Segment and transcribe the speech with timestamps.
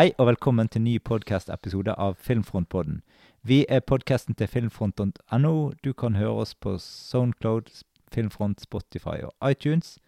[0.00, 3.02] Hei og velkommen til ny podcast-episode av Filmfrontpodden.
[3.44, 5.72] Vi er podcasten til filmfront.no.
[5.84, 7.68] Du kan høre oss på Soundcloud,
[8.14, 9.98] Filmfront, Spotify og iTunes.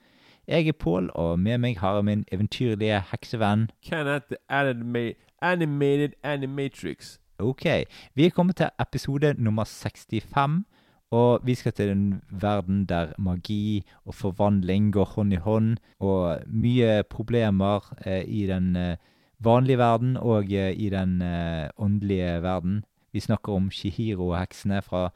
[0.49, 3.69] Jeg er Pål, og med meg har jeg min eventyrlige heksevenn.
[3.85, 7.19] Kenneth the anima Animated Animatrix.
[7.39, 10.64] Ok, vi er kommet til episode nummer 65,
[11.11, 16.41] og vi skal til en verden der magi og forvandling går hånd i hånd, og
[16.47, 18.97] mye problemer eh, i den eh,
[19.45, 22.83] vanlige verden og eh, i den eh, åndelige verden.
[23.13, 25.11] Vi snakker om Shihiro-heksene fra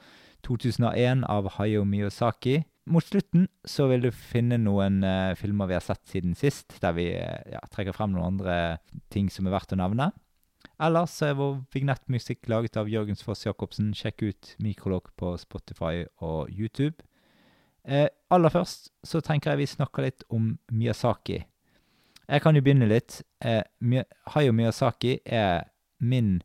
[0.47, 2.61] 2001 av Hayao Miyazaki.
[2.87, 6.95] Mot slutten så vil du finne noen uh, filmer vi har sett siden sist, der
[6.95, 8.59] vi uh, ja, trekker frem noen andre
[9.11, 10.13] ting som er verdt å nevne.
[10.83, 13.91] Ellers så er vår vignettmusikk laget av Jørgens Foss Jacobsen.
[13.97, 17.03] Sjekk ut Mikrolog på Spotify og YouTube.
[17.83, 21.41] Uh, aller først så tenker jeg vi snakker litt om Miyazaki.
[22.29, 23.23] Jeg kan jo begynne litt.
[23.45, 23.63] Eh,
[24.35, 26.43] Hayo Miyazaki er min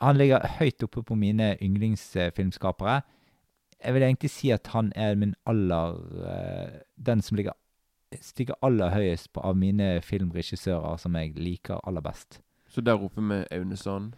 [0.00, 3.00] Han ligger høyt oppe på mine yndlingsfilmskapere.
[3.84, 7.52] Jeg vil egentlig si at han er min aller eh, Den som ligger
[8.20, 12.40] stiger aller høyest på av mine filmregissører som jeg liker aller best.
[12.68, 14.14] Så der oppe med Aune Sand.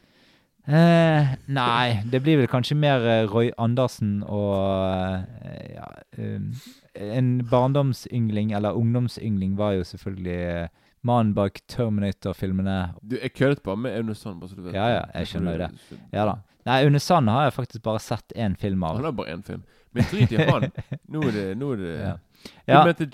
[0.69, 5.87] Eh, nei, det blir vel kanskje mer eh, Roy Andersen og eh, ja,
[6.19, 6.51] um,
[6.95, 10.69] En barndomsyngling, eller ungdomsyngling, var jo selvfølgelig eh,
[11.07, 12.95] mannen bak Terminator-filmene.
[13.03, 14.75] Du, jeg køddet bare med Aune Sand, bare så du vet.
[14.77, 15.99] Ja, ja, jeg skjønner jo det.
[16.13, 16.35] Ja da.
[16.69, 18.97] Nei, Aune Sand har jeg faktisk bare sett én film av.
[19.01, 19.63] Han har bare én film.
[19.97, 20.69] Men drit i han.
[21.13, 22.13] Nå er det, nå er det Ja.
[22.41, 22.85] Du Ja.
[22.87, 23.07] mente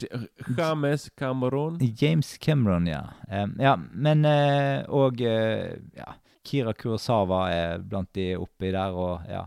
[0.59, 1.79] James Cameron?
[1.99, 3.01] James Cameron, ja.
[3.33, 6.13] Um, ja, men uh, Og uh, ja,
[6.47, 9.47] Kira Kurosawa er blant de oppi der, og ja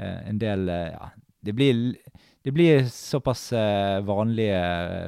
[0.00, 1.10] Uh, En del Ja.
[1.44, 1.96] Det blir,
[2.42, 4.58] det blir såpass eh, vanlige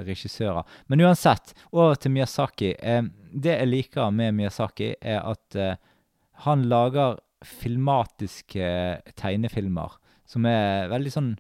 [0.07, 0.63] regissører.
[0.87, 2.75] Men uansett, over til Miyazaki.
[2.79, 3.03] Eh,
[3.35, 5.77] det jeg liker med Miyazaki, er at eh,
[6.47, 8.69] han lager filmatiske
[9.19, 11.33] tegnefilmer som er veldig sånn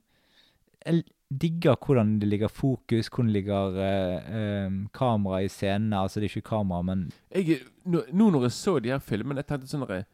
[0.84, 6.02] Jeg digger hvordan det ligger fokus, hvordan det ligger eh, eh, kamera i scenene.
[6.02, 9.40] Altså, det er ikke kamera, men Jeg, nå, nå når jeg så de her filmene,
[9.40, 10.04] jeg tenkte sånn der,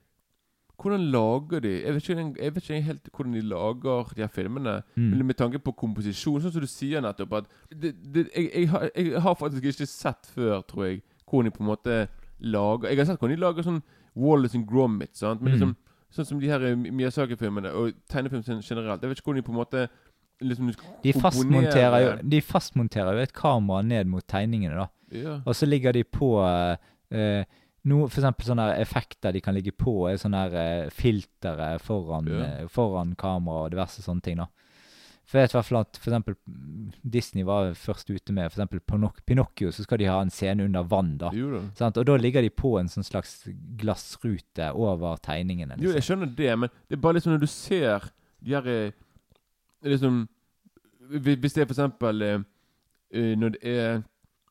[0.80, 4.32] Hvordan lager de Jeg vet ikke, jeg vet ikke helt hvordan de lager de her
[4.32, 4.82] filmene.
[4.94, 5.10] mm.
[5.10, 8.68] Men med tanke på komposisjon, sånn som du sier nettopp at det, det, jeg, jeg,
[8.72, 12.00] har, jeg har faktisk ikke sett før, tror jeg, hvordan de på en måte
[12.40, 13.82] lager Jeg har sett hvordan de lager sånn
[14.16, 15.42] Wallace and Gromit, sant?
[15.42, 15.58] Men Mm.
[15.58, 15.76] liksom
[16.10, 19.02] Sånn som de her eh, Miyazaki-filmene, og tegnefilm generelt.
[19.02, 19.84] Jeg vet ikke hvordan de på en måte
[20.40, 20.72] liksom
[21.04, 24.88] De fastmonterer, jo, de fastmonterer jo et kamera ned mot tegningene, da.
[25.14, 25.36] Ja.
[25.44, 26.74] Og så ligger de på uh,
[27.10, 27.44] eh,
[27.84, 30.54] no, For eksempel sånne effekter de kan ligge på, er sånne her
[30.84, 32.40] eh, filtre foran, Ja.
[32.60, 34.46] eh, foran kamera og diverse sånne ting, da.
[35.30, 38.50] For jeg vet i hvert fall at for eksempel mm, Disney var først ute med
[38.50, 41.30] for eksempel Pinoc- Pinocchio, så skal de ha en scene under vann, da.
[41.32, 41.60] Jo da.
[41.78, 41.96] Sant?
[42.02, 43.44] Og da ligger de på en sånn slags
[43.78, 45.76] glassrute over tegningene.
[45.78, 46.18] Jo, jeg Liksom.
[46.18, 48.10] skjønner det, men det er bare liksom når du ser
[48.42, 48.90] de her eh,
[49.84, 50.28] Liksom
[51.10, 52.44] Hvis det er for eksempel
[53.40, 54.02] Når det er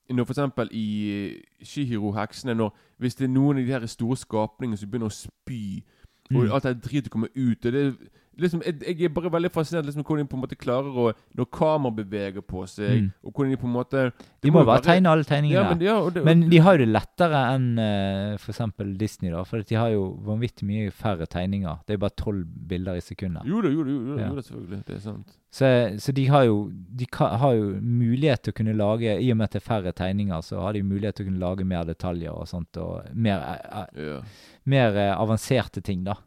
[0.10, 4.78] Når eksempel i eh, Shihiro-heksene når Hvis det er noen av de her store skapningene
[4.78, 5.84] som begynner å spy,
[6.32, 6.52] og Mm.
[6.54, 7.94] alt det dritet kommer ut og det er
[8.42, 11.08] liksom, jeg, jeg er bare veldig fascinert liksom, hvordan de på en måte klarer å
[11.38, 13.12] Når kamera beveger på seg, Mm.
[13.24, 14.04] og hvordan de på en måte
[14.44, 15.62] De må jo bare tegne alle tegningene.
[15.62, 18.62] Ja, men, ja, det, Men de har jo det lettere enn uh, f.eks.
[19.00, 19.44] Disney, da.
[19.44, 21.84] For de har jo vanvittig mye færre tegninger.
[21.86, 23.44] Det er jo bare tolv bilder i sekundet.
[23.48, 24.30] Jo da, jo da, jo da, Ja.
[24.30, 24.82] jo da, selvfølgelig.
[24.88, 25.36] Det er sant.
[25.52, 25.66] Så,
[25.98, 29.38] så de har jo De ka, har jo mulighet til å kunne lage I og
[29.40, 31.88] med at det er færre tegninger, så har de mulighet til å kunne lage mer
[31.90, 32.78] detaljer og sånt.
[32.78, 34.22] Og mer, uh, eh,
[34.70, 36.20] mer uh, avanserte ting, da.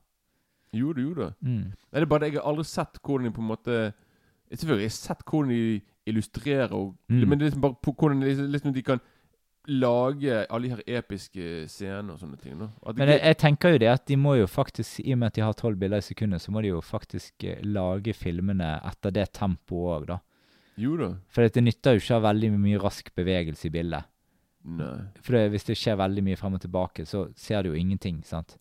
[0.72, 1.30] Jo da, jo da.
[1.40, 1.72] Mm.
[1.72, 3.78] Nei, det er bare det, jeg har aldri sett hvordan de på en måte
[4.52, 7.28] Selvfølgelig, jeg har sett hvordan de illustrerer, og, Mm.
[7.28, 9.00] men det er liksom bare på, hvordan de, liksom, de kan
[9.68, 12.58] lage alle de her episke scenene og sånne ting.
[12.58, 12.68] Da.
[12.96, 15.38] Men jeg, jeg tenker jo det at de må jo faktisk, i og med at
[15.38, 19.14] de har tolv bilder i sekundet, så må de jo faktisk eh, lage filmene etter
[19.14, 20.18] det tempoet òg, da.
[20.82, 21.12] jo da.
[21.32, 24.08] For det nytter jo ikke å ha veldig mye rask bevegelse i bildet.
[24.64, 24.96] Nei.
[25.22, 28.20] For det, hvis det skjer veldig mye frem og tilbake, så ser du jo ingenting,
[28.26, 28.58] sant?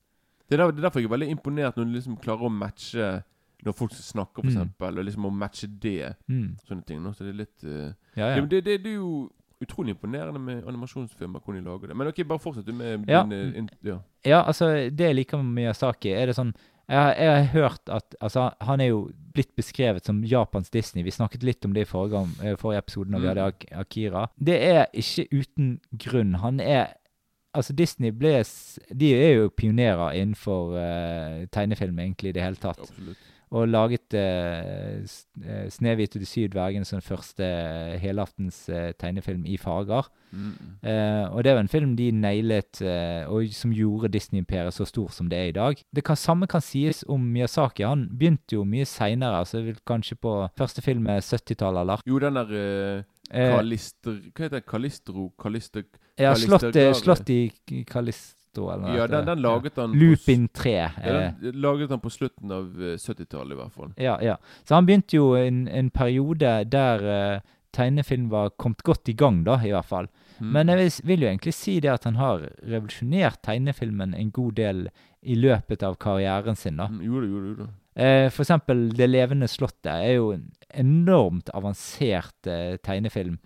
[0.52, 3.24] Det er, er derfor jeg er veldig imponert når du liksom klarer å matche
[3.64, 4.98] når folk snakker, for Mm.
[4.98, 6.16] og liksom å matche det.
[6.28, 6.58] Mm.
[6.68, 7.04] Sånne ting.
[7.14, 8.42] Så det er litt uh, Ja, ja.
[8.42, 9.30] det, det, det er jo
[9.62, 11.96] utrolig imponerende med animasjonsfilmer, hvordan de lager det.
[11.98, 13.22] Men ok, bare fortsett du med Ja.
[13.24, 14.00] din eh, in, ja.
[14.26, 16.54] Ja, altså, det jeg liker med Miyazaki, er det sånn
[16.90, 21.04] Jeg, har- jeg har hørt at Altså, han er jo blitt beskrevet som Japans Disney.
[21.04, 23.36] Vi snakket litt om det i forrige, eh, forrige episode når vi Mm.
[23.38, 24.28] hadde Akira.
[24.44, 26.34] Det er ikke uten grunn.
[26.42, 26.88] Han er
[27.54, 28.38] Altså, Disney ble
[28.96, 32.80] De er jo pionerer innenfor uh, tegnefilm, egentlig, i det hele tatt.
[32.80, 33.28] Absolutt.
[33.52, 38.94] og laget uh, S- eh, 'Snehvit og de syv dvergene' som første eh, helaftens uh,
[38.96, 40.08] tegnefilm i farger.
[40.32, 40.54] Mm.
[40.80, 45.10] Uh, og det var en film de nailet, eh, og som gjorde Disney-imperiet så stor
[45.12, 45.76] som det er i dag.
[45.94, 47.84] Det kan, samme kan sies om Miyazaki.
[47.84, 52.40] Han begynte jo mye seinere, altså kanskje på første film med 70-tallet eller Jo, den
[52.40, 53.04] der eh,
[53.36, 54.16] eh, Kalister...
[54.32, 54.66] Hva heter det?
[54.66, 55.28] Kalistro?
[55.38, 55.84] Kalister...
[56.18, 58.00] Ja, slått, slått i K-
[58.58, 58.96] eller noe.
[58.98, 60.72] Ja, den, den laget han Lupin 3.
[60.76, 63.94] Ja, Eh, den laget han på slutten av eh, 70-tallet, i hvert fall.
[63.98, 64.36] ja, ja.
[64.68, 67.06] Så han begynte jo en, en periode der
[67.38, 67.40] uh,
[67.72, 70.10] tegnefilm var kommet godt i gang, da, i hvert fall.
[70.40, 70.52] Mm.
[70.52, 74.90] Men jeg vil, jo egentlig si det at han har revolusjonert tegnefilmen en god del
[75.22, 76.88] i løpet av karrieren sin, da.
[76.92, 77.64] Mm, Jo jo jo.
[77.64, 77.78] Eh,
[78.32, 83.38] for eksempel Det levende slottet er jo en enormt avansert eh, tegnefilm.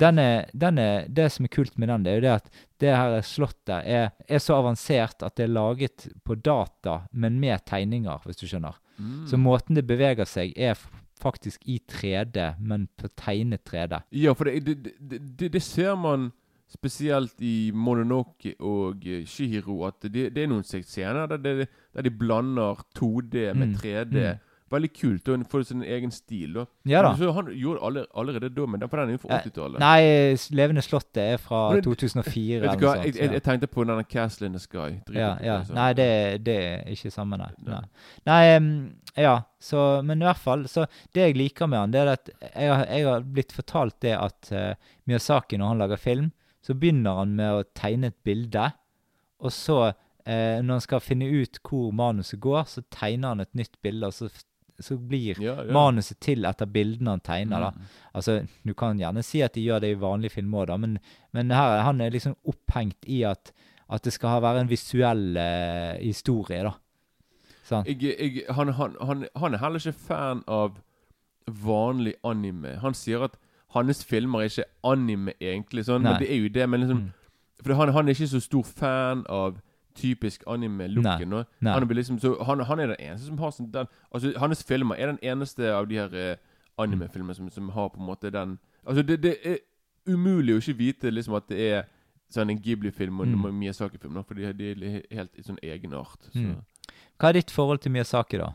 [0.00, 2.62] Den er, den er, det som er kult med den, det er jo det at
[2.80, 7.64] det her slottet er, er så avansert at det er laget på data, men med
[7.68, 8.78] tegninger, hvis du skjønner.
[8.96, 9.26] Mm.
[9.28, 10.78] Så måten det beveger seg, er
[11.20, 14.00] faktisk i 3D, men på tegnet 3D.
[14.16, 16.30] Ja, for det, det, det, det ser man
[16.70, 22.06] spesielt i Mononoke og eh, Shihiro, at det, det er noen scener der, det, der
[22.06, 24.14] de blander 2D med Mm, 3D.
[24.14, 24.46] mm.
[24.70, 26.52] Veldig kult, og får sin egen stil.
[26.54, 26.62] da.
[26.86, 27.08] Ja da.
[27.18, 29.80] Så han gjorde alle, allerede da, men den, den er jo fra Eh, 80-tallet.
[29.82, 33.82] Nei, Levende slottet er fra det- 2004 Vet du hva, jeg, jeg, jeg tenkte på
[33.82, 35.00] denne Castle in the Sky.
[35.10, 35.56] Ja, ja.
[35.66, 37.50] det, Nei, det, det er ikke samme, nei.
[37.66, 37.80] Nei.
[38.30, 38.70] Nei, em,
[39.18, 42.30] ja, så Men i hvert fall, så det jeg liker med han, det er at
[42.54, 44.74] jeg har, jeg har blitt fortalt det at uh,
[45.10, 46.30] Miyazaki, når han lager film,
[46.70, 48.68] så begynner han med å tegne et bilde,
[49.42, 49.78] og så,
[50.22, 54.06] eh, når han skal finne ut hvor manuset går, så tegner han et nytt bilde,
[54.06, 54.28] og så,
[54.78, 55.72] så blir ja, ja.
[55.74, 57.72] manuset til etter bildene han tegner, da.
[57.74, 57.96] Mm.
[58.20, 61.00] Altså, du kan gjerne si at de gjør det i vanlig film òg, men,
[61.34, 63.50] men her, han er liksom opphengt i at,
[63.90, 66.76] at det skal ha være en visuell eh, historie, da.
[67.66, 67.90] Sånn.
[67.90, 70.78] Jeg, jeg, han, han, han, han er heller ikke fan av
[71.50, 72.78] vanlig anime.
[72.82, 73.34] Han sier at
[73.74, 75.84] hans filmer er ikke anime, egentlig.
[75.86, 76.12] Sånn, Nei.
[76.12, 76.68] men det er jo det.
[76.68, 77.10] Men liksom, Mm.
[77.64, 79.58] For han, han er ikke så stor fan av
[79.94, 81.32] typisk anime-looken.
[81.62, 85.06] Han, liksom, han, han er den eneste som har sånn den Altså, hans filmer er
[85.12, 86.36] den eneste av de her eh,
[86.78, 89.58] anime-filmene som, som har på en måte den Altså, det, det er
[90.08, 91.84] umulig å ikke vite liksom at det er
[92.32, 93.54] sånn en Ghibli-film og en Mm.
[93.60, 96.30] Miyazaki-film, for de, de er helt i sånn egenart.
[96.32, 96.38] Så.
[96.40, 96.62] Mm.
[97.18, 98.52] Hva er ditt forhold til Miyazaki, da?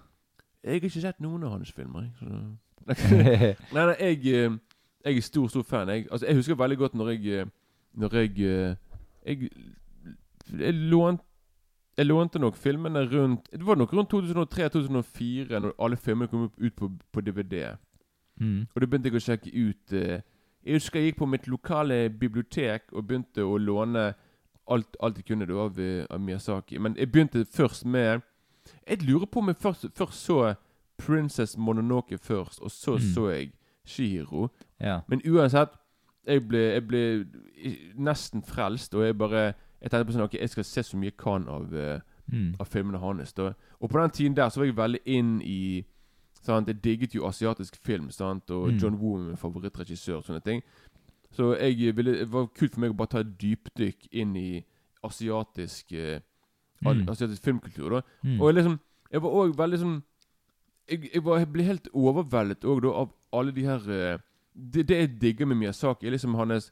[0.63, 2.09] Jeg har ikke sett noen av hans filmer.
[2.87, 4.57] Nei, nei, jeg, eh,
[5.05, 5.89] jeg er stor, stor fan.
[5.89, 7.45] Jeg, altså, jeg husker veldig godt når jeg eh,
[7.93, 8.75] Når jeg eh,
[9.25, 9.49] Jeg,
[10.59, 11.23] jeg, lånte
[11.97, 16.75] jeg lånte nok filmene rundt Det var nok rundt 2003-2004, når alle filmene kom ut
[16.75, 17.77] på, på DVD.
[18.39, 18.67] mm.
[18.75, 20.21] Og da begynte jeg å sjekke ut eh,
[20.65, 24.13] Jeg husker jeg gikk på mitt lokale bibliotek og begynte å låne
[24.67, 25.77] alt, alt jeg kunne av,
[26.09, 26.79] av Miyazaki.
[26.81, 28.21] Men jeg begynte først med
[28.87, 30.53] Jeg lurer på om jeg først, først så
[30.97, 33.13] Princess Mononoke først, og så Mm.
[33.13, 33.51] så jeg
[33.85, 34.49] Shihiro.
[34.81, 35.01] Ja.
[35.07, 35.69] Men uansett,
[36.27, 37.01] jeg ble, jeg ble
[37.97, 41.11] nesten frelst, og jeg bare Jeg tenkte på sånn Ok, jeg skal se så mye
[41.11, 41.99] jeg kan av eh,
[42.31, 42.55] Mm.
[42.59, 43.33] av filmene hans.
[43.33, 43.51] Da.
[43.79, 45.85] Og på den tiden der så var jeg veldig inn i
[46.41, 46.67] sant?
[46.67, 48.49] Jeg digget jo asiatisk film, sant?
[48.49, 48.77] og Mm.
[48.81, 50.23] John Woo er min favorittregissør.
[50.25, 50.63] sånne ting
[51.31, 54.65] Så jeg ville, det var kult for meg å bare ta et dypdykk inn i
[55.03, 56.19] asiatisk eh,
[56.81, 57.07] Mm.
[57.09, 57.89] asiatisk filmkultur.
[57.89, 58.41] da Mm.
[58.41, 58.79] Og jeg liksom
[59.11, 60.03] Jeg var òg veldig sånn
[60.89, 64.17] jeg, jeg, var, jeg ble helt overveldet òg, da, av alle de her eh,
[64.55, 66.71] det, det jeg digger med Miyazaki, er liksom hans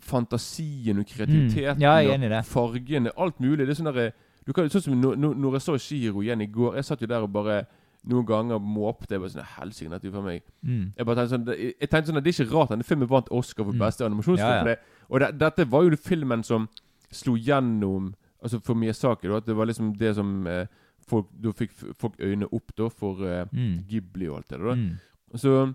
[0.00, 1.76] fantasien og kreativiteten.
[1.76, 1.82] Mm.
[1.82, 2.44] Ja, jeg er enig i det.
[2.46, 3.66] Fargene, alt mulig.
[3.66, 4.10] Det er sånn der,
[4.46, 7.06] du kan, sånn som når, når- jeg så Shiro igjen i går Jeg satt jo
[7.06, 7.66] der og bare
[8.08, 9.10] noen ganger måpte.
[9.14, 10.42] Jeg bare sånn Helsike, dette er for meg.
[10.64, 10.92] Mm.
[10.96, 11.46] Jeg bare tenkte sånn
[11.80, 13.78] Jeg tenkte sånn at det er ikke rart denne filmen vant Oscar for Mm.
[13.78, 14.66] beste animasjonsfilm.
[14.66, 14.76] Ja, ja.
[15.10, 16.68] Og det, dette var jo filmen som
[17.12, 19.26] slo gjennom Altså for Miyazaki.
[19.26, 20.66] Da, at det var liksom det som eh,
[21.08, 23.84] folk, Da fikk folk øynene opp da for eh, Mm.
[23.88, 24.74] Ghibli og alt det der.
[24.76, 24.98] Mm.
[25.34, 25.74] Så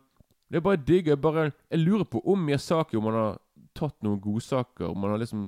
[0.53, 1.07] det er bare digg.
[1.09, 3.39] Jeg, bare, jeg lurer på om Miyazaki Om han har
[3.73, 4.85] tatt noen godsaker.
[4.91, 5.47] Om han har liksom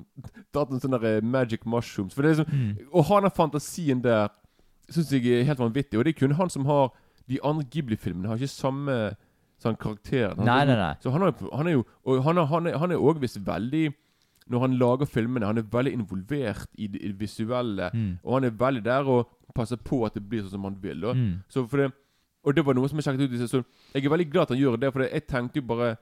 [0.52, 2.12] tatt noen sånne magic mushrooms.
[2.16, 2.88] For det er liksom Mm.
[2.92, 4.28] Å ha den fantasien der
[4.90, 5.98] syns jeg er helt vanvittig.
[5.98, 6.90] Og det er kun han som har
[7.28, 9.16] De andre Ghibli-filmene har ikke samme
[9.62, 10.34] sånn karakter.
[10.36, 10.94] Han- Nei, nei, nei.
[11.02, 13.94] Så han, har, han er jo Og han, er- han, er, han er visst veldig
[14.48, 17.90] Når han lager filmene, han er veldig involvert i det, i det visuelle.
[17.94, 18.18] Mm.
[18.22, 21.04] Og han er veldig der og passer på at det blir sånn som han vil.
[21.04, 21.42] Og, Mm.
[21.48, 21.92] Så for det,
[22.46, 23.32] og det var noe som jeg sjekket ut.
[23.40, 24.92] i Så jeg er veldig glad at han gjør det.
[24.92, 25.96] For jeg tenkte jo bare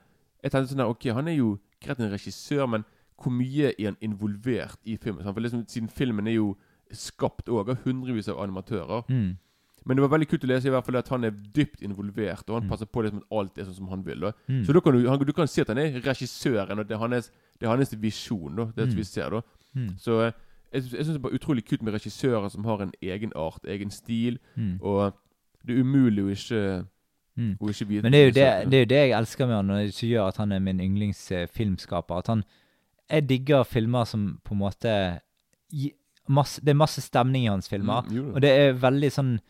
[0.44, 2.84] Jeg tenkte sånn der, Ok, han er jo greit en regissør, men
[3.16, 5.24] hvor mye er han involvert i filmen?
[5.24, 6.56] For liksom, Siden filmen er jo
[6.92, 9.04] skapt òg av hundrevis av animatører.
[9.08, 9.38] Mm.
[9.86, 12.44] Men det var veldig kult å lese i hvert fall at han er dypt involvert,
[12.48, 12.70] og han Mm.
[12.70, 14.20] passer på liksom at alt er sånn som han vil.
[14.20, 14.32] Da.
[14.48, 14.64] Mm.
[14.64, 16.98] Så da kan du, han, du kan si at han er regissøren, og det er
[16.98, 18.56] hans, det er hans visjon.
[18.56, 18.96] Da, det Mm.
[18.96, 19.40] vi ser da
[19.76, 19.98] Mm.
[19.98, 20.32] Så eh,
[20.72, 23.60] jeg, jeg syns det er bare utrolig kult med regissører som har en egen art,
[23.64, 24.38] egen stil.
[24.56, 24.78] Mm.
[24.82, 25.12] Og
[25.64, 26.64] Det er umulig å ikke,
[27.36, 27.56] Mm.
[27.58, 29.56] å ikke vite Men det er, jo det, det er jo det jeg elsker med
[29.56, 32.18] han, og som gjør at han er min yndlingsfilmskaper.
[32.18, 32.44] At han
[33.10, 34.92] Jeg digger filmer som på en måte
[36.28, 39.40] masse, Det er masse stemning i hans filmer, Mm, og det er veldig sånn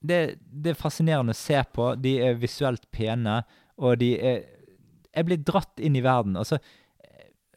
[0.00, 1.88] det, det er fascinerende å se på.
[2.00, 3.40] De er visuelt pene,
[3.78, 4.44] og de er
[5.14, 6.36] Jeg blir dratt inn i verden.
[6.36, 6.58] Og så,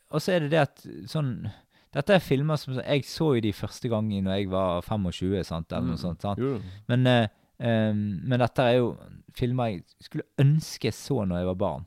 [0.09, 1.51] og så er det det at sånn
[1.93, 5.71] Dette er filmer som Jeg så jo de første gangen når jeg var 25, sant,
[5.71, 6.21] eller noe Mm, sånt.
[6.21, 6.39] sant?
[6.39, 6.62] Jo.
[6.88, 7.27] Men, uh,
[7.60, 8.93] um, men dette er jo
[9.36, 11.86] filmer jeg skulle ønske jeg så når jeg var barn.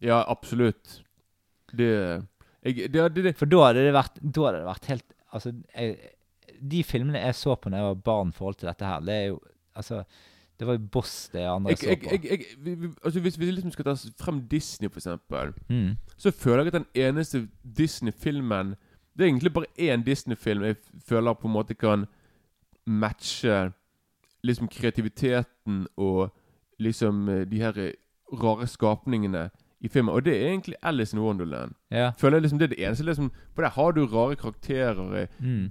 [0.00, 1.02] Ja, absolutt.
[1.76, 1.90] Det
[2.64, 3.36] jeg, det, det, det.
[3.36, 5.96] For da hadde det vært, da hadde det vært helt Altså, jeg,
[6.72, 9.14] de filmene jeg så på når jeg var barn i forhold til dette her, det
[9.14, 9.38] er jo
[9.78, 10.02] Altså,
[10.58, 12.10] det var jo Boss det andre jeg, så på.
[12.10, 15.96] jeg, jeg, vi, vi, altså hvis vi liksom skal ta frem Disney, for eksempel, mm.
[16.18, 17.48] så føler jeg at den eneste
[17.78, 18.74] Disney-filmen
[19.20, 22.06] Det er egentlig bare én Disney-film jeg føler på en måte kan
[22.86, 23.72] matche
[24.44, 26.30] liksom kreativiteten og
[26.80, 27.92] liksom eh, de her eh,
[28.32, 29.50] rare skapningene
[29.80, 30.14] i filmen.
[30.14, 31.72] Og det er egentlig Alice in Wonderland.
[31.90, 32.10] Ja.
[32.18, 35.14] Føler jeg liksom Det er det eneste liksom For der har du rare karakterer.
[35.22, 35.70] eh, Mm.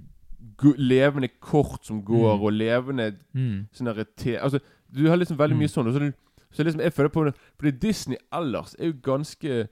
[0.78, 2.42] Levende kort som går, Mm.
[2.42, 3.66] og levende Mm.
[3.72, 4.36] sånne te...
[4.38, 4.58] Altså,
[4.94, 5.58] du har liksom veldig Mm.
[5.58, 5.86] mye sånn.
[5.86, 6.12] Og så,
[6.52, 9.68] så liksom, jeg føler på det Fordi Disney ellers er jo ganske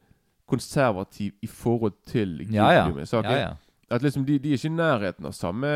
[0.48, 2.84] konservativ i forhold til Ja, ja.
[3.24, 3.54] Ja, ja.
[3.90, 5.68] At liksom de, de er ikke i nærheten av samme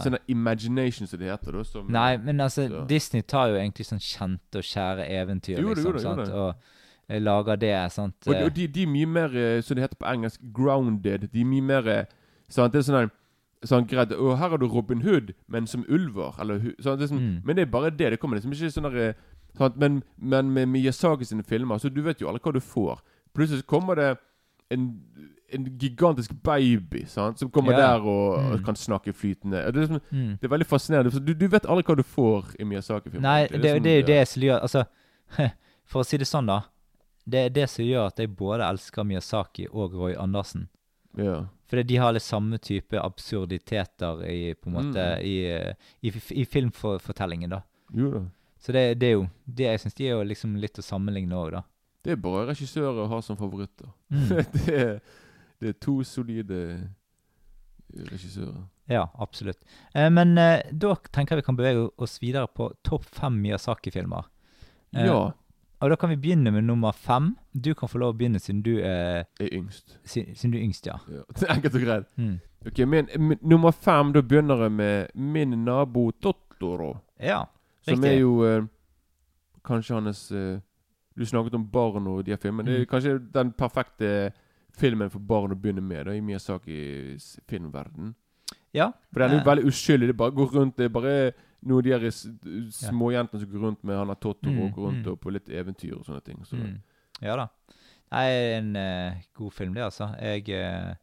[0.00, 1.52] sånn imagination, som det heter.
[1.52, 2.86] da som, Nei, men altså, Så.
[2.88, 6.32] Disney tar jo egentlig sånn kjente og kjære eventyr, Jo da, jo det, jo sant?
[6.32, 6.54] og
[7.08, 8.16] eh, lager det, sant?
[8.26, 11.28] Og, eh, og de, de er mye mer, eh, som det heter på engelsk, grounded.
[11.32, 12.04] De er mye mer eh,
[12.48, 12.72] sant?
[12.72, 13.10] Det er sånn
[13.66, 16.36] Sånn, greit, og Her har du Robin Hood, men som ulver.
[16.38, 16.98] Eller, sånn.
[17.00, 17.40] Det sånn, Mm.
[17.44, 18.10] Men det er bare det.
[18.12, 19.76] Det kommer liksom ikke sånn der, sånn, sant?
[19.76, 23.00] Men, men med Miyazaki sine filmer, så du vet jo alle hva du får.
[23.34, 24.12] Plutselig kommer det
[24.70, 24.84] en,
[25.52, 27.38] en gigantisk baby sant?
[27.38, 27.78] som kommer Ja.
[27.78, 28.64] der og, og Mm.
[28.64, 29.62] kan snakke flytende.
[29.72, 30.38] Det er, liksom, mm.
[30.40, 31.20] det er veldig fascinerende.
[31.24, 33.22] Du, du vet aldri hva du får i Miyazaki-filmen.
[33.22, 34.84] Nei, det, det, det, er jo det som gjør Altså,
[35.88, 36.60] for å si det sånn, da.
[37.28, 40.68] Det er det som gjør at jeg både elsker Miyazaki og Roy Andersen.
[41.16, 41.46] Ja.
[41.68, 45.24] Fordi de har litt samme type absurditeter i, på en måte, Mm.
[45.24, 46.12] i, i,
[46.42, 47.62] i filmfortellingen, da.
[47.94, 48.22] Jo da.
[48.60, 51.36] Så det, det er jo det Jeg syns de er jo liksom litt å sammenligne
[51.36, 51.62] òg, da.
[52.04, 53.88] Det er bare regissører å ha som favoritter.
[54.10, 54.28] Mm.
[54.54, 55.00] det, er,
[55.60, 56.88] det er to solide
[58.10, 58.64] regissører.
[58.88, 59.58] Ja, absolutt.
[59.94, 64.24] Eh, men eh, da tenker jeg vi kan bevege oss videre på topp fem Miyazaki-filmer.
[64.96, 65.32] Eh, Ja,
[65.80, 67.36] Og da kan vi begynne med nummer fem.
[67.54, 69.92] Du kan få lov å begynne siden du er, er yngst.
[70.04, 70.96] siden, siden du er yngst, ja.
[71.08, 71.22] Ja.
[71.54, 72.06] Enkelt og greit.
[72.18, 72.40] Mm.
[72.66, 73.06] Ok, men,
[73.46, 76.96] Nummer fem, da begynner jeg med min nabo Totoro.
[77.22, 77.44] Ja,
[77.86, 78.10] Som riktig.
[78.10, 78.66] er jo eh,
[79.64, 80.58] kanskje hans eh,
[81.16, 82.66] Du snakket om barn og de filmene.
[82.66, 82.90] Det er Mm.
[82.90, 84.32] kanskje den perfekte
[84.78, 88.14] filmen for barn å begynne med da, i Miyazakis filmverden.
[88.74, 88.90] Ja.
[89.12, 89.50] For den er jo Eh.
[89.50, 90.06] veldig uskyldig.
[90.08, 91.32] Det bare går rundt Det er bare
[91.62, 92.10] noen av de her
[92.70, 95.12] småjentene som går rundt med han har Totoro Mm, og går rundt mm.
[95.12, 96.44] og på litt eventyr og sånne ting.
[96.44, 96.56] Så.
[96.56, 96.80] Mm.
[97.22, 97.48] Ja da.
[98.12, 100.14] Nei, en uh, god film, det, altså.
[100.20, 100.94] Jeg uh,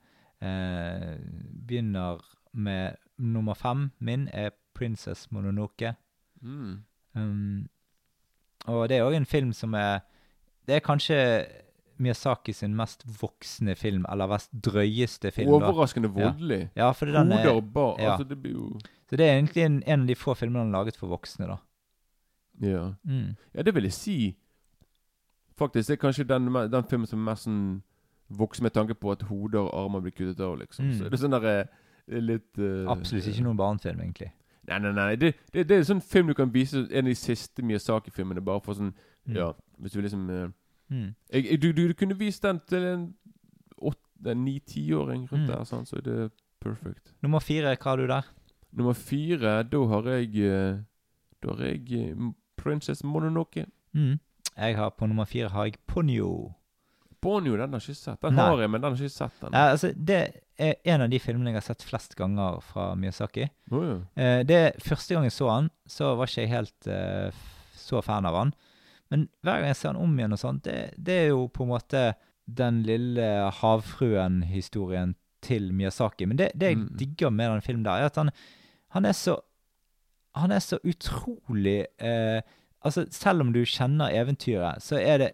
[0.42, 1.18] uh,
[1.68, 2.22] begynner
[2.54, 3.92] med nummer fem.
[4.00, 5.94] Min er 'Princess Mononoke'.
[6.42, 6.84] Mm.
[7.16, 7.70] Um,
[8.66, 10.00] og det er òg en film som er
[10.68, 11.46] Det er kanskje
[11.98, 15.54] Miyazaki sin mest voksne film, eller mest drøyeste film.
[15.56, 16.70] Overraskende voldelig.
[16.76, 18.12] Ja, den Hoder er, og bar ja.
[18.12, 18.70] Altså, det blir jo
[19.10, 21.46] så det er egentlig en, en av de få filmene han har laget for voksne,
[21.46, 21.58] da.
[22.62, 22.94] Ja.
[23.04, 23.36] Mm.
[23.54, 24.16] Ja, det vil jeg si.
[25.58, 27.84] Faktisk, det er kanskje den, den filmen som er mest sånn
[28.34, 30.90] voksen med tanke på at hoder og armer blir kuttet av, liksom.
[30.90, 30.96] Mm.
[30.98, 34.32] Så det er sånn der eh, litt uh, Absolutt ikke noen barnefilm, egentlig.
[34.66, 35.12] Nei, nei, nei.
[35.22, 38.42] Det, det, det er en sånn film du kan vise En av de siste Miyazaki-filmene,
[38.42, 39.36] bare for sånn Mm.
[39.36, 40.50] Ja, hvis du liksom eh,
[40.90, 41.16] Mm.
[41.34, 43.16] jeg, du, du, du kunne vist den til en
[44.46, 45.48] ni-tiåring rundt Mm.
[45.52, 46.32] der, sånn, så er det
[46.64, 47.14] perfect.
[47.22, 48.24] Nummer fire, hva har du der?
[48.74, 50.78] Nummer fire, da har jeg eh,
[51.44, 52.16] Da har jeg eh,
[52.58, 53.66] Princess Mononoke.
[53.94, 54.20] Mm.
[54.58, 56.54] Jeg har På nummer fire har jeg Ponyo.
[57.22, 58.22] Ponyo, den har jeg ikke sett.
[58.22, 58.46] Den Nei.
[58.50, 59.42] har jeg, men den har jeg ikke sett.
[59.42, 59.54] den.
[59.54, 63.48] Ja, altså, det er en av de filmene jeg har sett flest ganger fra Miyazaki.
[63.72, 63.96] Oh, ja.
[64.16, 67.32] Eh, det Første gang jeg så han, så var ikke jeg helt eh,
[67.76, 68.54] så fan av han.
[69.16, 71.64] Men hver gang jeg ser han om igjen, og sånt, det, det er jo på
[71.64, 72.02] en måte
[72.46, 73.50] den lille
[74.06, 76.26] havfruen-historien til Miyazaki.
[76.26, 76.98] Men det, det jeg Mm.
[76.98, 78.30] digger med den filmen der, er at han,
[78.90, 79.38] han er så
[80.36, 82.42] Han er så utrolig eh,
[82.84, 85.32] Altså, selv om du kjenner eventyret, så er det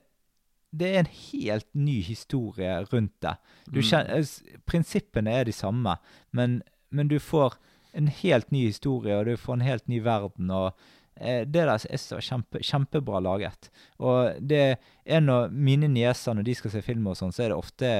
[0.78, 3.34] det er en helt ny historie rundt det.
[3.66, 3.84] Du Mm.
[3.84, 5.96] kjenner, s- prinsippene er de samme,
[6.32, 6.62] men,
[6.92, 7.58] men du får
[7.94, 10.50] en helt ny historie, og du får en helt ny verden.
[10.52, 10.74] og
[11.20, 13.70] Det der er så kjempe, kjempebra laget.
[14.00, 17.50] Og det er når mine nieser, når de skal se film og sånn, så er
[17.50, 17.91] det ofte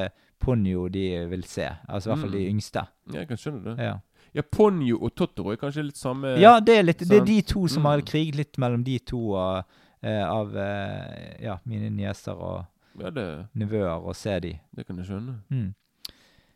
[0.42, 1.68] Ponyo de vil se.
[1.88, 2.56] Altså i hvert fall de Mm.
[2.56, 2.88] yngste.
[3.14, 3.76] Ja, jeg kan skjønne det.
[3.84, 4.00] Ja.
[4.34, 7.42] Ja, Ponyo og Totoro er kanskje litt samme Ja, det er, litt, det er de
[7.42, 7.86] to som Mm.
[7.92, 12.66] har kriget litt mellom de to eh, av eh, ja, mine nieser og
[13.00, 14.60] Ja, det, nevøer, og se de.
[14.76, 15.36] det kan jeg skjønne.
[15.52, 15.74] Mm.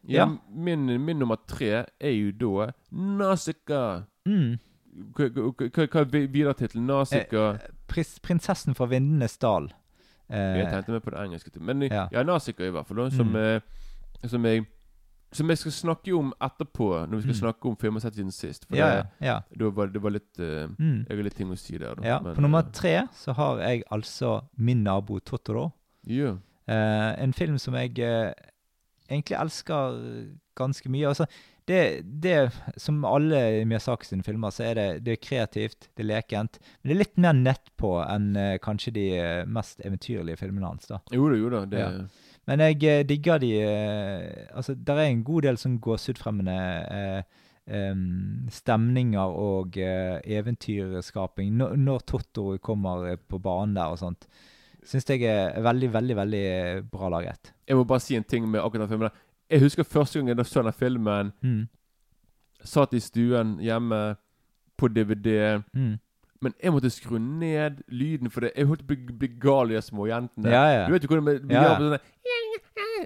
[0.08, 0.26] Ja, Ja.
[0.50, 4.04] Min, min nummer tre er jo da Nasica.
[4.28, 4.58] Mm.
[4.96, 6.90] Hva er vi- videretittelen?
[6.90, 9.70] eh, Pris, 'Prinsessen fra vindenes dal'.
[10.30, 11.60] Eh, Jeg tenkte meg på det engelske.
[11.60, 12.24] Men ja, Ja.
[12.24, 12.98] Nausicaa i hvert fall.
[12.98, 13.62] Da, som, Mm.
[14.28, 14.66] som, jeg,
[15.32, 17.54] som jeg skal snakke om etterpå, når vi skal Mm.
[17.54, 18.66] snakke om filmer siden sist.
[18.68, 19.40] For ja, det, ja.
[19.58, 21.06] det, var, det var litt uh, Mm.
[21.10, 22.02] Jeg har litt ting å si der, da.
[22.04, 22.20] ja.
[22.20, 25.72] Men, På nummer eh, tre så har jeg altså 'Min nabo Totoro'.
[26.08, 26.38] Yeah.
[26.68, 28.34] Eh, en film som jeg eh,
[29.12, 31.08] egentlig elsker ganske mye.
[31.08, 31.26] Altså,
[31.66, 36.12] det, det Som alle Miyazaki sine filmer, så er det, det er kreativt, det er
[36.12, 36.60] lekent.
[36.62, 40.86] Men det er litt mer nettpå enn uh, kanskje de eh, mest eventyrlige filmene hans.
[40.92, 41.02] da.
[41.14, 41.66] Jo da, jo da.
[41.66, 41.92] Det, Ja.
[42.46, 46.58] Men jeg uh, digger de uh, Altså, der er en god del sånn gåsehudfremmende
[46.94, 47.22] eh,
[47.66, 54.30] em, stemninger og eventyrskaping når, når Totoro kommer på banen der og sånt.
[54.86, 56.46] Syns jeg er veldig, veldig, veldig
[56.94, 57.56] bra laget.
[57.66, 59.16] Jeg må bare si en ting med akkurat den filmen.
[59.50, 61.34] Jeg husker første gang jeg så den filmen.
[61.44, 61.68] Mm.
[62.66, 64.16] Satt i stuen hjemme
[64.78, 65.62] på DVD.
[65.74, 65.98] Mm.
[66.42, 68.52] Men jeg måtte skru ned lyden, for det.
[68.58, 70.50] jeg holdt på å bli, gal i de små jentene.
[70.52, 70.88] Ja, ja.
[70.88, 71.62] Du vet jo hvordan vi Ja.
[71.64, 72.00] gjør sånn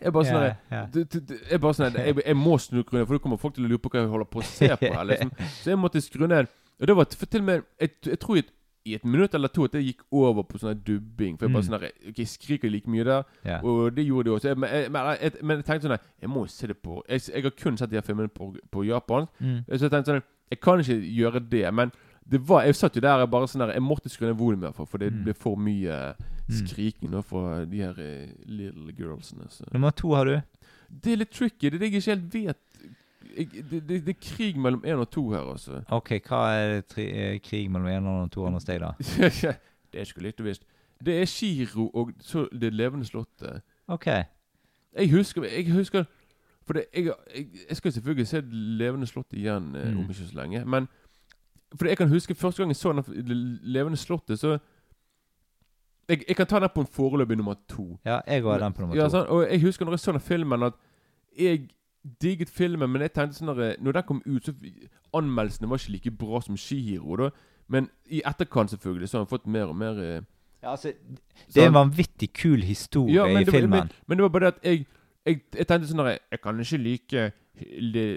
[0.02, 0.82] Jeg bare sånn ja, ja.
[1.52, 3.82] Jeg bare sånn jeg, jeg må skru ned, for da kommer folk til å lure
[3.84, 4.94] på hva jeg holder på å se på.
[4.96, 5.32] her, Liksom.
[5.60, 6.48] Så jeg måtte skru ned.
[6.80, 8.52] Og det var til og med Jeg, jeg tror et,
[8.90, 11.38] i et minutt eller to at det gikk over på sånn dubbing.
[11.38, 11.70] For jeg bare Mm.
[11.70, 13.24] sånn der, ok, jeg skriker like mye der.
[13.46, 13.64] yeah.
[13.64, 14.56] Og det gjorde de også.
[14.58, 17.44] Men, jeg, men, jeg, men jeg tenkte sånn Jeg må se det på Jeg, jeg
[17.44, 19.28] har kun sett de her filmene på, på Japan.
[19.40, 19.64] Mm.
[19.70, 21.74] Så jeg tenkte sånn Jeg kan ikke gjøre det.
[21.74, 21.92] Men
[22.30, 24.76] det var, jeg satt jo der jeg bare sånn der Jeg måtte skru ned volumet,
[24.76, 25.24] for, for det Mm.
[25.24, 26.16] ble for mye
[26.50, 26.66] Mm.
[26.66, 29.46] skriking nå fra de her eh, little girlsene.
[29.50, 29.66] Så.
[29.72, 30.42] Nummer to har du.
[30.90, 31.70] Det er litt tricky.
[31.70, 32.58] Det er det jeg ikke helt vet.
[33.38, 35.82] Jeg, det, det, det er krig mellom én og to her, altså.
[35.98, 38.92] OK, hva er tri eh, krig mellom én og to andre steg, da?
[39.00, 40.64] det er ikke litt og visst.
[41.06, 43.62] Det er Giro og så Det levende slottet.
[43.88, 44.06] OK.
[45.00, 46.04] Jeg husker, jeg husker
[46.68, 47.06] For det, jeg,
[47.36, 50.00] jeg, jeg skal selvfølgelig se Det levende slottet igjen eh, Mm.
[50.00, 50.66] om ikke så lenge.
[50.66, 50.88] Men
[51.76, 54.58] For jeg kan huske første gang jeg så Det levende slottet, så
[56.10, 58.00] jeg, jeg kan ta den på en foreløpig nummer to.
[58.06, 59.10] Ja, jeg går den på nummer Ja, to.
[59.14, 60.74] sånn, og jeg husker når jeg så den filmen, at
[61.38, 61.68] jeg
[62.22, 64.54] digget filmen, men jeg tenkte sånn at når den kom ut, så
[65.14, 67.30] Anmeldelsene var ikke like bra som Shihiro, da.
[67.68, 70.22] Men i etterkant, selvfølgelig, så har han fått mer og mer eh,
[70.64, 70.92] Ja, altså,
[71.54, 73.80] det er en vanvittig kul historie Ja, i det var- filmen.
[73.80, 74.86] Men, men det var bare det at jeg
[75.26, 77.32] Jeg, jeg tenkte sånn der, Jeg kan ikke like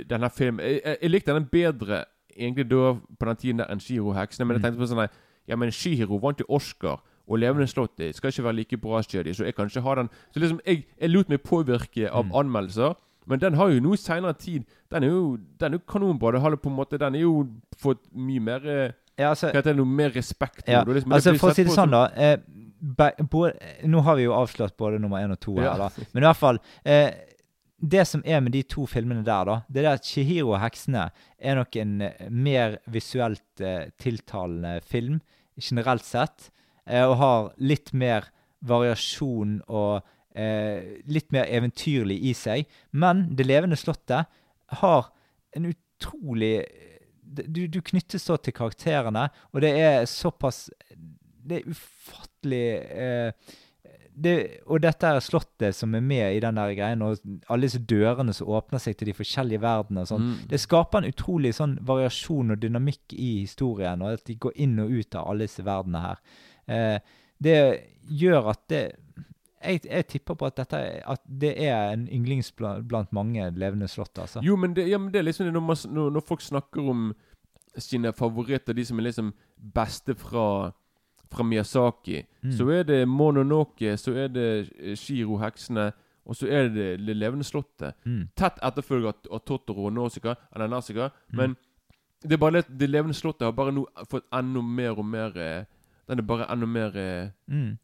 [0.08, 2.04] denne filmen Jeg, jeg, jeg likte den bedre
[2.36, 4.64] egentlig da på den tiden der enn Shihiro Heksene, men jeg Mm.
[4.64, 5.08] tenkte på sånn der,
[5.48, 9.02] Ja, men Shihiro vant jo Oscar, og Levende slott det skal ikke være like bra
[9.02, 12.24] Jedi, så jeg kan ikke ha den Så liksom, jeg, jeg lot meg påvirke av
[12.24, 12.32] Mm.
[12.34, 12.94] anmeldelser.
[13.26, 16.40] Men den har jo nå seinere tid Den er jo Den er jo kanonbra.
[16.42, 17.46] Har på en måte Den er jo
[17.78, 20.64] fått mye mer eh, Ja, altså, det, noe mer respekt.
[20.66, 22.06] ja, liksom- altså for å si det sånn, da.
[22.16, 22.36] Eh,
[22.80, 23.52] be, både,
[23.86, 25.76] nå har vi jo avslørt både nummer én og to her, Ja.
[25.76, 25.90] da.
[26.14, 27.10] Men i hvert fall eh,
[27.84, 31.10] Det som er med de to filmene der, da, det er at Chihiro og heksene
[31.38, 35.20] er nok en eh, mer visuelt eh, tiltalende film
[35.60, 36.50] generelt sett,
[36.86, 38.28] eh, og har litt mer
[38.64, 40.02] variasjon og
[40.34, 42.68] eh, litt mer eventyrlig i seg.
[42.90, 44.30] Men Det levende slottet
[44.82, 45.10] har
[45.56, 46.56] en utrolig
[47.32, 50.66] du, du knyttes så til karakterene, og det er såpass
[51.42, 53.52] Det er ufattelig eh,
[54.12, 54.34] det,
[54.66, 58.34] Og dette er slottet som er med i den der greien, og alle disse dørene
[58.36, 60.26] som åpner seg til de forskjellige verdenene og sånn.
[60.28, 60.42] Mm.
[60.50, 64.76] Det skaper en utrolig sånn variasjon og dynamikk i historien, og at de går inn
[64.84, 66.20] og ut av alle disse verdenene her.
[66.68, 67.56] Eh, det
[68.20, 68.82] gjør at det
[69.64, 74.18] jeg, jeg tipper på at, dette, at det er en ynglings blant, mange levende slott,
[74.18, 74.40] altså.
[74.42, 77.12] Jo, men det, ja, men det er liksom det når, når, når folk snakker om
[77.78, 79.32] sine favoritter, de som er liksom
[79.74, 80.70] beste fra,
[81.32, 82.52] fra Miyazaki, Mm.
[82.58, 85.92] så er det Mononoke, så er det eh, Shiro Heksene,
[86.26, 87.94] og så er det Det levende slottet.
[88.04, 88.28] Mm.
[88.36, 91.36] Tett etterfølger av, Totoro og Nausicaa, eller Nausicaa, Mm.
[91.38, 91.56] men
[92.22, 95.32] det er bare det, det levende slottet har bare nå fått enda mer og mer
[96.08, 97.78] Den er bare enda mer eh, Mm.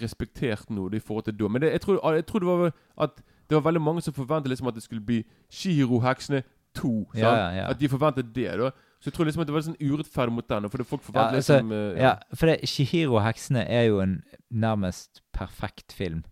[0.00, 1.48] Respektert nå i forhold til da.
[1.48, 2.72] Men det, jeg, tror, jeg tror det var
[3.06, 6.42] at det var veldig mange som forventet liksom at det skulle bli Shihiro-heksene
[6.74, 7.10] 2.
[7.14, 7.68] Ja, ja, ja.
[7.70, 8.58] At de forventet det.
[8.58, 10.68] da Så jeg tror liksom at det var sånn urettferdig mot den.
[10.70, 14.22] Fordi folk Ja, altså, liksom uh, Ja, for det, Shihiro og heksene er jo en
[14.50, 16.22] nærmest perfekt film.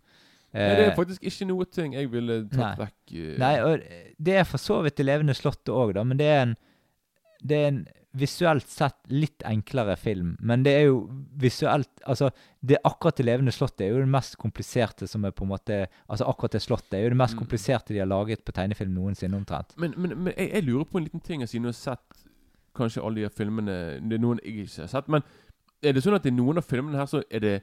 [0.55, 2.73] Nei, det er Eh, faktisk ikke noe ting jeg ville tatt Nei.
[2.81, 3.13] vekk.
[3.13, 3.85] Uh, Nei, og
[4.19, 6.57] det er for så vidt Det levende slottet òg, da, men det er en
[7.47, 10.97] Det er en visuelt sett litt enklere film, men det er jo
[11.39, 15.45] visuelt Altså, det akkurat det levende slottet er jo det mest kompliserte som er på
[15.47, 15.77] en måte
[16.09, 17.43] Altså, akkurat det slottet er jo det mest Mm.
[17.45, 19.77] kompliserte de har laget på tegnefilm noensinne, omtrent.
[19.79, 22.25] Men, men, men jeg, jeg lurer på en liten ting, siden du har sett
[22.75, 23.77] kanskje alle de her filmene
[24.09, 25.23] Det er noen jeg ikke har sett, men
[25.83, 27.55] er det sånn at i noen av filmene her så er det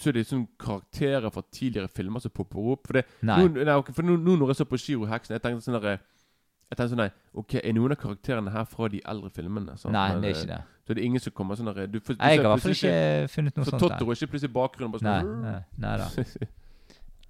[0.00, 2.86] så er det sånn karakterer fra tidligere filmer som popper opp?
[2.88, 3.36] For, det, Nei.
[3.44, 5.98] nå, nei, for nå, nå når jeg så på Shiro Heksen, jeg tenkte sånn der,
[6.70, 9.76] Jeg tenkte sånn nei, Ok, er noen av karakterene her fra de eldre filmene?
[9.78, 9.92] sant?
[9.92, 10.62] Nei, Men, det er eh, ikke det.
[10.86, 12.60] Så det er ingen som kommer sånn der du, for, du Jeg har i hvert
[12.64, 13.80] fall ikke funnet noe Så sånt.
[13.84, 14.10] Totoro der.
[14.10, 16.08] er ikke plutselig i bakgrunnen bare Nei, sånn nei, nei da.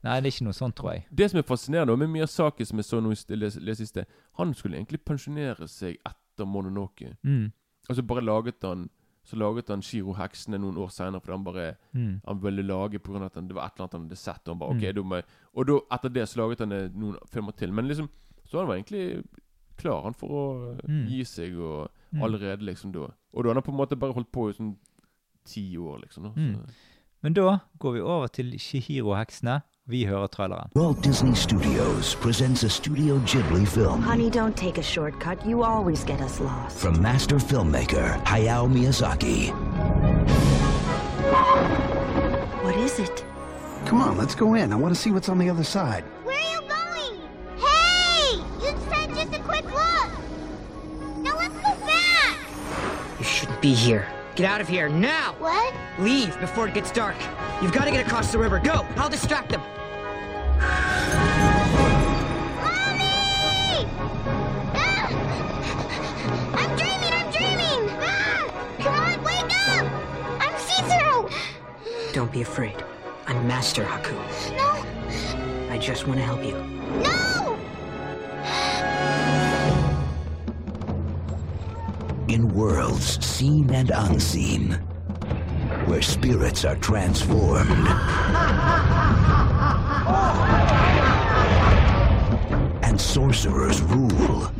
[0.04, 1.04] Nei, det er ikke noe sånt, tror jeg.
[1.16, 4.04] Det som er fascinerende med Miyazaki, som jeg så nå les, les i sted,
[4.36, 7.14] han skulle egentlig pensjonere seg etter Mononoke.
[7.24, 7.46] Mm,
[7.88, 8.86] Altså bare laget han
[9.24, 12.98] Så laget han Shiro Heksene noen år senere fordi han bare mm, Han ville lage
[12.98, 13.24] pga.
[13.26, 14.40] at han, det var et eller annet han hadde sett.
[14.48, 14.94] Og han bare, ok, Mm.
[14.94, 15.22] da må
[15.54, 17.72] Og da, etter det så laget han eh, noen filmer til.
[17.72, 18.08] Men liksom
[18.54, 19.24] Så han var egentlig
[19.82, 20.42] klar han for å
[20.88, 21.06] Mm.
[21.10, 22.22] gi seg og mm.
[22.22, 23.08] allerede liksom da.
[23.34, 24.76] Og da har han på en måte bare holdt på i sånn
[25.44, 26.22] ti år, liksom.
[26.28, 26.30] Da.
[26.36, 26.60] Mm.
[27.24, 29.62] Men da går vi over til Shihiro-heksene.
[29.88, 30.70] Vi hører traileren.
[30.76, 35.44] Walt Disney Studios presents a Studio Ghibli film Honey, don't take a shortcut.
[35.44, 36.78] You always get us lost.
[36.80, 39.50] from master filmmaker Hayao Miyazaki.
[42.62, 43.24] What is it?
[43.86, 44.72] Come on, let's go in.
[44.72, 46.04] I want to see what's on the other side.
[53.64, 54.06] Be here.
[54.34, 55.34] Get out of here now!
[55.38, 55.72] What?
[55.98, 57.16] Leave before it gets dark.
[57.62, 58.58] You've got to get across the river.
[58.58, 58.84] Go!
[58.96, 59.62] I'll distract them.
[60.60, 60.68] Mommy!
[64.74, 65.08] Ah!
[66.60, 67.88] I'm dreaming, I'm dreaming!
[68.02, 68.50] Ah!
[68.80, 69.86] Come on, wake up!
[70.42, 71.30] I'm see-through!
[72.12, 72.84] Don't be afraid.
[73.26, 74.12] I'm Master Haku.
[74.58, 75.72] No!
[75.72, 76.62] I just want to help you.
[77.02, 77.43] No!
[82.34, 84.72] In worlds seen and unseen,
[85.86, 87.86] where spirits are transformed
[92.82, 94.50] and sorcerers rule.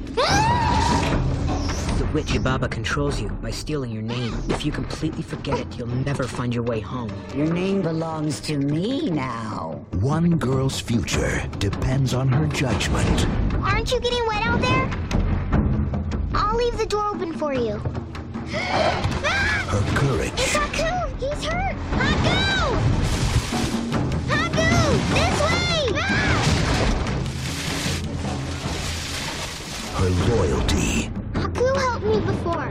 [1.99, 4.35] The witch Yubaba controls you by stealing your name.
[4.51, 7.11] If you completely forget it, you'll never find your way home.
[7.35, 9.85] Your name belongs to me now.
[9.95, 13.27] One girl's future depends on her judgment.
[13.65, 15.24] Aren't you getting wet out there?
[16.35, 17.81] I'll leave the door open for you.
[18.55, 19.67] Ah!
[19.71, 20.33] Her courage.
[20.35, 20.93] It's Haku!
[21.19, 21.77] He's hurt!
[22.01, 22.41] Haku!
[24.29, 24.71] Haku!
[25.15, 26.01] This way!
[26.01, 26.41] Ah!
[29.97, 32.69] her loyalty, Haku helped me before.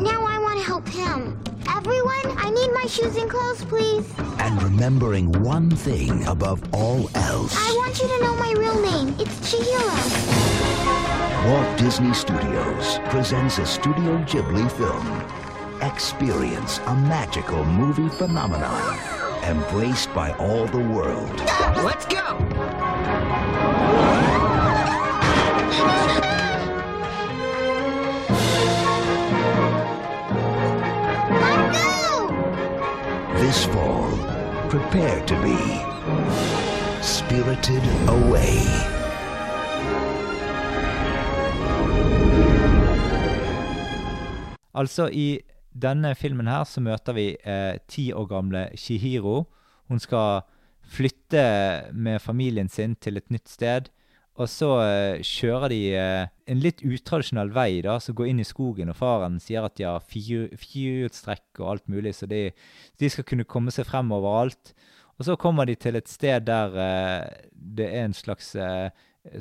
[0.00, 1.38] Now I want to help him.
[1.68, 4.06] Everyone, I need my shoes and clothes, please.
[4.38, 7.54] and remembering one thing above all else.
[7.56, 9.14] I want you to know my real name.
[9.18, 10.63] It's Chihiro.
[11.46, 15.06] Walt Disney Studios presents a Studio Ghibli film.
[15.82, 18.98] Experience a magical movie phenomenon
[19.42, 21.38] embraced by all the world.
[21.84, 22.38] Let's go!
[33.34, 34.10] This fall,
[34.70, 38.93] prepare to be spirited away.
[44.74, 45.40] Altså, i
[45.74, 49.44] denne filmen her så møter vi eh, ti år gamle Shihiro.
[49.90, 50.42] Hun skal
[50.84, 51.44] flytte
[51.92, 53.90] med familien sin til et nytt sted.
[54.34, 58.46] Og så eh, kjører de eh, en litt utradisjonell vei, da, som går inn i
[58.46, 58.90] skogen.
[58.90, 62.48] Og faren sier at de har fire- firehjulstrekk og alt mulig, så de,
[62.98, 64.74] de skal kunne komme seg frem overalt.
[65.14, 68.90] Og så kommer de til et sted der eh, det er en slags eh,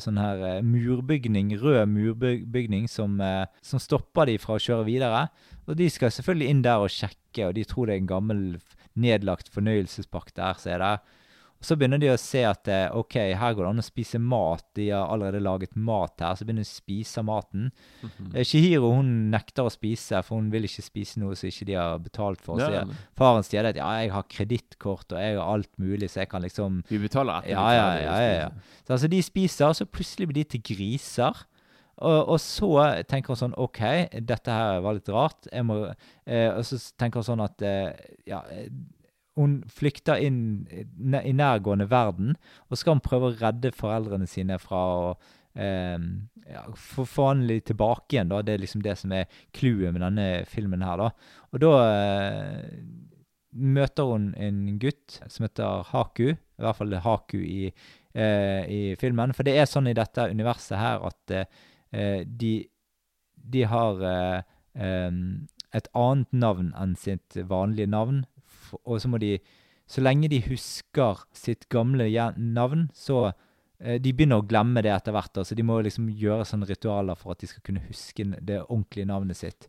[0.02, 5.26] sånn her eh, murbygning, rød murbygning, som, eh, som stopper de fra å kjøre videre.
[5.68, 8.46] Og de skal selvfølgelig inn der og sjekke, og de tror det er en gammel,
[8.94, 11.20] nedlagt fornøyelsespark der, ser jeg der.
[11.64, 14.66] Så begynner de å se at eh, ok, her går det an å spise mat.
[14.76, 17.70] De har allerede laget mat her, så begynner de å spise maten.
[18.34, 21.78] Eh, Shihiro hun nekter å spise, for hun vil ikke spise noe som ikke de
[21.80, 22.60] har betalt for.
[22.60, 26.24] Så nei, faren sier at ja, jeg har kredittkort og jeg har alt mulig, så
[26.26, 27.56] jeg kan liksom Vi betaler etter.
[27.56, 28.78] Ja, ja, ja, ja, ja.
[28.84, 31.46] Så altså, de spiser, og så plutselig blir de til griser.
[32.04, 32.70] Og, og så
[33.08, 33.80] tenker hun sånn OK,
[34.26, 35.48] dette her var litt rart.
[35.64, 35.86] Må,
[36.26, 37.94] eh, og så tenker hun sånn at eh,
[38.28, 38.42] Ja,
[39.40, 42.36] hun flykter inn i nærgående verden,
[42.70, 45.08] og skal hun prøve å redde foreldrene sine fra å
[45.58, 45.98] eh,
[46.50, 48.44] ja, få litt tilbake igjen, da.
[48.46, 51.10] Det er liksom det som er clouet med denne filmen her, da.
[51.54, 52.86] Og da eh,
[53.54, 56.34] møter hun en gutt som heter Haku.
[56.34, 57.72] I hvert fall Haku i,
[58.14, 59.34] eh, i filmen.
[59.34, 62.54] For det er sånn i dette universet her at eh, de,
[63.36, 65.24] de har eh, ehm,
[65.74, 68.24] et annet navn enn sitt vanlige navn.
[68.86, 69.40] Og så må de
[69.88, 72.06] Så lenge de husker sitt gamle
[72.38, 73.34] navn, så
[73.80, 75.36] eh, De begynner å glemme det etter hvert.
[75.38, 79.06] Altså de må liksom gjøre sånne ritualer for at de skal kunne huske det ordentlige
[79.06, 79.68] navnet sitt.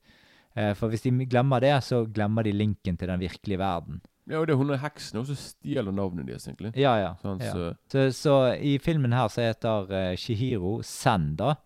[0.57, 4.01] Eh, For hvis de glemmer det, så glemmer de linken til den virkelige verden.
[4.31, 6.71] Ja, og det er hun er heksen også stjeler navnet deres, egentlig.
[6.77, 7.15] Ja, ja.
[7.21, 7.53] Sant, ja.
[7.53, 11.57] så- Så, så i filmen her så heter uh, Shihiro Sen, da.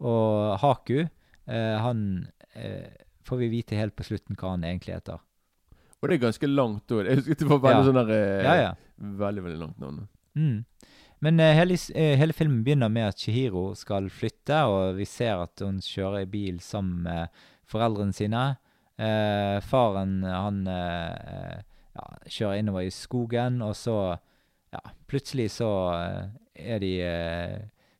[0.00, 1.04] Og Haku,
[1.48, 2.26] uh, han
[2.56, 2.88] uh,
[3.24, 5.20] får vi vite helt på slutten hva han egentlig heter.
[6.02, 7.06] Og det er ganske langt òg.
[7.06, 7.86] Jeg husker det var veldig Ja.
[7.86, 8.72] sånn der eh, Ja, ja.
[9.22, 10.08] Veldig, veldig langt navn.
[10.34, 10.64] Mm.
[11.22, 15.38] Men eh, hele, eh, hele filmen begynner med at Shihiro skal flytte, og vi ser
[15.44, 17.28] at hun kjører i bil sammen med
[17.70, 18.56] foreldrene sine.
[18.98, 21.62] Eh, faren, han eh,
[21.94, 24.18] ja, kjører innover i skogen, og så
[24.72, 26.28] Ja, plutselig så eh,
[26.72, 27.58] er de eh,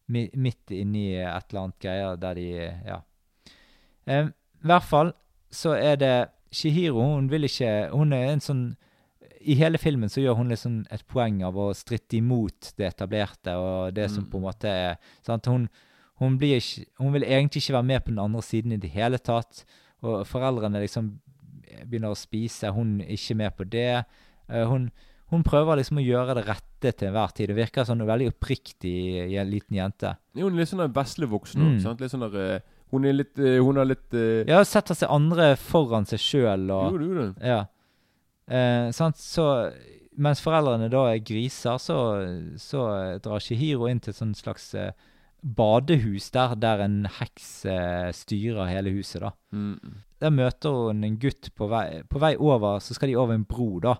[0.08, 3.00] mi, midt inni et eller annet greier der de eh, Ja.
[4.08, 4.30] Eh,
[4.64, 5.12] I hvert fall
[5.52, 6.14] så er det
[6.52, 8.64] Shihiro, hun vil ikke Hun er en sånn
[9.42, 13.56] i hele filmen så gjør hun liksom et poeng av å stritte imot det etablerte
[13.58, 14.30] og det som Mm.
[14.30, 15.46] på en måte er sant?
[15.50, 15.64] Hun,
[16.20, 18.90] hun, blir ikke, hun vil egentlig ikke være med på den andre siden i det
[18.94, 19.64] hele tatt.
[20.02, 21.18] Og foreldrene liksom
[21.88, 24.04] begynner å spise, hun er ikke med på det.
[24.48, 24.90] Eh, hun,
[25.32, 27.48] hun prøver liksom å gjøre det rette til enhver tid.
[27.48, 28.94] Det virker sånn veldig oppriktig
[29.32, 30.14] i en liten jente.
[30.36, 31.66] Jo, hun er litt sånn der veslevoksen Mm.
[31.80, 31.96] òg.
[31.96, 32.00] Mm.
[32.00, 32.60] Litt sånn der eh,
[32.92, 36.66] Hun er litt uh, Hun har litt uh, Ja, setter seg andre foran seg sjøl
[36.68, 37.28] og Jo, det gjorde.
[37.52, 37.60] Ja.
[38.52, 39.16] Eh, sant?
[39.16, 39.46] Så
[40.20, 41.96] mens foreldrene da er griser, så,
[42.60, 42.84] så
[43.24, 44.92] drar Shihiro inn til et sånn slags eh,
[45.42, 49.32] badehus der, der en heks eh, styrer hele huset, da.
[49.56, 50.00] Mm.
[50.22, 53.46] Der møter hun en gutt på vei, på vei over, så skal de over en
[53.48, 53.96] bro, da.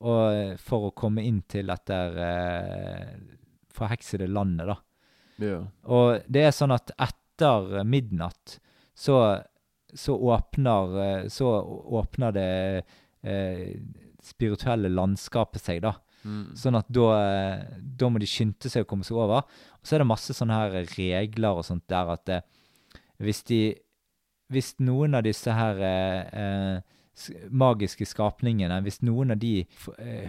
[0.00, 3.12] Og, eh, for å komme inn til dette eh,
[3.76, 4.78] forheksede landet, da.
[5.40, 5.60] Ja.
[5.92, 6.92] Og det er sånn at
[7.40, 8.58] etter midnatt
[8.94, 9.40] så,
[9.94, 11.48] så åpner eh, Så
[12.00, 12.82] åpner det
[13.22, 13.80] eh,
[14.20, 15.94] spirituelle landskapet seg, da.
[16.20, 16.52] Mm.
[16.58, 19.46] Sånn at da, eh, da må de skynde seg å komme seg over.
[19.80, 22.48] Og så er det masse sånne her regler og sånt der at eh,
[23.20, 23.62] hvis de
[24.50, 29.62] Hvis noen av disse her eh, eh, magiske skapningene, hvis noen av de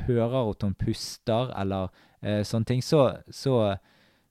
[0.06, 1.89] hører at hun puster eller
[2.21, 3.74] eh, sånne ting, så, så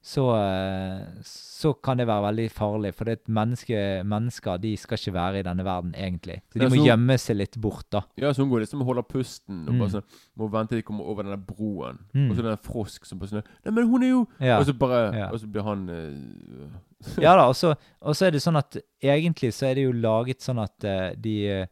[0.01, 3.77] så, eh, så kan det være veldig farlig, for det et menneske,
[4.09, 6.39] mennesker de skal ikke være i denne verden, egentlig.
[6.49, 8.01] Så de må sånn, gjemme seg litt bort, da.
[8.17, 9.79] Ja, så hun går liksom og holder pusten og Mm.
[9.83, 10.07] bare sånn
[10.41, 11.99] må vente til de kommer over denne broen.
[12.15, 12.31] Mm.
[12.31, 14.57] Og så er det en frosk som bare sånn Nei, men hun er jo Ja.
[14.57, 15.29] Og så bare Ja.
[15.29, 18.77] Og så blir han øh, Ja da, og så, og så er det sånn at
[19.03, 21.67] egentlig så er det jo laget sånn at eh, de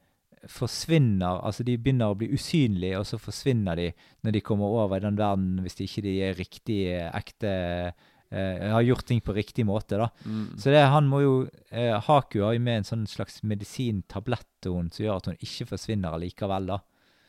[0.47, 3.89] forsvinner, altså de begynner å bli usynlige, og så forsvinner de
[4.23, 6.77] når de kommer over i den verden, hvis de ikke de er riktig
[7.09, 7.51] ekte,
[8.31, 10.09] eh, har gjort ting på riktig måte da.
[10.25, 10.57] mm.
[10.57, 11.33] Så det, han må jo,
[11.71, 15.41] eh, Haku har jo med en sånn slags medisintablett til hun, som gjør at hun
[15.41, 16.79] ikke forsvinner allikevel da.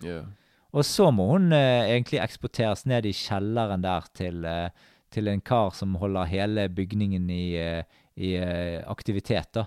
[0.05, 0.29] Yeah.
[0.77, 4.71] Og så må hun eh, egentlig eksporteres ned i kjelleren der til, eh,
[5.11, 9.67] til en kar som holder hele bygningen i, eh, i eh, aktivitet, da.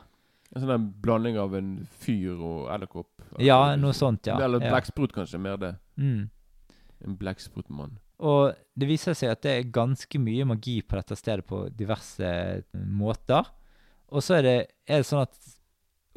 [0.54, 1.69] En sånn blanding av en
[2.04, 3.10] fyr og edderkopp.
[3.41, 4.38] Ja, noe sånt, ja.
[4.38, 4.78] Eller ja.
[4.78, 5.39] kanskje.
[5.41, 5.72] Mer det.
[5.98, 6.30] Mm.
[7.04, 7.98] En blekksprutmann.
[8.23, 12.29] Og det viser seg at det er ganske mye magi på dette stedet på diverse
[12.73, 13.49] måter.
[14.13, 14.57] Og så er det,
[14.88, 15.53] er det sånn at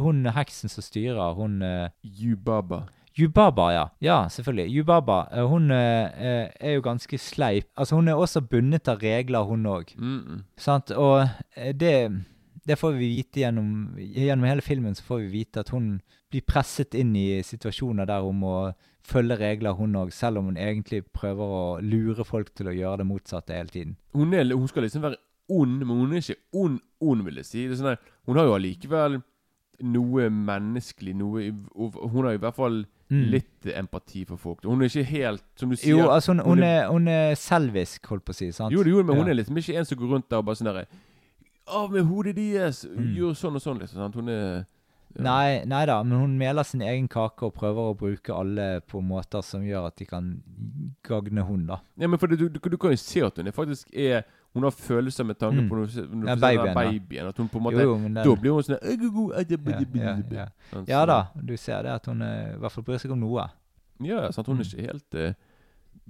[0.02, 2.84] hun heksen som styrer, hun eh, Yubaba.
[3.16, 3.84] Yubaba, ja.
[4.04, 4.68] Ja, selvfølgelig.
[4.76, 7.70] Yubaba, eh, hun eh, eh, er jo ganske sleip.
[7.76, 9.94] Altså, hun er også bundet av regler, hun òg.
[9.96, 10.42] Mm -mm.
[10.56, 10.90] Sant?
[10.90, 12.22] Og eh, det,
[12.68, 14.94] det får vi vite gjennom, gjennom hele filmen.
[14.94, 18.72] Så får vi vite at hun blir presset inn i situasjoner der hun må
[19.06, 20.10] følge regler, hun òg.
[20.12, 23.96] Selv om hun egentlig prøver å lure folk til å gjøre det motsatte hele tiden.
[24.14, 25.16] Hun, er, hun skal liksom være
[25.48, 27.64] ond, men hun er ikke ond, ond vil jeg si.
[27.68, 29.20] Det er sånn der, hun har jo allikevel
[29.86, 31.42] noe menneskelig noe
[31.76, 33.28] Hun har i hvert fall Mm.
[33.30, 34.64] litt empati for folk.
[34.66, 37.36] Hun er ikke helt, som du sier Jo, altså hun, hun hun, er- hun er
[37.38, 38.48] selvisk, holdt på å si.
[38.50, 38.72] sant?
[38.74, 40.56] Jo, det gjorde men hun er liksom ikke en som går rundt der og bare
[40.58, 40.86] sånn derre
[41.68, 42.80] Av med hodet deres!
[42.84, 43.14] Mm.
[43.14, 44.00] Gjør sånn og sånn, liksom.
[44.02, 44.14] Sant?
[44.18, 44.62] Hun er ja.
[45.24, 49.00] Nei, nei da, men hun meler sin egen kake og prøver å bruke alle på
[49.00, 50.42] måter som gjør at de kan
[51.06, 51.78] gagne hun, da.
[51.98, 54.24] Ja, men for du, du, du kan jo se at hun er faktisk er
[54.56, 55.68] Hun har følelser med tanke Mm.
[55.68, 57.26] på ser- når du Ja, babyen, babyen.
[57.28, 59.32] At hun på en måte Jo, jo, den, Da blir hun sånn «Æ, gu, gu,
[59.36, 60.46] æ, det, ja, ja, ja.
[60.70, 63.20] Sant, ja da, du ser det at hun eh, i hvert fall bryr seg om
[63.20, 63.44] noe.
[64.00, 64.46] Ja, sant.
[64.46, 64.72] Hun er Mm.
[64.72, 65.34] ikke helt eh,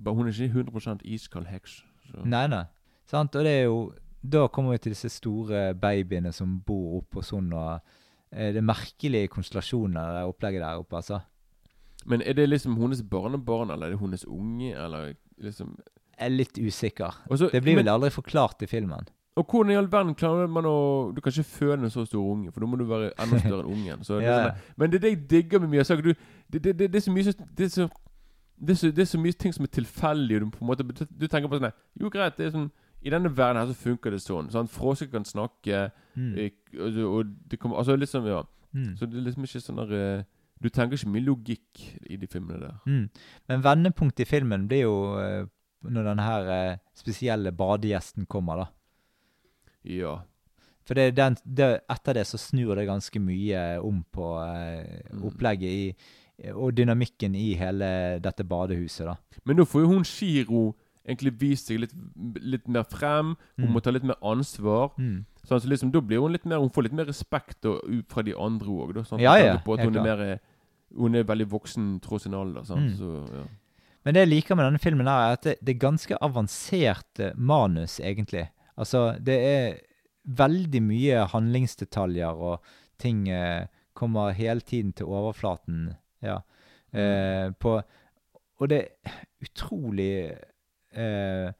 [0.06, 1.82] Hun er ikke 100 iskald heks.
[2.12, 2.24] Så.
[2.24, 2.64] Nei, nei.
[3.06, 3.34] Sant?
[3.34, 3.92] Og det er jo
[4.24, 7.52] Da kommer vi til disse store babyene som bor oppe hos henne.
[7.52, 7.80] og eh,
[8.36, 11.20] det er merkelige konstellasjoner, det opplegget der oppe, altså.
[12.06, 15.76] Men er det liksom hennes barnebarn, eller er det hennes unge, eller liksom
[16.18, 17.22] Jeg er litt usikker.
[17.30, 19.08] Også, Det blir vel aldri forklart i filmen.
[19.36, 22.24] Og hvordan i all verden klarer man å Du kan ikke føde en så stor
[22.24, 24.04] unge, for da må du være enda større enn ungen.
[24.04, 26.02] Så Ja, sånn men det er det jeg digger med Miyazaki.
[26.02, 26.14] Du,
[26.52, 27.88] det, det, det, det er så mye det, er så,
[28.56, 30.70] det, er så, det er så mye ting som er tilfeldig, og du på en
[30.70, 32.70] måte Du, du tenker på sånn Jo, greit, det er sånn
[33.06, 34.48] I denne verden her så funker det sånn.
[34.50, 36.32] sånn Fråser kan snakke, Mm.
[36.38, 38.42] eh, og, og det kommer Altså liksom, ja.
[38.74, 38.96] Mm.
[38.96, 40.22] Så det er liksom ikke sånn der eh,
[40.62, 42.78] Du tenker ikke mye logikk i de filmene der.
[42.86, 43.10] Mm.
[43.48, 45.44] Men vendepunktet i filmen blir jo eh,
[45.84, 48.66] når den her spesielle badegjesten kommer, da.
[49.84, 50.14] Ja.
[50.86, 54.30] For det, den, det, etter det så snur det ganske mye om på
[55.12, 55.22] Mm.
[55.28, 55.94] opplegget i,
[56.52, 59.14] og dynamikken i hele dette badehuset, da.
[59.44, 60.74] Men da får jo hun Shiro
[61.06, 61.92] egentlig vist seg litt,
[62.42, 63.36] litt mer frem.
[63.56, 63.72] Hun Mm.
[63.72, 64.90] må ta litt mer ansvar.
[64.98, 65.24] Mm.
[65.46, 68.22] Sånn, så liksom, da blir hun litt mer Hun får litt mer respekt og, fra
[68.22, 68.94] de andre òg.
[69.06, 70.40] Sånn, Ja, ja, På at hun er, mer,
[70.96, 72.62] hun er veldig voksen tross sin alder.
[72.64, 72.96] Sånn, Mm.
[72.98, 73.44] Så, ja.
[74.04, 77.32] Men det jeg liker med denne filmen, er at det, det er ganske avansert eh,
[77.36, 78.48] manus, egentlig.
[78.78, 79.80] Altså, det er
[80.28, 82.60] veldig mye handlingsdetaljer, og
[82.98, 85.96] ting eh, kommer hele tiden til overflaten.
[86.22, 86.40] Ja.
[86.92, 87.82] Eh, på,
[88.60, 89.10] og det er
[89.42, 90.36] utrolig
[90.96, 91.54] eh,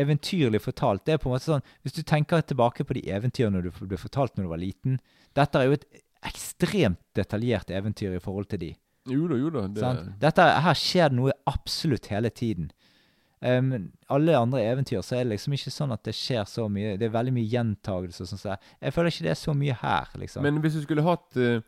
[0.00, 1.04] eventyrlig fortalt.
[1.06, 3.98] Det er på en måte sånn, Hvis du tenker tilbake på de eventyrene du ble
[4.00, 5.00] fortalt når du var liten
[5.36, 5.88] Dette er jo et
[6.26, 8.74] ekstremt detaljert eventyr i forhold til de.
[9.08, 9.62] Jo da, jo da.
[9.72, 10.12] Det, Sånn?
[10.20, 12.68] Dette, her skjer det noe absolutt hele tiden.
[13.40, 13.70] Um,
[14.12, 16.98] alle andre eventyr så er det liksom ikke sånn at det skjer så mye.
[17.00, 18.26] Det er veldig mye gjentagelse.
[18.28, 20.44] Sånn, så jeg føler ikke det er så mye her, liksom.
[20.44, 21.62] Men hvis du skulle hatt uh,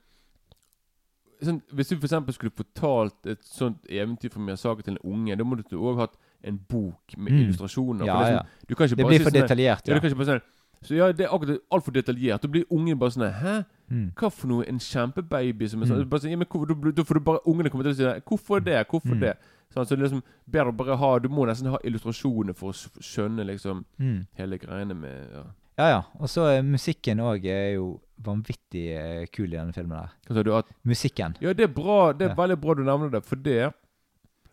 [1.41, 2.37] sånn, Hvis du f.eks.
[2.37, 6.21] skulle fortalt et sånt eventyr fra Miyazaki til en unge, da måtte du òg hatt
[6.45, 7.39] en bok med Mm.
[7.47, 8.05] illustrasjoner.
[8.07, 8.43] ja, det, sånn, ja.
[8.87, 9.95] sånn, Det blir for sånn detaljert, Ja, ja.
[9.95, 10.43] du kan ikke bare sånn
[10.83, 12.41] Så ja, det er akkurat altfor detaljert.
[12.43, 13.65] Da blir ungen bare sånn Hæ?
[13.89, 14.13] Mm.
[14.17, 14.65] Hva for noe?
[14.67, 16.11] En kjempebaby som er sånn Mm.
[16.11, 18.25] sånn, ja, men hvorfor, da, da får du bare Ungene kommer til å si det.
[18.25, 18.89] Hvorfor det?
[18.89, 19.21] Hvorfor Mm.
[19.21, 19.37] det?
[19.73, 22.73] Sånn, så det er liksom bedre å bare ha Du må nesten ha illustrasjoner for
[22.73, 24.27] å skjønne liksom Mm.
[24.35, 25.43] hele greiene med ja.
[25.79, 26.03] Ja, ja.
[26.19, 30.11] Og så er musikken òg er jo vanvittig eh, kul i denne filmen der.
[30.29, 30.53] Hva sa du?
[30.55, 31.37] At Musikken.
[31.41, 32.13] Ja, det er bra.
[32.13, 32.35] Det er Ja.
[32.35, 33.73] veldig bra du nevner det, for det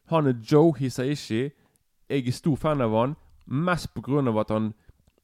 [0.10, 1.52] Han er Joe Hisaishi.
[2.10, 4.74] Jeg er stor fan av han, mest av at han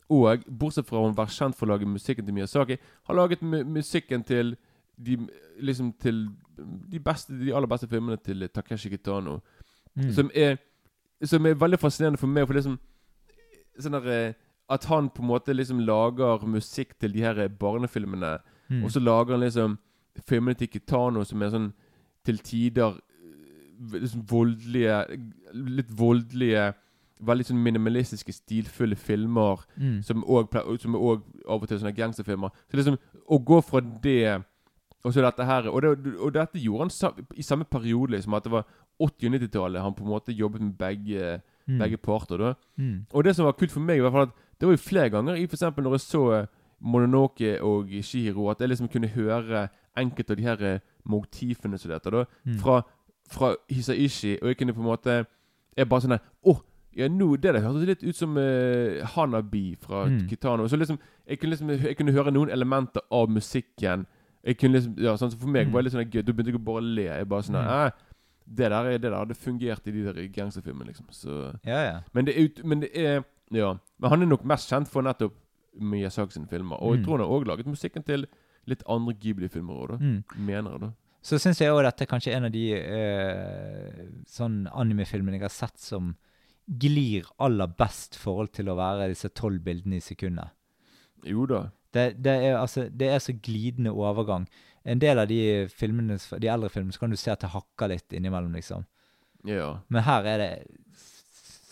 [0.09, 3.63] og, bortsett fra å være kjent for å lage musikken til Miyazaki, har laget mu
[3.63, 4.55] musikken til
[4.97, 5.17] de
[5.59, 6.29] liksom til
[6.91, 9.39] de beste De aller beste filmene til Takeshi Kitano.
[9.95, 10.11] Mm.
[10.11, 10.57] Som er
[11.23, 12.79] Som er veldig fascinerende for meg, for liksom
[13.79, 14.33] Sånn der eh,
[14.69, 18.39] At han på en måte liksom lager musikk til de her barnefilmene.
[18.69, 18.83] Mm.
[18.83, 19.77] Og så lager han liksom
[20.25, 21.73] filmene til Kitano som er sånn
[22.25, 22.95] til tider
[23.91, 25.19] liksom voldelige
[25.53, 26.73] Litt voldelige
[27.25, 29.61] Veldig sånn minimalistiske, stilfulle filmer.
[29.79, 30.01] Mm.
[30.03, 30.89] Som òg også
[31.47, 32.51] av og til sånne gangsterfilmer.
[32.69, 32.97] Så liksom
[33.31, 34.43] Å gå fra det
[35.05, 38.33] Og så dette her Og, det, og dette gjorde han sa, i samme periode, liksom.
[38.33, 38.65] At det var
[38.99, 41.79] 80- og 90-tallet han på en måte jobbet med begge, Mm.
[41.79, 42.38] begge parter.
[42.38, 43.05] da Mm.
[43.11, 45.09] og det som var kult for meg, i hvert fall at det var jo flere
[45.09, 46.47] ganger i for eksempel når jeg så
[46.79, 52.11] Mononoke og Shihiro, at jeg liksom kunne høre enkelte av de her motivene som dette,
[52.11, 52.59] da, Mm.
[52.59, 52.83] fra,
[53.27, 55.25] fra Hisaishi, og jeg kunne på en måte
[55.77, 56.61] Jeg bare sånn der Å!
[56.95, 60.27] ja, nå, det der hørtes litt ut som uh, Hanabi fra Mm.
[60.29, 60.67] Kitano.
[60.67, 64.05] Så liksom jeg kunne, liksom jeg kunne høre noen elementer av musikken.
[64.45, 65.73] Jeg kunne liksom, ja, sånn, så For meg Mm.
[65.73, 66.23] var det litt sånn gøy.
[66.23, 67.03] Da begynte jeg å bare le.
[67.03, 67.67] Jeg bare sånn Mm.
[67.88, 67.91] eh,
[68.47, 71.05] det der, er- det der hadde fungert i de der gangsterfilmene, liksom.
[71.11, 71.99] Så Ja, ja.
[72.13, 73.73] men det er, ut, men det er Ja.
[73.99, 75.33] Men han er nok mest kjent for nettopp
[75.79, 76.77] Miyazaki sine filmer.
[76.81, 77.05] Og jeg Mm.
[77.05, 78.25] tror han har òg laget musikken til
[78.67, 79.97] litt andre Ghibli-filmer òg, da.
[79.97, 80.23] Mm.
[80.38, 80.89] Mener jeg, da.
[81.25, 85.53] Så syns jeg òg dette er kanskje en av de eh, sånn animefilmene jeg har
[85.55, 86.11] sett som
[86.65, 90.53] glir aller best forhold til å være disse tolv bildene i sekundet.
[91.25, 91.63] Jo da.
[91.95, 94.45] Det, det, er, altså, det er så glidende overgang.
[94.85, 95.39] En del av de
[95.73, 98.85] filmene, de eldre filmene så kan du se at det hakker litt innimellom, liksom.
[99.49, 99.71] Ja.
[99.93, 100.51] Men her er det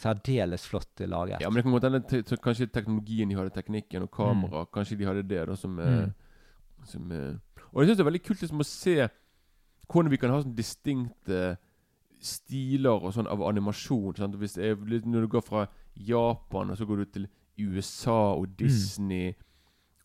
[0.04, 1.42] særdeles flott laget.
[1.42, 5.08] ja, men det kan godt hende kanskje teknologien de hadde, teknikken og kamera, kanskje de
[5.08, 6.13] hadde det da som, eh, Mm.
[6.86, 7.36] som eh.
[7.74, 9.10] Og jeg syns det er veldig kult liksom å se
[9.89, 11.58] hvordan vi kan ha sånn distinkte
[12.24, 14.15] stiler og sånn av animasjon.
[14.17, 14.38] Sant?
[14.39, 15.65] Hvis er, når du går fra
[15.96, 17.28] Japan, og så går du til
[17.60, 19.34] USA og Disney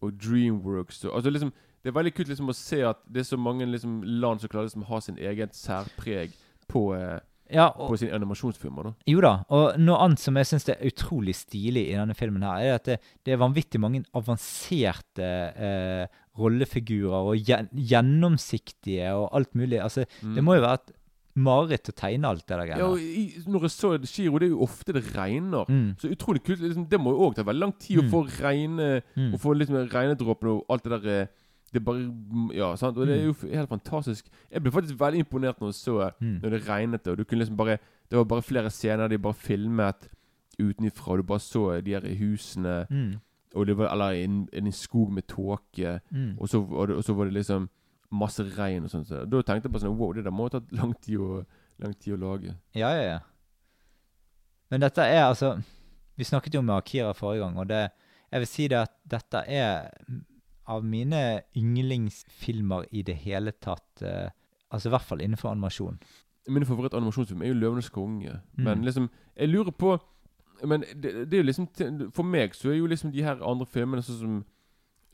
[0.04, 3.26] og Dreamworks og, Altså liksom Det er veldig kult liksom å se at det er
[3.28, 6.34] så mange liksom land som klarer liksom å ha sin egen særpreg
[6.68, 8.82] på, eh, Ja, og, på sine animasjonsfilmer.
[8.90, 12.42] da Jo da, og noe annet som jeg syns er utrolig stilig i denne filmen,
[12.42, 16.06] her, er at det, det er vanvittig mange avanserte eh,
[16.38, 19.80] rollefigurer og gjen, gjennomsiktige og alt mulig.
[19.82, 20.94] Altså, Det må jo være et
[21.38, 22.78] mareritt å tegne alt det der Mm.
[22.78, 25.64] Ja, og i, når jeg så Giro, det er jo ofte det regner.
[25.70, 25.96] Mm.
[26.00, 26.60] Så utrolig kult.
[26.60, 28.08] Liksom, det må jo òg ta veldig lang tid Mm.
[28.08, 29.34] å få regne Mm.
[29.34, 31.26] Å få liksom regnedråpene og alt det der eh,
[31.72, 32.96] Det er bare Ja, sant.
[32.98, 34.26] Og det er jo helt fantastisk.
[34.50, 36.40] Jeg ble faktisk veldig imponert når så Mm.
[36.42, 37.78] Når det regnet, og du kunne liksom bare
[38.10, 40.08] Det var bare flere scener de bare filmet
[40.58, 42.86] utenifra, og du bare så de her husene.
[42.90, 43.20] Mm.
[43.54, 46.36] og det var, eller i en, en skog med tåke, Mm.
[46.38, 47.68] og, så, og, og så var det liksom
[48.12, 49.06] masse regn og sånt.
[49.08, 51.44] Så da tenkte jeg på sånn Wow, det der må ha tatt lang tid å,
[51.78, 52.54] lang tid å lage.
[52.74, 53.18] Ja, ja, ja.
[54.70, 55.60] Men dette er altså
[56.18, 57.90] Vi snakket jo med Akira forrige gang, og det,
[58.32, 59.90] jeg vil si det at dette er
[60.68, 64.02] av mine yndlingsfilmer i det hele tatt.
[64.02, 64.28] Eh,
[64.70, 65.98] altså i hvert fall innenfor animasjon.
[66.48, 68.38] Min favoritt-animasjonsfilm er jo 'Løvenes konge'.
[68.56, 68.64] Mm.
[68.64, 69.98] Men liksom Jeg lurer på
[70.66, 71.68] Men det, det er jo liksom
[72.12, 74.44] For meg så er jo liksom de her andre filmene sånn som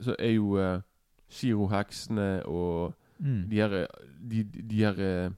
[0.00, 0.80] Så er jo uh,
[1.28, 3.48] Shiro-heksene og Mm.
[3.50, 3.86] de her
[4.30, 5.30] De, de her eh,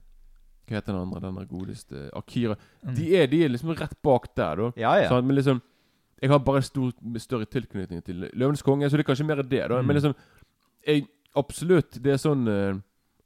[0.67, 1.19] Hva heter den andre?
[1.21, 2.55] Den der godeste Akira.
[2.83, 2.95] Mm.
[2.95, 4.71] De, er, de er liksom rett bak der, da.
[4.75, 5.09] Ja, ja.
[5.09, 5.61] Sånn, men liksom
[6.21, 6.91] Jeg har bare stor,
[7.21, 9.67] større tilknytning til Løvenes konge, så det er kanskje mer det.
[9.69, 9.85] da Mm.
[9.87, 10.15] Men liksom
[10.87, 11.99] jeg, Absolutt.
[12.01, 12.79] Det er sånn eh,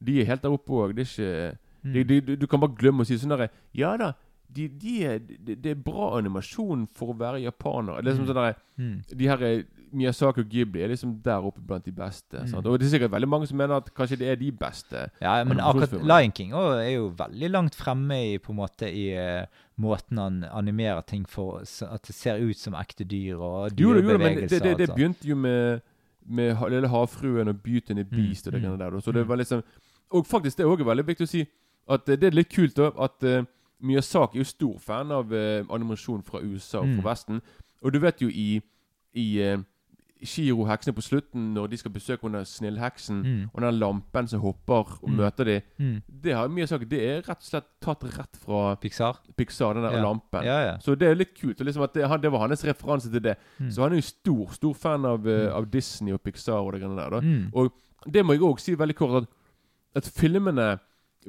[0.03, 0.95] De er helt der oppe òg.
[0.95, 1.93] Det er ikke Mm.
[1.93, 4.11] de, de, du, du kan bare glemme å si sånn derre Ja da,
[4.53, 8.01] de, de er, det, det er bra animasjon for å være japaner.
[8.03, 8.29] Det er liksom Mm.
[8.29, 9.17] sånn derre Mm.
[9.17, 12.39] De her eh, Miyazaki og Ghibli er liksom der oppe blant de beste.
[12.39, 12.53] Mm.
[12.63, 15.07] Og det er sikkert veldig mange som mener at kanskje det er de beste.
[15.21, 19.09] Ja, men akkurat Lion King er jo veldig langt fremme i på en måte i
[19.17, 19.45] eh,
[19.81, 23.77] måten han animerer ting for, at det ser ut som ekte dyr og dyrebevegelser.
[23.77, 25.79] Jo jo men det, det, det begynte jo med
[26.21, 28.99] Med Lille havfruen og Beauty and the Mm, Beast og det mm, greiene der.
[28.99, 29.29] Så det mm.
[29.29, 29.63] var liksom
[30.09, 31.45] Og faktisk, det er også veldig viktig å si
[31.89, 33.43] at eh, det er litt kult da at uh,
[33.81, 37.05] Miyazaki er jo stor fan av uh, animasjon fra USA og fra Mm.
[37.09, 37.41] Vesten.
[37.81, 38.61] Og du vet jo i
[39.13, 39.57] i uh,
[40.23, 43.49] Shiro-heksene på slutten, når de skal besøke hun snillheksen, Mm.
[43.53, 45.15] og den lampen som hopper og Mm.
[45.17, 46.01] møter de Mm.
[46.21, 49.17] Det har Miyazaki Det er rett og slett tatt rett fra Pixar?
[49.37, 50.01] Pixar, den der Ja.
[50.03, 50.43] lampen.
[50.43, 50.77] Ja, ja.
[50.77, 51.57] Så det er litt kult.
[51.59, 53.37] Liksom det, han, det var hans referanse til det.
[53.59, 53.69] Mm.
[53.71, 55.55] Så han er jo stor stor fan av, eh, Mm.
[55.55, 57.21] av Disney og Pixar og det greiene der.
[57.21, 57.49] Mm.
[57.53, 57.71] Og
[58.11, 59.29] det må jeg òg si veldig kort, at,
[59.95, 60.79] at filmene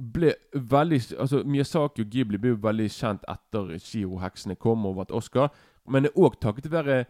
[0.00, 5.10] ble veldig Altså Miyazaki og Ghibli ble jo veldig kjent etter Shiro-heksene kom og vant
[5.10, 5.50] Oscar.
[5.86, 7.06] Men det òg takket være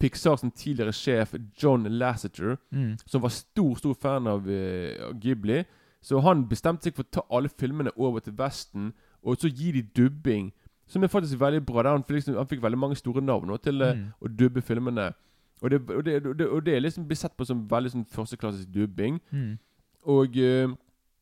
[0.00, 2.96] Pixar sin tidligere sjef John Lasseter, Mm.
[3.06, 5.64] som var stor stor fan av, uh, Ghibli.
[6.02, 8.92] Så han bestemte seg for å ta alle filmene over til Vesten,
[9.22, 10.50] og så gi de dubbing.
[10.88, 11.82] Som er faktisk veldig bra.
[11.92, 14.06] Han, fikk liksom, han fikk veldig mange store navn til uh, Mm.
[14.22, 15.12] å dubbe filmene.
[15.62, 18.06] Og det, og, det, og, det, og det liksom blir sett på som veldig sånn
[18.08, 19.20] førsteklassisk dubbing.
[19.30, 19.58] Mm.
[20.06, 20.74] Og uh,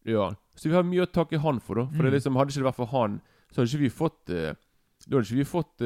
[0.07, 1.85] ja Så vi har mye å takke han for, da.
[1.91, 2.15] For det Mm.
[2.15, 3.21] liksom, hadde ikke det vært for han,
[3.51, 5.83] så hadde ikke vi fått Da hadde ikke vi fått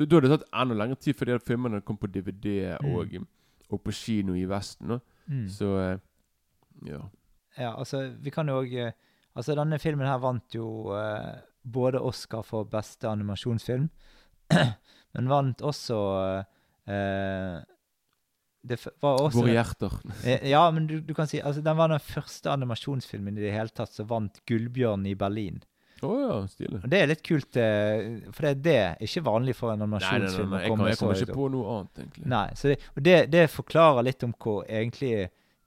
[0.00, 2.94] da, da hadde det tatt enda lengre tid de her filmene kom på DVD Mm.
[2.96, 3.14] og,
[3.70, 4.96] og på kino i Vesten.
[5.28, 5.46] Mm.
[5.52, 5.98] Så eh,
[6.88, 7.00] ja.
[7.58, 8.74] Ja, altså, vi kan jo òg
[9.36, 13.84] Altså, denne filmen her vant jo eh, både Oscar for beste animasjonsfilm,
[15.14, 15.98] men vant også
[16.90, 17.60] eh,
[18.66, 19.94] Det var også Våre hjerter.
[20.26, 23.52] Eh, Ja, men du, du kan si altså, den var den første animasjonsfilmen i det
[23.54, 25.62] hele tatt som vant Gullbjørn i Berlin.
[26.06, 26.80] Å ja, stilig.
[26.92, 29.98] Det er litt kult, eh, for det, det er ikke vanlig for en Nei, nei,
[29.98, 30.60] nei, animasjonsfilm nei.
[30.60, 32.26] å Jeg, kan, jeg kommer ikke på noe annet, egentlig.
[32.32, 35.14] Nei, så det, og det, det forklarer litt om hvor egentlig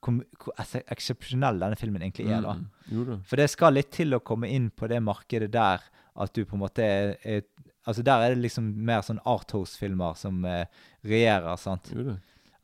[0.03, 2.43] hvor, hvor eksepsjonell denne filmen egentlig er.
[2.43, 2.57] da.
[2.89, 3.21] Mm.
[3.29, 6.57] For det skal litt til å komme inn på det markedet der at du på
[6.57, 7.45] en måte er, er
[7.83, 10.69] Altså Der er det liksom mer sånn Arthouse-filmer som eh,
[11.03, 11.89] regjerer, sant.
[11.91, 12.13] Jo da.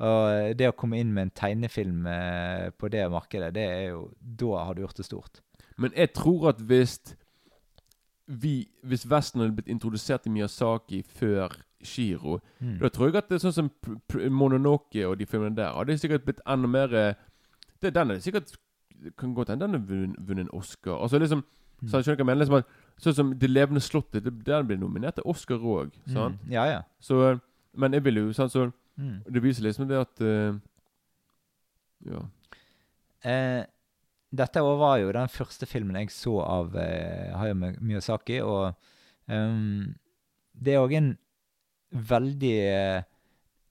[0.08, 3.84] Og eh, det å komme inn med en tegnefilm eh, på det markedet, det er
[3.90, 5.42] jo Da har du gjort det stort.
[5.76, 6.96] Men jeg tror at hvis
[8.30, 11.50] vi Hvis Vesten hadde blitt introdusert i Miyazaki før
[11.84, 12.78] Shiro, Mm.
[12.80, 15.74] da tror jeg at det er sånn som P- P- Mononoke og de filmene der
[15.74, 17.14] hadde sikkert blitt enda mer eh,
[17.82, 18.56] det, Den er sikkert
[19.18, 21.02] Kan godt hende den har vunnet, en Oscar.
[21.02, 21.44] Altså liksom
[21.82, 21.88] Mm.
[21.88, 22.40] så, Skjønner hva jeg mener?
[22.44, 22.66] Liksom at,
[23.00, 25.92] sånn som Det levende slottet, det, den ble nominert til Oscar òg.
[26.08, 26.38] Mm.
[26.52, 26.82] Ja, ja.
[27.00, 27.40] Så eh,
[27.74, 29.24] Men jeg vil jo sant, så Mm.
[29.32, 30.60] Det viser liksom det at uh,
[32.06, 32.20] Ja.
[33.24, 33.66] Eh,
[34.30, 38.76] dette var jo den første filmen jeg så av eh, Hayao Miyazaki, og
[39.26, 39.96] um,
[40.54, 41.14] det er òg en
[41.90, 43.08] veldig eh,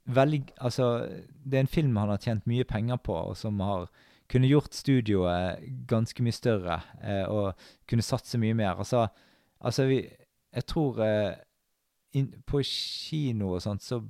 [0.08, 1.04] Veldig Altså,
[1.44, 3.90] det er en film han har tjent mye penger på, og som har
[4.28, 8.80] kunne gjort studioet ganske mye større, eh, og kunne satse mye mer.
[8.80, 9.06] Altså,
[9.60, 10.08] altså vi
[10.54, 11.34] Jeg tror eh,
[12.16, 14.00] in, På kino og sånt så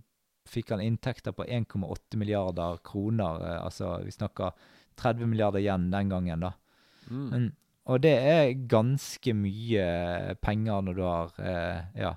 [0.46, 3.42] fikk han inntekter på 1,8 milliarder kroner.
[3.42, 4.52] Eh, altså, vi snakker
[4.98, 6.52] 30 milliarder igjen den gangen, da.
[7.08, 7.26] Mm.
[7.32, 7.50] Men,
[7.88, 9.84] og det er ganske mye
[10.44, 12.16] penger når du har eh, Ja.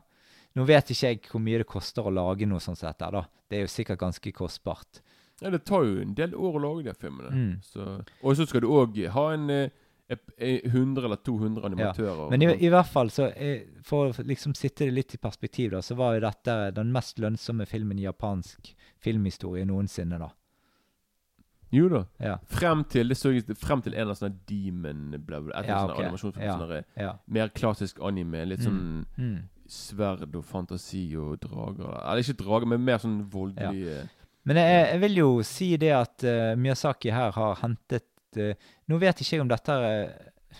[0.51, 3.21] Nå vet ikke jeg hvor mye det koster å lage noe sånt som dette, da.
[3.47, 4.99] Det er jo sikkert ganske kostbart.
[5.41, 7.31] Ja, det tar jo en del år å lage de filmene.
[7.31, 7.53] Mm.
[7.65, 7.85] Så,
[8.21, 9.71] og så skal du òg ha en eh,
[10.11, 12.27] eh, 100 eller 200 animatører.
[12.33, 15.71] Men i, i hvert fall, så eh, for å liksom sitte det litt i perspektiv,
[15.73, 20.29] da, så var jo dette den mest lønnsomme filmen i japansk filmhistorie noensinne, da.
[21.71, 22.01] Jo da.
[22.19, 22.37] Ja.
[22.51, 25.71] Frem til det så, frem til en eller annen sånn demon bla, bla, Et eller
[25.71, 26.45] Ja, sånn animasjonsfilm.
[26.45, 26.57] Ja.
[26.59, 27.11] Sånn Ja.
[27.27, 28.45] mer klassisk anime.
[28.45, 29.37] Litt sånn Mm.
[29.67, 31.93] sverd og fantasi og drager.
[32.03, 34.01] Eller ikke drager, men mer sånn voldelig ja.
[34.43, 38.07] Men jeg, jeg vil jo si det at uh, Miyazaki her har hentet
[38.37, 38.53] uh,
[38.89, 40.09] Nå vet ikke jeg om dette eh,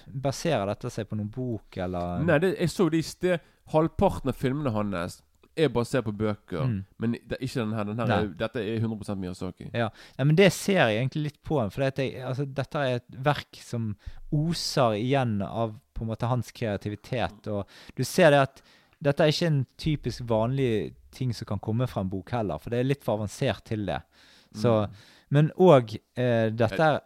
[0.07, 3.39] baserer dette seg på noen bok, eller Nei, det, jeg så det i sted.
[3.74, 5.22] Halvparten av filmene hans
[5.56, 6.64] er basert på bøker.
[6.68, 6.80] Mm.
[7.04, 7.84] Men det er ikke den her.
[7.89, 9.70] Den her er, dette er 100% Miyazaki.
[9.74, 9.89] Ja.
[10.18, 11.60] ja, men det ser jeg egentlig litt på.
[11.74, 13.91] For jeg, altså, dette er et verk som
[14.32, 17.47] oser igjen av på en måte hans kreativitet.
[17.52, 18.64] Og du ser det at
[19.02, 22.72] dette er ikke en typisk vanlig ting som kan komme fra en bok heller, for
[22.72, 24.02] det er litt for avansert til det.
[24.56, 24.95] Så, Mm.
[25.32, 26.97] Men òg eh, dette er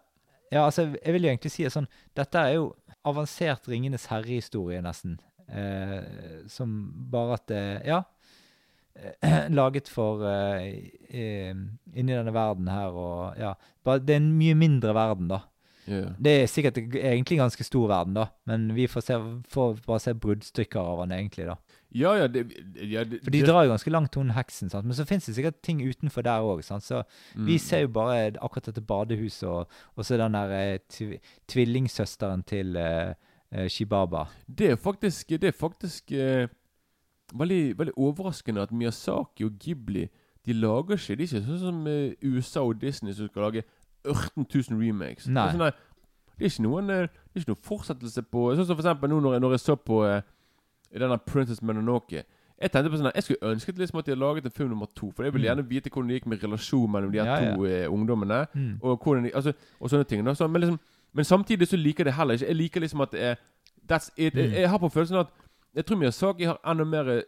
[0.51, 1.85] Ja, altså, jeg vil jo egentlig si det sånn
[2.17, 2.71] Dette er jo
[3.05, 5.19] avansert Ringenes herre-historie, nesten.
[5.45, 6.71] Eh, som
[7.11, 7.99] bare at det Ja.
[9.59, 11.51] laget for eh,
[11.95, 13.53] inni denne verden her, og ja.
[13.85, 15.41] Bare, det er en mye mindre verden, da.
[15.85, 16.15] Yeah.
[16.17, 19.17] Det er sikkert egentlig en ganske stor verden, da, men vi får, se,
[19.53, 21.55] får bare se bruddstykker av den, egentlig, da.
[21.95, 22.41] Ja, ja, det,
[22.81, 24.83] ja det, For de drar jo ganske langt, hun heksen, sant?
[24.89, 26.63] men så fins det sikkert ting utenfor der òg.
[26.65, 27.03] Så
[27.35, 27.59] vi Mm.
[27.61, 32.75] ser jo bare akkurat dette badehuset, og, og så den der eh, tv tvillingsøsteren til
[32.75, 33.13] uh,
[33.55, 34.25] uh, Shibaba.
[34.47, 36.47] Det er faktisk, det er faktisk eh,
[37.33, 40.07] veldig, veldig overraskende at Miyazaki og Ghibli
[40.45, 43.63] De lager ikke De er ikke sånn som eh, USA og Disney som skal lage
[44.05, 45.27] 18 000 remakes.
[45.27, 45.47] Nei.
[45.47, 45.71] Det, er sånn
[46.37, 49.09] det er ikke noen eh, Det er ikke noen fortsettelse på Sånn som for eksempel
[49.09, 50.21] nå når jeg, når jeg så på uh,
[50.95, 52.21] denne Princess Menonoke.
[52.61, 54.87] Jeg tenkte på sånn jeg skulle ønsket liksom at de hadde laget en film nummer
[54.95, 55.09] to.
[55.11, 55.57] For jeg ville Mm.
[55.57, 57.55] gjerne vite hvordan det gikk med relasjon mellom de her Ja, ja.
[57.55, 58.45] to eh, ungdommene.
[58.53, 58.77] Mm.
[58.81, 60.21] Og, hvordan de, altså, og sånne ting.
[60.35, 60.79] Så, men, liksom,
[61.13, 62.47] men samtidig så liker jeg det heller ikke.
[62.47, 63.35] Jeg liker liksom at det er
[63.91, 64.33] That's it.
[64.35, 64.53] Jeg, Mm.
[64.61, 65.27] jeg har på følelsen at
[65.75, 67.23] Jeg tror Miyazaki har enda mer eh,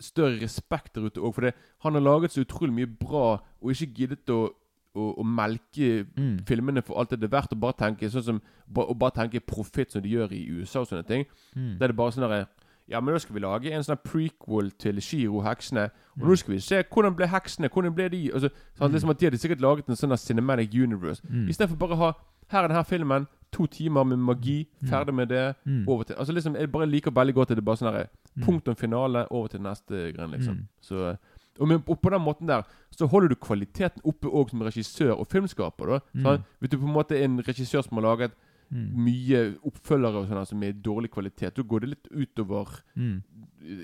[0.00, 1.34] større respekt der ute òg.
[1.34, 1.54] For det,
[1.84, 4.50] han har laget så utrolig mye bra, og ikke giddet å,
[4.98, 6.38] å, melke Mm.
[6.46, 9.40] filmene for alt det er verdt, og bare tenke sånn som ba- Og bare tenke
[9.40, 11.26] profitt som de gjør i USA og sånne ting.
[11.54, 11.78] Mm.
[11.78, 12.46] Da er det bare sånn derre
[12.88, 15.90] Ja, men nå skal vi lage en sånn prequel til Shiro heksene.
[16.16, 16.28] Og Mm.
[16.30, 19.18] nå skal vi se hvordan ble heksene, hvordan ble de Og så, sånn, liksom at
[19.18, 21.20] De hadde sikkert laget en sånn cinematic universe.
[21.28, 21.48] Mm.
[21.48, 22.12] I stedet for bare å ha
[22.48, 23.26] Her er denne filmen.
[23.52, 24.66] To timer med magi.
[24.84, 25.54] Ferdig med det.
[25.64, 25.84] Mm.
[25.88, 28.08] Over til Altså liksom Jeg bare liker veldig godt at det er bare sånn her
[28.36, 28.44] Mm.
[28.44, 29.26] Punktum finale.
[29.32, 30.54] Over til neste grein, liksom.
[30.54, 30.68] Mm.
[30.80, 31.16] Så
[31.60, 32.62] og, med, og på den måten der
[32.94, 35.86] så holder du kvaliteten oppe òg som regissør og filmskaper.
[35.86, 36.44] da Mm.
[36.60, 38.30] Hvis du på en måte er en regissør som har laget
[38.70, 38.92] Mm.
[38.94, 43.22] mye oppfølgere og sånn altså med dårlig kvalitet, da går det litt utover Mm.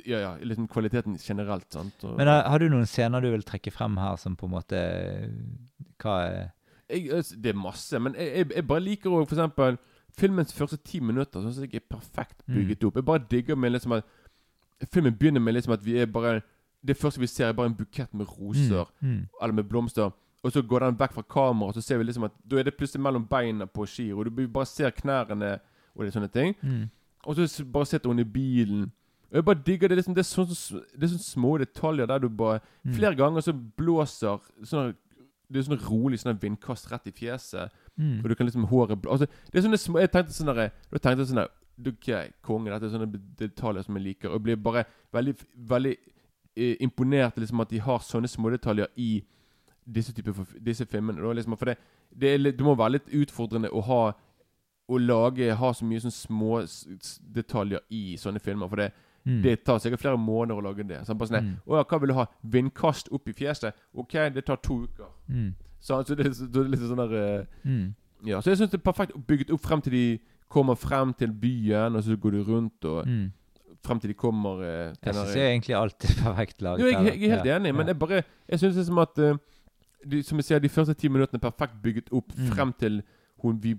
[0.06, 1.72] ja, ja, liksom kvaliteten generelt.
[1.72, 1.94] sant?
[2.04, 4.50] Og, Men har, har du noen scener du vil trekke frem her som på en
[4.52, 5.30] måte
[5.98, 6.52] Hva er
[6.90, 9.78] jeg, det er masse, men jeg, jeg, jeg bare liker òg eksempel
[10.18, 11.40] filmens første ti minutter.
[11.48, 12.96] At jeg er perfekt bygget opp.
[12.96, 14.04] Jeg bare digger med liksom at
[14.92, 16.40] Filmen begynner med liksom at vi er bare
[16.86, 18.84] Det første vi ser, er bare en bukett med roser.
[19.00, 19.26] Mm.
[19.42, 20.10] Eller med blomster.
[20.42, 22.62] Og så går den vekk fra kamera, og så ser vi liksom at da er
[22.66, 24.24] det plutselig mellom beina på Shiro.
[24.24, 25.54] Du bare ser knærne
[25.96, 26.52] og det sånne ting.
[26.62, 26.90] Mm.
[27.24, 28.82] Og så bare sitter hun i bilen.
[29.30, 29.96] Og jeg bare digger det.
[29.96, 32.92] Liksom, det, er sånn, sånn- det er sånne små detaljer der du bare Mm.
[32.98, 34.92] Flere ganger så blåser sånn
[35.48, 37.72] Det er sånn rolig sånn vindkast rett i fjeset.
[37.98, 38.22] Mm.
[38.22, 40.98] Og du kan liksom håret altså, Det er sånne små Jeg tenkte sånn der, Da
[40.98, 41.52] tenkte jeg sånn der
[41.90, 42.08] Ok,
[42.42, 44.30] konge, dette er sånne detaljer som jeg liker.
[44.30, 44.84] Og jeg blir bare
[45.14, 45.34] veldig
[45.70, 45.94] Veldig
[46.56, 49.24] eh, imponert liksom at de har sånne smådetaljer i
[49.84, 51.20] disse typer disse filmene.
[51.20, 51.78] Da, liksom, for det,
[52.10, 54.02] det, er det må være litt utfordrende å ha
[54.84, 56.60] Å lage Ha så mye sånne små
[57.34, 58.68] detaljer i sånne filmer.
[58.68, 58.90] For det,
[59.26, 59.42] Mm.
[59.42, 60.98] det tar sikkert flere måneder å lage det.
[61.06, 61.56] Så bare sånn, Mm.
[61.66, 62.26] Å ja, hva vil du ha?
[62.42, 63.72] Vindkast opp i fjeset?
[63.94, 65.08] Ok, det tar to uker.
[65.28, 65.54] Mm.
[65.80, 67.94] Så, så, det, er- det er litt sånn der eh, Mm.
[68.26, 70.18] Ja, så jeg syns det er perfekt bygget opp frem til de
[70.48, 73.32] kommer frem til byen, og så går du rundt, og Mm.
[73.84, 76.80] frem til de kommer eh, Jeg syns egentlig alt er perfekt laget.
[76.80, 77.92] Jo, jeg, jeg er helt Ja, enig, men ja.
[77.92, 79.36] jeg bare Jeg syns som at uh,
[80.06, 82.46] de, Som jeg sier, de første ti minuttene er perfekt bygget opp Mm.
[82.52, 83.02] frem til
[83.42, 83.74] hun vi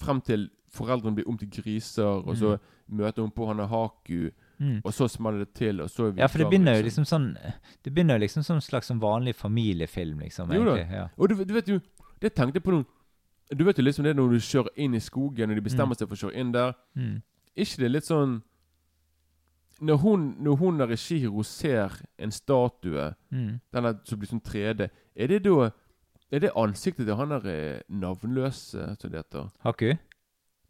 [0.00, 4.30] Frem til foreldrene blir om til griser, og så møter hun på han og Haku,
[4.62, 4.76] Mm.
[4.84, 7.04] og så smeller det til, og så er vi Ja, for det begynner jo liksom
[7.08, 7.24] sånn
[7.82, 10.52] Det begynner jo liksom som en slags sånn vanlig familiefilm, liksom.
[10.54, 10.76] Jo da.
[10.76, 11.08] egentlig, ja.
[11.18, 11.80] Og du, du vet jo
[12.20, 12.84] Det tenkte jeg på nå.
[13.56, 15.98] Du vet jo liksom det når du kjører inn i skogen, og de bestemmer Mm.
[15.98, 16.74] seg for å kjøre inn der.
[16.96, 17.22] Mm.
[17.56, 18.42] ikke det litt sånn
[19.82, 23.60] Når hun, når hun der Shihiro ser en statue Mm.
[23.72, 25.70] Den er, som blir sånn 3D Er det da
[26.30, 29.50] Er det ansiktet til han der eh, navnløse, som det heter?
[29.64, 29.92] Haku?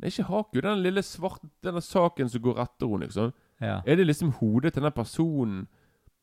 [0.00, 0.60] Nei, ikke Haku.
[0.60, 3.32] Den lille svarte Denne saken som går etter henne, liksom.
[3.62, 3.78] Ja.
[3.86, 5.62] Er det liksom hodet til den personen?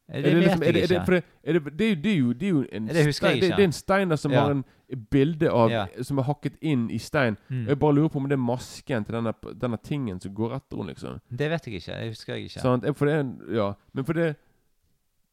[0.10, 1.06] Det, vet liksom, jeg det, er det, ikke.
[1.06, 3.68] det, er det, det, er jo, det, er jo, en Det stein, det, det er
[3.68, 4.40] en stein der som Ja.
[4.42, 4.64] har en
[5.12, 5.84] bilde av Ja.
[6.02, 7.38] Som er hakket inn i stein.
[7.50, 7.68] Mm.
[7.68, 10.78] Jeg bare lurer på om det er masken til denne, denne tingen som går etter
[10.78, 11.20] henne, liksom.
[11.30, 12.00] Det vet jeg ikke.
[12.02, 12.88] Det husker jeg ikke.
[12.88, 14.36] Eh, For det ja, men for det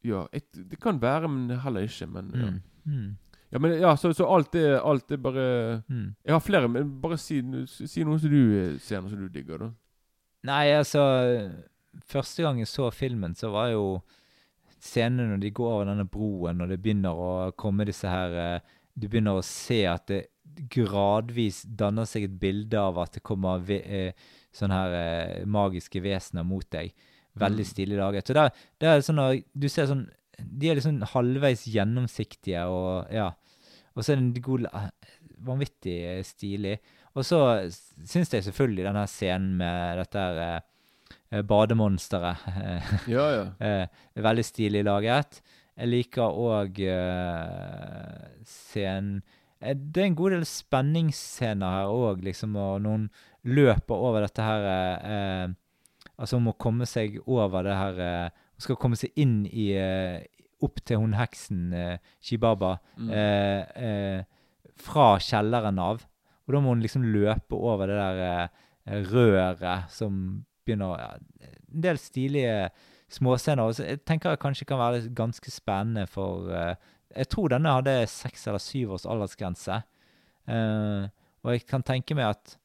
[0.04, 2.06] Ja, et, det kan være, men heller ikke.
[2.06, 2.60] Men ja, Mm.
[2.86, 3.16] Mm.
[3.52, 6.14] ja men ja, så, så alt er Alt er bare Mm.
[6.24, 9.28] Jeg har flere, men bare si, si noe som du eh, ser, noe som du
[9.28, 9.70] digger, da.
[10.44, 11.00] Nei, altså
[12.04, 13.86] Første gang jeg så filmen, så var jo
[14.82, 18.72] scenen når de går over denne broen, og det begynner å komme disse her eh,
[18.96, 20.26] Du begynner å se at det
[20.72, 26.00] gradvis danner seg et bilde av at det kommer ve eh, sånne her eh, magiske
[26.00, 26.94] vesener mot deg.
[27.36, 28.28] Veldig stilig laget.
[28.28, 28.46] Så det,
[28.80, 33.30] det er sånn når du ser sånn De er liksom halvveis gjennomsiktige og ja.
[33.92, 34.66] Og så er det en god
[35.46, 36.78] Vanvittig stilig.
[37.12, 37.38] Og så
[37.68, 40.64] syns jeg selvfølgelig denne scenen med dette her
[41.42, 42.44] bademonsteret
[43.14, 43.44] Ja, ja.
[43.58, 43.88] eh,
[44.22, 45.40] veldig stilig laget.
[45.76, 49.18] Jeg liker òg eh, scenen
[49.60, 53.08] eh, Det er en god del spenningsscener her òg, liksom, og noen
[53.46, 55.54] løper over dette her eh, eh,
[56.16, 58.30] Altså om å komme seg over det her eh,
[58.62, 60.22] Skal komme seg inn i eh,
[60.64, 63.10] Opp til hun heksen eh, Shibaba Mm.
[63.12, 64.22] eh, eh,
[64.80, 66.02] fra kjelleren av.
[66.46, 70.16] Og da må hun liksom løpe over det der eh, røret som
[70.66, 71.08] begynner ja,
[71.72, 72.68] En del stilige
[73.12, 73.72] småscener.
[73.72, 76.74] Så jeg tenker det kanskje kan være ganske spennende for uh,
[77.14, 79.80] Jeg tror denne hadde seks eller syv års aldersgrense.
[80.46, 81.06] Uh,
[81.46, 82.56] og jeg kan tenke meg at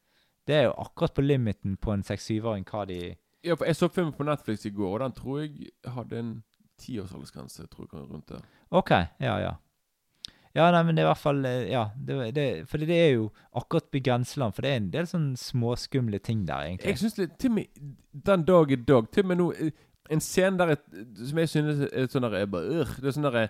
[0.49, 3.01] det er jo akkurat på limiten på en seks-syvåring hva de
[3.41, 6.31] ja, for jeg så filmen på Netflix i går, og den tror jeg hadde en
[6.81, 7.65] tiårsaldersgrense.
[7.67, 8.43] tror jeg rundt der.
[8.69, 8.91] OK.
[9.19, 9.53] Ja, ja.
[10.55, 13.13] Ja, nei, men det er i hvert fall eh, Ja, det, det, for det er
[13.13, 14.53] jo akkurat på grenseland.
[14.53, 16.87] For det er en del sånn småskumle ting der, egentlig.
[16.91, 17.65] Jeg synes litt, til og med
[18.27, 19.71] den dag i dag Til og med nå eh,
[20.11, 20.81] En scene der et,
[21.15, 23.47] som jeg synes er sånn der bare, øh, Det er sånn der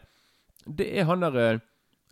[0.77, 1.59] Det er han der eh,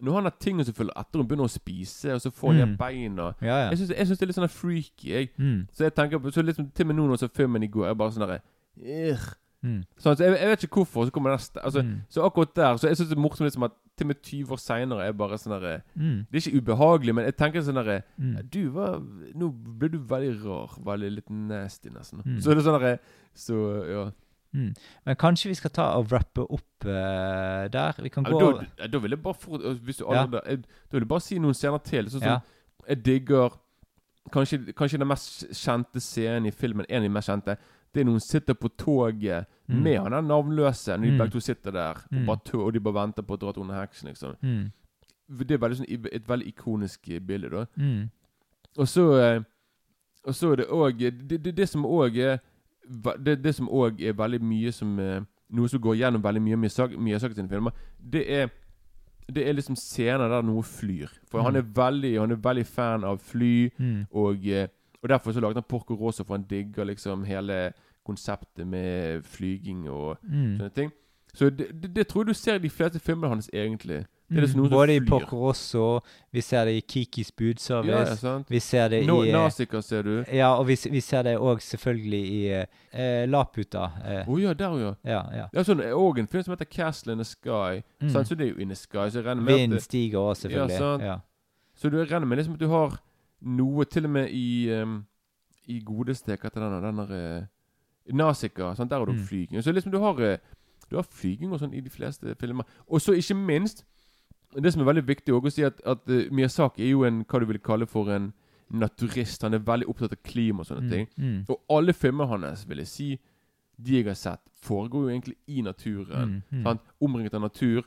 [0.01, 2.59] Når han har ting som følger etter hun begynner å spise, og så får Mm.
[2.63, 3.69] de beina Ja, ja.
[3.69, 5.09] Jeg synes, det er litt sånn freaky.
[5.11, 5.29] Jeg.
[5.37, 7.63] Mm, Så jeg tenker på, så liksom, Til og med nå når jeg så filmen
[7.63, 8.39] i går, jeg bare sånn der
[8.79, 9.27] øh.
[9.65, 11.05] Mm, Sånn, så jeg, jeg vet ikke hvorfor.
[11.07, 13.67] Så kommer neste altså, mm, Så akkurat der Så jeg synes det er morsomt liksom
[13.67, 16.61] at til og med 20 år seinere er bare sånn der mm, Det er ikke
[16.63, 18.33] ubehagelig, men jeg tenker sånn derre mm.
[18.53, 18.97] Du var
[19.35, 20.79] Nå ble du veldig rar.
[20.87, 22.23] Veldig litt nasty, nesten.
[22.25, 22.39] Mm.
[22.39, 22.97] Så det er sånn derre
[23.35, 24.09] Så ja.
[24.55, 24.71] Mm.
[25.05, 27.99] Men kanskje vi skal ta og rappe opp uh, der?
[28.01, 30.23] Vi kan Ja, gå da, da vil jeg bare for, Hvis du Ja.
[30.23, 32.09] allerede jeg, Da vil jeg bare si noen scener til.
[32.09, 32.39] Sånn Ja.
[32.87, 33.59] jeg digger
[34.33, 37.57] kanskje, kanskje den mest kjente scenen i filmen, en av de mest kjente,
[37.93, 39.83] det er når hun sitter på toget Mm.
[39.83, 41.17] med han der navnløse, når de Mm.
[41.17, 42.25] begge to sitter der, og, Mm.
[42.25, 44.35] bare tå, og de bare venter på å dra til hun heksen, liksom.
[44.41, 44.71] mm,
[45.39, 47.65] Det er veldig sånn, et veldig ikonisk eh, bilde, da.
[47.77, 48.09] mm,
[48.77, 49.41] Og så eh,
[50.25, 50.97] Og så er det òg
[51.29, 52.39] det, det, det som òg er
[53.23, 55.21] det, det som òg er veldig mye som eh,
[55.51, 58.49] Noe som går gjennom veldig mye av Miyazaki Miyazaki sine filmer, det er
[59.31, 61.07] Det er liksom scener der noe flyr.
[61.29, 61.45] For Mm.
[61.45, 64.67] han er veldig Han er veldig fan av fly, mm, og, eh,
[65.03, 67.71] og derfor så lagde han Porco Rosso, for han digger liksom hele
[68.05, 70.57] konseptet med flyging og mm.
[70.57, 70.91] sånne ting.
[71.33, 74.05] Så det, det, det tror jeg du ser i de fleste filmene hans, egentlig.
[74.29, 74.69] Det liksom Mm.
[74.69, 74.99] som Både i.
[74.99, 78.45] Porco Rosso, vi ser det i Kikis budservice, Ja, ja, sant?
[78.49, 80.23] vi ser det No, i eh, Naziker ser du.
[80.33, 83.79] Ja, og vi, vi ser det òg selvfølgelig i eh, eh, Laputa.
[83.79, 84.93] Å eh, ja, der ja.
[85.03, 85.47] ja, ja.
[85.53, 87.81] Det er sånn, og en film som heter Castle in the Sky.
[88.01, 88.09] Mm.
[88.09, 88.27] Sant?
[88.27, 89.09] Så det er jo in the sky.
[89.09, 90.73] Så jeg regner med Vind stiger òg, selvfølgelig.
[90.73, 91.03] Ja, sant.
[91.03, 91.17] Ja,
[91.75, 92.99] Så du regner med liksom at du har
[93.41, 95.05] noe til og med i um,
[95.67, 97.45] I godeste Hva heter denne der- uh,
[98.15, 98.73] Nazika.
[98.75, 98.89] Sant?
[98.89, 99.23] Der har du Mm.
[99.25, 99.61] flyging.
[99.63, 100.37] Så liksom du har eh,
[100.89, 102.63] Du har flyging og sånn i de fleste filmer.
[102.87, 103.83] Og så ikke minst
[104.63, 107.39] Det som er veldig viktig å si, at, at uh, Miyazaki er jo en hva
[107.39, 108.33] du vil kalle for en
[108.71, 109.41] naturist.
[109.43, 111.07] Han er veldig opptatt av klima og sånne mm, ting.
[111.17, 113.19] mm, Og alle filmer hans, vil jeg si,
[113.77, 116.41] de jeg har sett, foregår jo egentlig i naturen.
[116.51, 116.79] mm, mm.
[117.01, 117.83] Omringet av natur.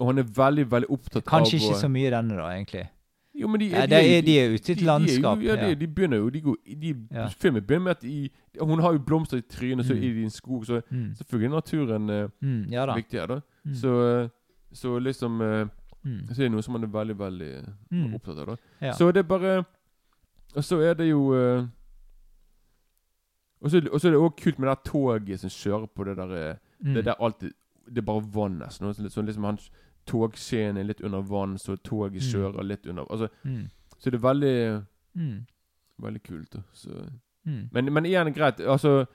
[0.00, 2.88] Og han er veldig, veldig opptatt Kanskje av ikke så mye denne, da, egentlig.
[3.40, 5.38] Jo, men de, Ja, de, er, de er ute i et landskap.
[5.38, 5.74] Er jo- ja, ja.
[5.74, 7.28] de, begynner jo de går, de, Ja.
[7.28, 8.30] Filmen begynner med at de,
[8.60, 10.02] Hun har jo blomster i trynet, så Mm.
[10.02, 12.94] i din skog, så Mm, selvfølgelig er naturen eh, mm, ja da.
[12.94, 13.40] viktig her, da.
[13.64, 14.28] Mm, Så, eh,
[14.72, 15.30] så liksom
[16.04, 17.52] mm, Så er det noe som man er veldig, veldig
[17.90, 18.46] mm, opptatt av,
[18.80, 18.92] da.
[18.92, 19.64] Så det er bare
[20.56, 21.32] Og så er det jo
[23.60, 26.56] Og så er det òg kult med det toget som kjører på det der
[26.94, 27.52] Det der alltid
[27.88, 28.92] Det er bare vann, nesten.
[28.92, 29.70] Sånn, Så, så liksom hans
[30.08, 32.28] togskjeen er litt under vann, så toget Mm.
[32.32, 34.82] kjører litt under Altså, mm, så det er veldig
[35.14, 35.38] mm,
[36.02, 36.56] Veldig kult.
[37.72, 38.60] Men, men igjen, greit.
[38.60, 39.06] Altså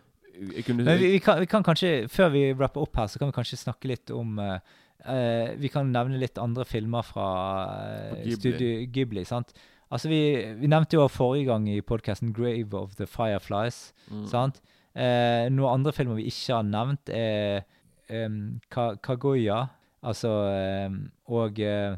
[0.65, 3.29] kunne, Men vi, vi, kan, vi kan kanskje, før vi rapper opp her, så kan
[3.29, 4.57] vi kanskje snakke litt om uh,
[5.03, 7.23] Uh, Vi kan nevne litt andre filmer fra
[7.67, 8.35] uh, Ghibli.
[8.37, 9.25] Studio Ghibli.
[9.27, 9.51] sant?
[9.91, 10.19] Altså, vi,
[10.61, 13.91] vi nevnte jo forrige gang i podkasten 'Grave of the Fireflies'.
[14.07, 14.25] mm.
[14.31, 14.61] sant?
[14.95, 17.63] Eh, noen andre filmer vi ikke har nevnt, er
[18.09, 19.65] um, Ka Kaguya.
[20.03, 21.95] Altså em, Og eh,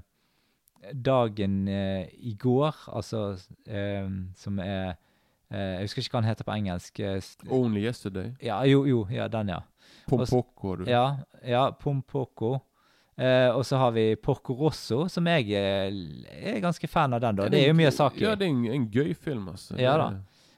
[0.94, 3.24] Dagen eh, i går, altså
[3.68, 4.94] em, Som er
[5.50, 7.00] eh, Jeg husker ikke hva den heter på engelsk.
[7.50, 8.32] Only Yesterday.
[8.44, 9.60] ja, jo, jo, ja, den, ja.
[10.10, 10.86] Pompoko du.
[10.90, 12.60] Ja, ja Pompoko.
[13.18, 15.94] Eh, og så har vi Porco Rosso, som jeg er,
[16.36, 17.46] er ganske fan av den, da.
[17.50, 18.20] Det er jo mye saker.
[18.22, 19.78] Ja, det er en, en gøy film, altså.
[19.80, 20.08] Ja da.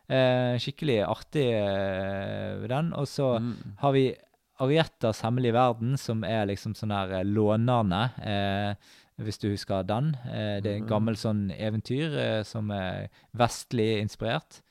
[0.09, 2.93] Eh, skikkelig artig, eh, den.
[2.97, 3.53] Og så Mm.
[3.83, 4.05] har vi
[4.63, 10.13] Ariettas hemmelige verden, som er liksom sånn her eh, lånerne, eh, hvis du husker den.
[10.29, 14.61] Eh, det er en gammel sånn eventyr eh, som er vestlig inspirert.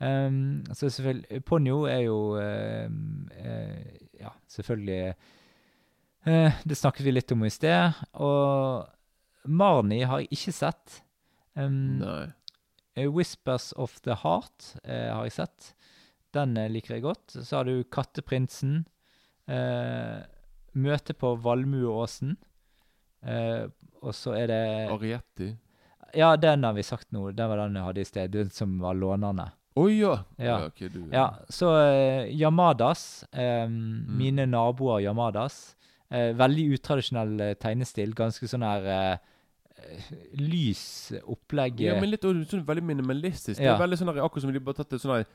[0.00, 2.86] Um, så selvfølgelig Ponyo er jo eh,
[3.36, 5.10] eh, Ja, selvfølgelig
[6.24, 7.98] eh, Det snakket vi litt om i sted.
[8.16, 8.88] Og
[9.44, 11.02] Marnie har jeg ikke sett.
[11.52, 12.30] Um, Nei.
[13.12, 15.74] Whispers of the Heart eh, har jeg sett.
[16.32, 17.36] Den liker jeg godt.
[17.36, 18.86] Så har du Katteprinsen.
[19.48, 20.20] Eh,
[20.80, 22.36] Møte på Valmueåsen.
[23.26, 23.64] Eh,
[24.02, 24.60] og så er det
[24.92, 25.50] Arietti.
[26.14, 27.30] Ja, den har vi sagt nå.
[27.36, 28.30] Den var den jeg hadde i sted.
[28.34, 29.50] Den som var lånerne.
[29.78, 30.14] Å ja!
[30.38, 30.56] Ja.
[30.66, 33.24] ok, du, Ja, så eh, Yamadas.
[33.32, 35.76] eh, Mine naboer Yamadas.
[36.10, 38.14] Eh, veldig utradisjonell eh, tegnestil.
[38.18, 39.18] Ganske sånn her
[40.36, 41.80] lys opplegg.
[41.86, 43.60] Ja, men litt sånn veldig minimalistisk.
[43.60, 45.28] Det er veldig sånn her, akkurat som de bare tatt et sånn der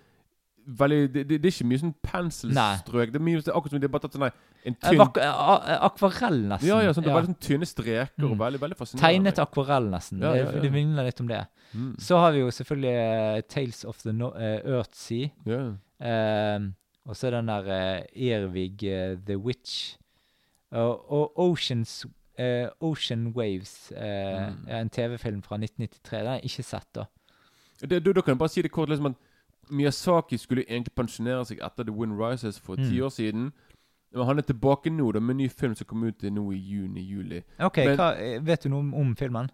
[0.65, 3.11] Veldig, det, det, det er ikke mye sånn penselstrøk.
[3.13, 4.31] Det er mye, er akkurat som de har bare tatt sånn en
[4.73, 6.67] eh, tynn vak- eh, akvarell, nesten.
[6.71, 8.37] Ja, ja, sånn, det er veldig sånn tynne streker Mm.
[8.39, 9.05] veldig, veldig fascinerende.
[9.05, 10.19] Tegnet akvarell, nesten.
[10.25, 10.71] Ja, ja, Det, ja.
[10.71, 11.43] minner litt om det.
[11.75, 11.91] Mm.
[11.99, 12.95] Så har vi jo selvfølgelig
[13.37, 15.29] uh, Tales of the no eh, Earthsea.
[15.45, 15.75] Yeah.
[16.01, 16.71] Uh,
[17.05, 19.97] og så den der uh, Ervig eh, The Witch.
[20.71, 22.05] Og, Oceans
[22.37, 24.67] eh, Ocean Waves, eh, Mm.
[24.67, 26.17] en TV-film fra 1993.
[26.17, 27.05] Den har jeg ikke sett, da.
[27.85, 29.15] Det, du, da kan jeg bare si det kort liksom at
[29.69, 33.05] Miyazaki skulle egentlig pensjonere seg etter The Wind Rises for ti Mm.
[33.05, 33.51] år siden.
[34.13, 36.57] Men han er tilbake nå da med en ny film som kom ut nå i
[36.57, 37.43] juni-juli.
[37.59, 39.49] OK, Men- hva, eh, vet du noe om, om filmen?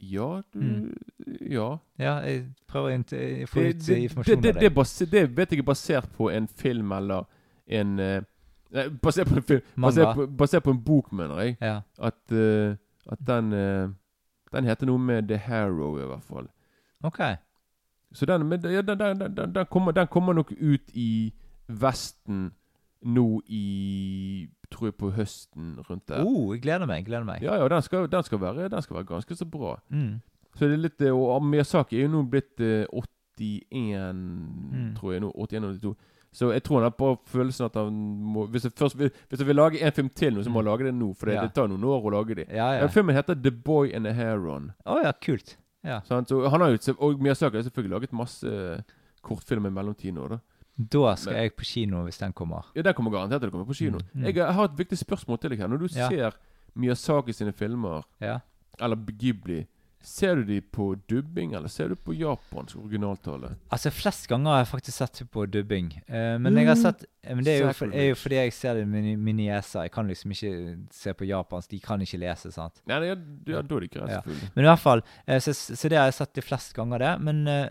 [0.00, 0.94] Ja, du Mm.
[1.50, 1.78] Ja.
[1.98, 4.74] Ja, jeg prøver å eh, få ut det, eh, det, informasjon det, av deg.
[4.74, 7.24] Det, det vet jeg er basert på en film eller
[7.66, 7.96] en
[8.72, 11.56] Nei, basert på en film basert på, basert på en bok, mener jeg.
[11.60, 11.80] Ja.
[12.00, 12.76] At, uh,
[13.12, 13.90] at den uh,
[14.52, 16.48] Den heter noe med The Harrow, i hvert fall.
[17.04, 17.20] OK.
[18.12, 21.32] Så den, men, ja, den, den, den, kommer, den kommer nok ut i
[21.68, 22.50] Vesten
[23.02, 26.22] nå i Tror jeg på høsten rundt der.
[26.24, 27.04] Oh, jeg gleder meg.
[27.04, 27.42] gleder meg.
[27.44, 29.74] Ja, ja, den skal, den, skal være, den skal være ganske så bra.
[29.90, 30.20] Mm.
[30.56, 34.14] Så det er litt eh, Og Miyazaki er jo nå blitt eh, 81,
[34.72, 34.94] Mm.
[34.96, 35.30] tror jeg nå.
[35.36, 35.94] 81-82.
[36.32, 37.92] Så jeg tror han har på følelsen at han
[38.32, 40.70] må Hvis jeg, først hvis jeg vil lage en film til nå, så må han
[40.70, 41.10] lage det nå.
[41.14, 41.40] For det, Mm.
[41.40, 41.42] Ja.
[41.48, 42.46] det tar noen år å lage det.
[42.48, 42.86] Ja, ja.
[42.88, 44.70] Filmen heter The Boy and the Heron.
[44.86, 45.56] Å ja, kult.
[45.84, 46.00] Ja.
[46.06, 46.14] Så
[46.50, 48.82] han har jo, og Miyazaki har selvfølgelig laget masse eh,
[49.22, 50.38] kortfilmer i mellomtiden da.
[50.78, 52.64] Da skal Men- jeg på kino hvis den kommer.
[52.74, 53.98] Ja, den kommer garantert til å komme på kino.
[53.98, 54.24] Mm, mm.
[54.24, 55.66] Jeg, jeg har et viktig spørsmål til deg her.
[55.68, 56.08] Når du Ja.
[56.08, 56.30] ser
[56.74, 58.38] Miyazaki sine filmer, Ja.
[58.80, 59.66] eller Ghibli,
[60.02, 63.52] ser du de på dubbing, eller ser du på japansk originaltale?
[63.72, 65.92] Altså, Flest ganger har jeg faktisk sett det på dubbing.
[66.08, 66.82] Uh, men jeg har Mm.
[66.82, 69.36] sett eh, Men det er jo, for, er jo fordi jeg ser det med mine
[69.38, 69.82] nieser.
[69.86, 70.52] Jeg kan liksom ikke
[70.90, 71.70] se på japansk.
[71.70, 72.82] De kan ikke lese, sant.
[72.86, 73.14] Nei, ja,
[73.46, 74.20] ja, da er det ikke Ja.
[74.54, 77.12] Men i hvert fall, uh, så, så det har jeg sett de flest ganger, det.
[77.20, 77.68] Men, uh,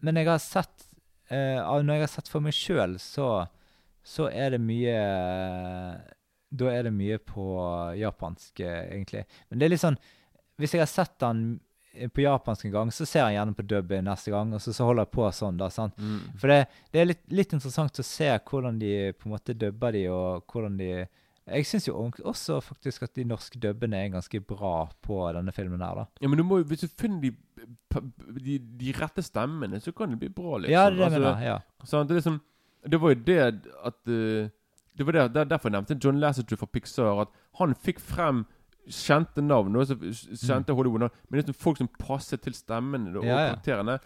[0.00, 0.84] men jeg har sett
[1.30, 3.46] Når jeg har sett for meg sjøl, så,
[4.02, 4.94] så er det mye
[6.50, 7.44] Da er det mye på
[8.00, 9.26] japansk, egentlig.
[9.50, 9.98] Men det er litt sånn
[10.58, 11.60] Hvis jeg har sett den
[11.94, 14.72] eh, på japansk en gang, så ser jeg gjerne på dub neste gang, og så,
[14.74, 15.68] så holder jeg på sånn, da.
[15.70, 15.94] sant?
[16.02, 16.18] Mm.
[16.40, 16.58] For det,
[16.92, 20.44] det er litt, litt interessant å se hvordan de på en måte dubber de, og
[20.52, 20.90] hvordan de
[21.48, 21.94] Jeg syns jo
[22.28, 26.04] også faktisk at de norske dubbene er ganske bra på denne filmen her, da.
[26.20, 27.30] Ja, men du må, jo- hvis du finner de,
[28.44, 30.74] de, de rette stemmene, så kan det bli bra, liksom.
[30.74, 31.46] Ja, det det jeg Altså, mener.
[31.46, 31.58] Ja.
[31.88, 32.08] sant?
[32.10, 32.40] det, er liksom,
[32.92, 33.38] det var jo det
[33.88, 34.50] at uh,
[34.98, 37.20] Det var det, derfor jeg nevnte John Lasseter fra Pixar.
[37.24, 37.28] At
[37.60, 38.44] han fikk frem
[38.88, 39.96] kjente navn, også
[40.34, 43.28] kjente Hollywood-navn, men liksom folk som passet til stemmene da, og Mm.
[43.28, 43.54] Ja, ja.
[43.54, 43.98] karakterene.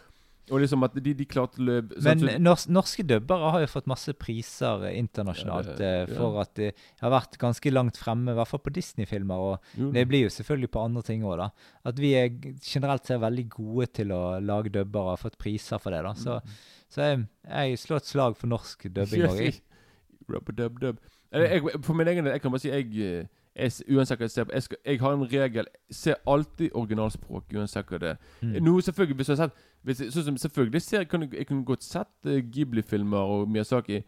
[0.51, 3.87] Og liksom at de, de klarte å løpe Men nors norske dubbere har jo fått
[3.87, 8.33] masse priser eh, internasjonalt Ja, eh, det- for at de har vært ganske langt fremme,
[8.33, 9.39] i hvert fall på Disney-filmer.
[9.39, 11.51] Og Jo, det blir jo selvfølgelig på andre ting òg, da.
[11.87, 12.29] At vi er
[12.61, 16.13] generelt ser veldig gode til å lage dubbere og har fått priser for det, da.
[16.15, 16.51] Så, Mm.
[16.91, 19.61] så jeg, jeg slår et slag for norsk dubbing òg, jeg.
[20.29, 20.99] Rub-a-dub-dub.
[21.33, 24.25] Eller, jeg, for min egen del, jeg kan bare si jeg, eh, jeg Uansett hva
[24.25, 25.67] jeg ser på jeg, skal, jeg har en regel.
[25.93, 28.21] Se alltid originalspråk, uansett hva det er.
[28.41, 28.71] Mm.
[28.81, 32.31] Selvfølgelig, hvis jeg har sett hvis, sånn som selvfølgelig ser, kunne, jeg kunne godt sett
[32.31, 34.03] eh, Ghibli-filmer og Miyazaki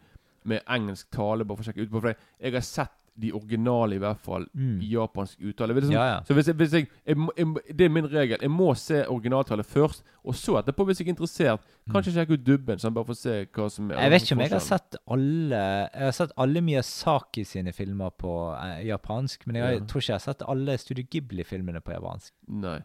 [0.47, 3.95] med engelsk tale, bare for å sjekke ut på for jeg har sett de originale,
[3.95, 4.81] i hvert fall, Mm.
[4.81, 5.73] i japansk uttale.
[5.81, 6.21] Sånn- Ja, ja.
[6.27, 8.37] Så hvis jeg, hvis jeg, jeg, jeg, Det er min regel.
[8.41, 12.43] Jeg må se originaltale først, og så etterpå, hvis jeg er interessert, kanskje sjekke ut
[12.43, 14.01] dubben, sånn bare for å se hva som er Mm.
[14.01, 18.09] Jeg vet ikke om jeg har sett alle Jeg har sett alle Miyazaki sine filmer
[18.11, 19.85] på eh, japansk, men jeg, Ja.
[19.85, 22.31] tror ikke jeg har sett alle Studio Ghibli-filmene på japansk.
[22.47, 22.79] Nei.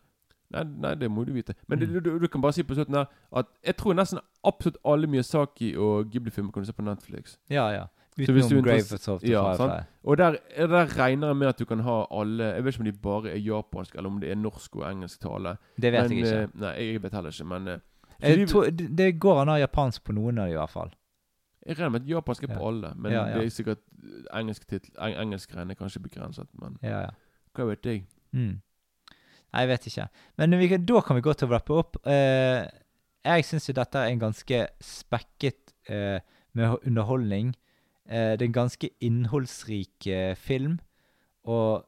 [0.53, 1.55] Nei, nei, det må du vite.
[1.69, 2.03] Men Mm.
[2.03, 5.77] du, du kan bare si på slutten her at jeg tror nesten absolutt alle Miyazaki
[5.77, 7.37] og Ghibli-filmer kan du se på Netflix.
[7.49, 7.85] Ja, ja.
[8.21, 9.81] Utenom Grave of the Ja, Firefly.
[10.05, 12.85] Og der, der regner jeg med at du kan ha alle Jeg vet ikke om
[12.85, 15.57] de bare er japansk, eller om det er norsk og engelsk tale.
[15.81, 16.43] Det vet men, jeg ikke.
[16.43, 17.79] eh, Nei, jeg vet heller ikke, men eh,
[18.23, 20.71] Jeg vi- tror, det går an å ha japansk på noen av dem, i hvert
[20.71, 20.91] fall.
[21.67, 22.69] Jeg regner med at japansk er på Ja.
[22.69, 23.79] alle, men Ja, det er sikkert
[24.35, 26.49] engelsk titel, eng engelskgreiene er kanskje begrenset.
[26.61, 27.11] Men Ja, ja.
[27.55, 28.05] hva vet jeg?
[28.33, 28.61] Mm.
[29.53, 30.09] Nei, jeg vet ikke.
[30.39, 31.97] Men vi, da kan vi gå til å wrappe opp.
[32.07, 32.65] Uh,
[33.25, 36.21] jeg syns jo dette er en ganske spekket uh,
[36.55, 37.55] med underholdning.
[38.11, 40.79] Eh, det er en ganske innholdsrik eh, film.
[41.47, 41.87] Og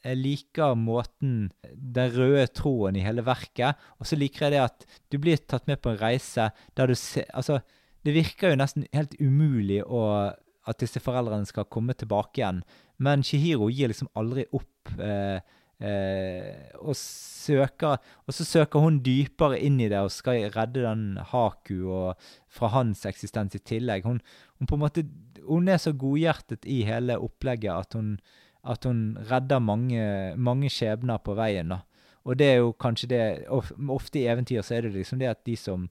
[0.00, 3.78] jeg liker måten Den røde troen i hele verket.
[4.00, 6.96] Og så liker jeg det at du blir tatt med på en reise der du
[6.98, 7.60] ser Altså,
[8.04, 10.32] det virker jo nesten helt umulig å,
[10.66, 12.62] at disse foreldrene skal komme tilbake igjen.
[12.96, 14.94] Men Shihiro gir liksom aldri opp.
[14.96, 15.40] Eh,
[15.80, 21.88] og søker Og så søker hun dypere inn i det og skal redde den Haku
[21.88, 22.20] og
[22.52, 24.04] fra hans eksistens i tillegg.
[24.04, 24.20] Hun,
[24.60, 25.06] hun måte
[25.46, 28.18] Hun er så godhjertet i hele opplegget at hun,
[28.62, 31.72] at hun redder mange, mange skjebner på veien.
[31.72, 31.80] da.
[32.24, 35.44] Og det er jo kanskje det Ofte i eventyr så er det liksom det at
[35.46, 35.88] de som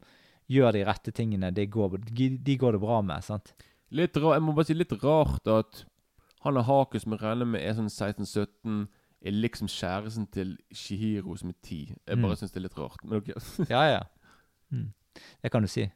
[0.49, 3.23] gjør de rette tingene, de går, de, de går det bra med.
[3.23, 3.53] sant?
[3.93, 5.83] Litt rart, jeg må bare si litt rart at
[6.45, 8.87] han har Haku, som jeg regner med er sånn 16-17,
[9.25, 11.93] er liksom kjæresten til Shihiro, som er ti.
[12.07, 12.35] Jeg bare Mm.
[12.35, 13.03] synes det er litt rart.
[13.03, 13.29] Men ok.
[13.69, 13.99] Ja, ja.
[14.71, 14.91] Mm.
[15.43, 15.89] Det kan du si.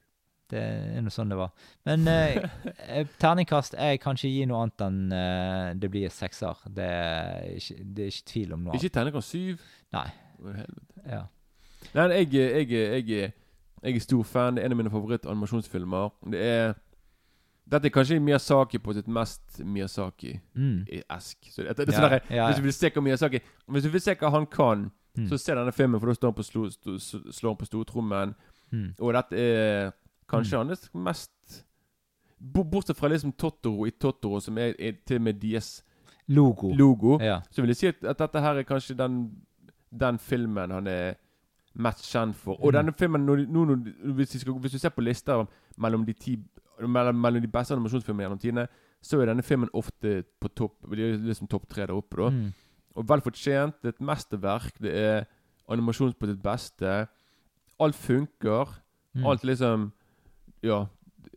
[0.51, 1.53] Det er noe sånn det var.
[1.86, 2.36] Men eh,
[2.89, 6.59] eh, terningkast Jeg kan ikke gi noe annet enn eh, det blir sekser.
[6.67, 8.76] Det er ikke, det er ikke tvil om noe.
[8.76, 9.63] Ikke terningkast syv?
[9.95, 10.07] Nei.
[10.43, 11.05] Helvete.
[11.07, 11.21] Ja.
[11.95, 13.32] Nei, jeg, jeg, jeg,
[13.84, 14.55] jeg er stor fan.
[14.55, 16.09] Det er en av mine favorittanimasjonsfilmer.
[16.36, 16.74] Det er
[17.74, 21.38] Dette er kanskje Miyazaki på sitt mest Miyazaki-esk.
[21.47, 21.51] Mm.
[21.51, 24.01] Så det, det, det, yeah, der, Hvis du vil se hva Miyazaki Hvis du vil
[24.03, 25.28] se hva han kan, Mm.
[25.30, 26.95] så se denne filmen, for da står han på, slo, sto,
[27.30, 28.32] slår han på stortrommen.
[28.74, 28.88] Mm.
[28.99, 29.91] Og dette er
[30.28, 31.59] kanskje hans mest
[32.41, 35.84] Bortsett fra liksom Totoro i Totoro, som er, er til og med deres
[36.28, 36.74] Logo.
[36.74, 37.41] logo, Ja.
[37.51, 39.19] så vil jeg si at, at dette her er kanskje den,
[39.99, 41.13] den filmen han er
[41.76, 42.57] mest kjent for.
[42.63, 42.78] Og Mm.
[42.80, 43.76] denne filmen, nå når,
[44.15, 45.45] hvis, du skal, hvis du ser på lister
[45.78, 46.39] mellom de, ti,
[46.80, 48.67] mellom, mellom de beste animasjonsfilmene gjennom tidene,
[49.03, 52.17] så er denne filmen ofte på topp liksom topp tre der oppe.
[52.17, 52.53] da Mm.
[52.95, 53.82] Og vel fortjent.
[53.82, 54.80] Det er et mesterverk.
[54.82, 55.26] Det er
[55.67, 57.07] animasjon på sitt beste.
[57.80, 58.80] Alt funker.
[59.15, 59.26] Mm.
[59.26, 59.91] Alt liksom
[60.63, 60.86] Ja.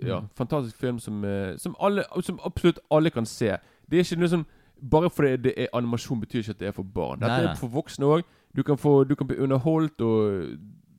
[0.03, 0.29] ja Mm.
[0.35, 3.57] Fantastisk film som, eh, som, alle, som absolutt alle kan se.
[3.91, 4.47] Det er ikke noe som
[4.91, 7.21] Bare fordi det er animasjon, betyr ikke at det er for barn.
[7.21, 7.51] Dette nei.
[7.51, 8.23] er for voksne òg.
[8.57, 8.63] Du,
[9.09, 10.59] du kan bli underholdt og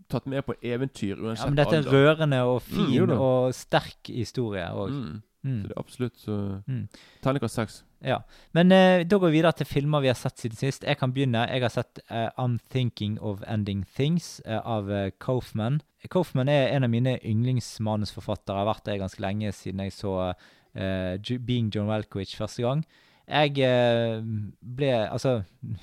[0.10, 1.92] tatt med på eventyr uansett ja, men dette er alder.
[1.96, 4.90] rørende og Mm, fin mm, og sterk historie òg.
[4.92, 5.22] Mm.
[5.48, 5.62] Mm.
[5.62, 6.38] Så det er absolutt så
[6.68, 6.88] Mm.
[7.24, 7.84] Terningkast seks.
[8.04, 8.18] Ja.
[8.54, 10.84] Men eh, da går vi videre til filmer vi har sett siden sist.
[10.84, 11.48] Jeg kan begynne.
[11.50, 15.82] Jeg har sett uh, I'm Thinking of Ending Things uh, av uh, Kaufman.
[16.10, 18.58] Kaufman er en av mine yndlingsmanusforfattere.
[18.58, 22.84] Har vært det ganske lenge siden jeg så uh, Being John Welkowicz' første gang.
[23.28, 24.22] Jeg eh,
[24.64, 25.42] ble Altså,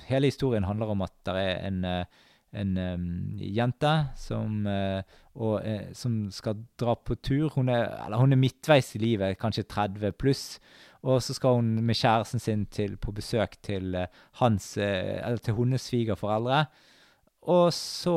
[0.09, 2.05] hele historien handler om at det er en eh,
[2.55, 3.05] en um,
[3.39, 5.01] jente som, uh,
[5.35, 7.49] og, uh, som skal dra på tur.
[7.55, 10.45] Hun er, eller hun er midtveis i livet, kanskje 30 pluss.
[11.05, 14.07] Og så skal hun med kjæresten sin til, på besøk til eh,
[14.41, 16.63] hans til hennes svigerforeldre.
[17.51, 18.15] Og så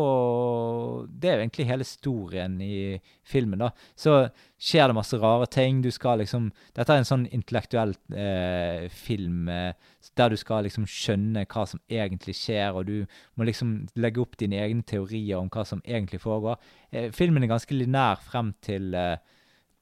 [1.08, 3.70] Det er jo egentlig hele historien i filmen, da.
[3.96, 5.82] Så skjer det masse rare ting.
[5.82, 9.72] Du skal liksom Dette er en sånn intellektuell eh, film eh,
[10.16, 13.04] der du skal liksom skjønne hva som egentlig skjer, og du
[13.36, 16.56] må liksom legge opp dine egne teorier om hva som egentlig foregår.
[16.90, 19.18] Eh, filmen er ganske linær frem til eh,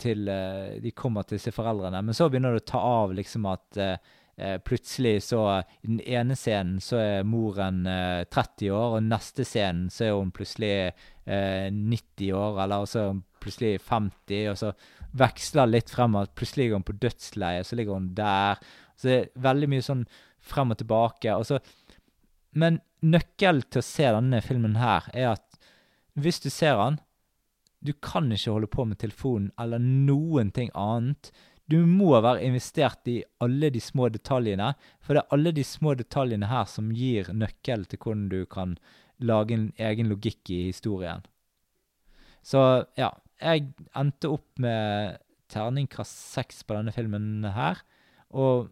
[0.00, 2.02] til eh, de kommer til disse foreldrene.
[2.04, 6.00] Men så begynner det å ta av liksom at eh, eh, plutselig så I den
[6.00, 10.72] ene scenen så er moren eh, 30 år, og neste scenen så er hun plutselig
[11.26, 14.72] eh, 90 år, eller så er hun plutselig 50, og så
[15.16, 18.60] veksler litt frem at plutselig ligger hun på dødsleiet, så ligger hun der.
[18.96, 20.04] Så det er veldig mye sånn
[20.46, 21.34] frem og tilbake.
[21.36, 21.60] Og så,
[22.56, 25.44] men nøkkelen til å se denne filmen her er at
[26.16, 27.00] hvis du ser den,
[27.84, 31.30] du kan ikke holde på med telefonen eller noen ting annet.
[31.66, 35.96] Du må være investert i alle de små detaljene, for det er alle de små
[35.98, 38.76] detaljene her som gir nøkkel til hvordan du kan
[39.18, 41.24] lage en egen logikk i historien.
[42.46, 42.60] Så
[42.98, 43.10] ja,
[43.42, 45.18] jeg endte opp med
[45.50, 47.82] terningkast seks på denne filmen her,
[48.30, 48.70] og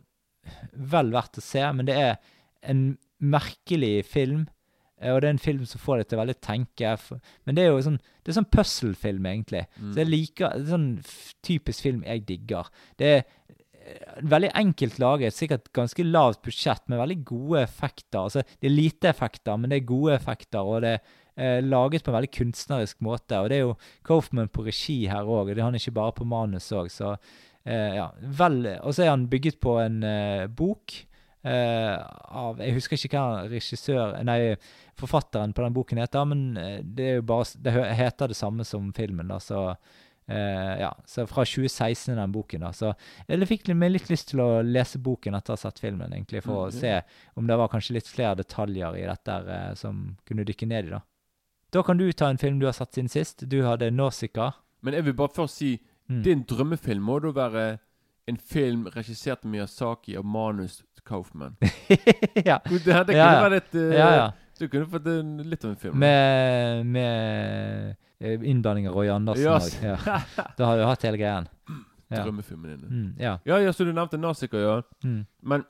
[0.75, 2.15] vel verdt å se, men det er
[2.63, 4.47] en merkelig film.
[5.01, 6.95] Eh, Og det er en film som får deg til å veldig tenke.
[7.45, 9.67] Men det er jo sånn Det er sånn puzzle-film, egentlig.
[9.93, 10.91] Så jeg liker det er sånn
[11.45, 12.71] typisk film jeg digger.
[12.97, 18.23] Det er eh, veldig enkelt laget, sikkert ganske lavt budsjett, med veldig gode effekter.
[18.23, 21.05] Altså, det er lite effekter, men det er gode effekter, og det er
[21.37, 23.41] eh, laget på en veldig kunstnerisk måte.
[23.41, 23.75] Og det er jo
[24.07, 27.15] Kaufman på regi her òg, og det er han ikke bare på manus òg, så
[27.65, 28.11] eh, ja.
[28.41, 30.97] Vel Og så er han bygget på en eh, bok.
[31.45, 31.97] Eh,
[32.35, 34.55] av Jeg husker ikke hva regissør Nei,
[35.01, 38.67] forfatteren på den boken heter, men eh, det er jo bare Det heter det samme
[38.69, 39.69] som filmen, da, så
[40.25, 42.71] Uh, ja, så fra 2016 den boken, da.
[42.73, 42.95] Så
[43.29, 46.41] Jeg fikk meg litt lyst til å lese boken etter å ha sett filmen, egentlig,
[46.41, 46.93] for Mm, å se
[47.37, 50.95] om det var kanskje litt flere detaljer i dette uh, som kunne dykke ned i,
[50.95, 51.03] da.
[51.77, 53.45] Da kan du ta en film du har sett siden sist.
[53.45, 54.55] Du hadde Nausicaa.
[54.81, 55.75] Men jeg vil bare først si
[56.09, 56.23] Mm.
[56.23, 57.79] Din drømmefilm må da være
[58.27, 61.57] en film regissert av Miyazaki og manus Kaufman.
[62.49, 62.59] ja.
[62.65, 63.49] Det, det kunne Ja, ja.
[63.53, 64.31] vært eh, ja, ja.
[64.59, 65.99] Du kunne fått en, litt av en film.
[65.99, 69.67] Med, med eh, innblanding av Roy Andersen òg.
[69.67, 69.83] Yes.
[69.83, 69.97] Ja.
[70.59, 71.49] Da har du hatt hele greien.
[72.09, 72.23] Ja.
[72.23, 72.89] Drømmefilmen din.
[72.89, 73.35] Mm, ja.
[73.49, 74.79] Ja, så du nevnte Nazika, ja.
[75.05, 75.25] Mm.
[75.43, 75.65] Men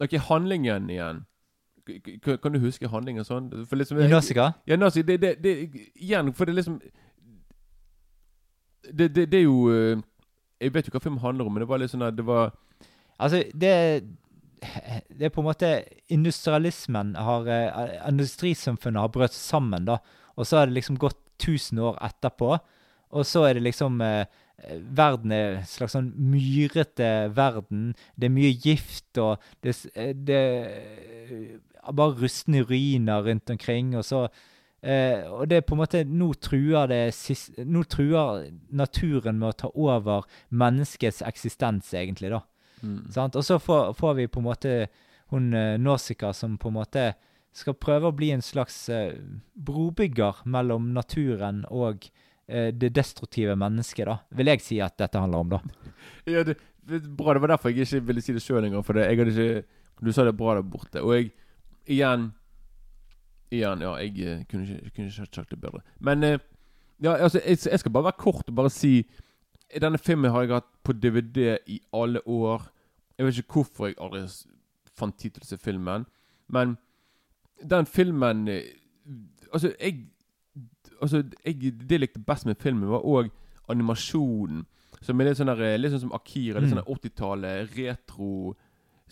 [0.00, 1.24] ok, handlingen igjen.
[2.22, 3.50] K- Kan du huske handlingen sånn?
[3.66, 4.52] For liksom, I Nazika?
[4.70, 5.54] Ja, Nazi, det, det, det
[5.98, 6.76] Igjen, for det er liksom
[8.92, 9.98] Det, det, det er jo eh,
[10.62, 12.52] Jeg vet jo hva filmen handler om, men det var litt sånn at det var
[13.22, 13.72] Altså, det
[15.18, 15.70] Det er på en måte
[16.14, 19.98] Industrialismen har eh, Industrisamfunnet har brøt sammen, da.
[20.36, 22.54] Og så har det liksom gått 1000 år etterpå.
[23.12, 24.24] Og så er det liksom eh,
[24.94, 27.90] Verden er en slags sånn myrete verden.
[28.14, 30.12] Det er mye gift, og det, eh,
[31.82, 33.96] er bare rustne ruiner rundt omkring.
[33.98, 34.28] Og så
[34.82, 37.02] eh, Og det er på en måte Nå truer det
[37.64, 42.42] Nå truer naturen med å ta over menneskets eksistens, egentlig, da.
[42.82, 43.10] mm.
[43.14, 43.36] Sant?
[43.38, 44.76] Og så får, får vi på en måte
[45.32, 47.12] hun uh, Nausicaa som på en måte
[47.52, 49.12] skal prøve å bli en slags eh,
[49.52, 52.06] brobygger mellom naturen og
[52.48, 54.18] eh, det destruktive mennesket, da.
[54.38, 55.90] Vil jeg si at dette handler om, da.
[56.32, 56.56] Ja, det,
[56.88, 57.34] det bra.
[57.36, 58.84] Det var derfor jeg ikke ville si det sjøl engang.
[58.86, 61.02] For det, jeg hadde ikke Du sa det bra der borte.
[61.04, 61.32] Og jeg
[61.90, 62.30] Igjen
[63.52, 65.82] Igjen, ja, jeg eh, kunne ikke, kunne ikke sagt det bedre.
[66.00, 66.38] Men eh,
[67.02, 69.02] Ja, altså, jeg, jeg skal bare være kort og bare si
[69.80, 72.66] Denne filmen har jeg hatt på DVD i alle år.
[73.18, 74.20] Jeg vet ikke hvorfor jeg aldri
[74.96, 76.04] fant tid til å se filmen.
[76.52, 76.74] Men
[77.70, 78.62] den filmen eh,
[79.52, 80.06] Altså, jeg
[81.02, 83.30] Altså, jeg, det jeg likte best med filmen, var òg
[83.68, 84.66] animasjonen.
[85.02, 86.60] Som er litt sånn der, litt sånn som Akira.
[86.60, 86.78] Litt Mm.
[86.78, 88.54] sånn 80-tallet, retro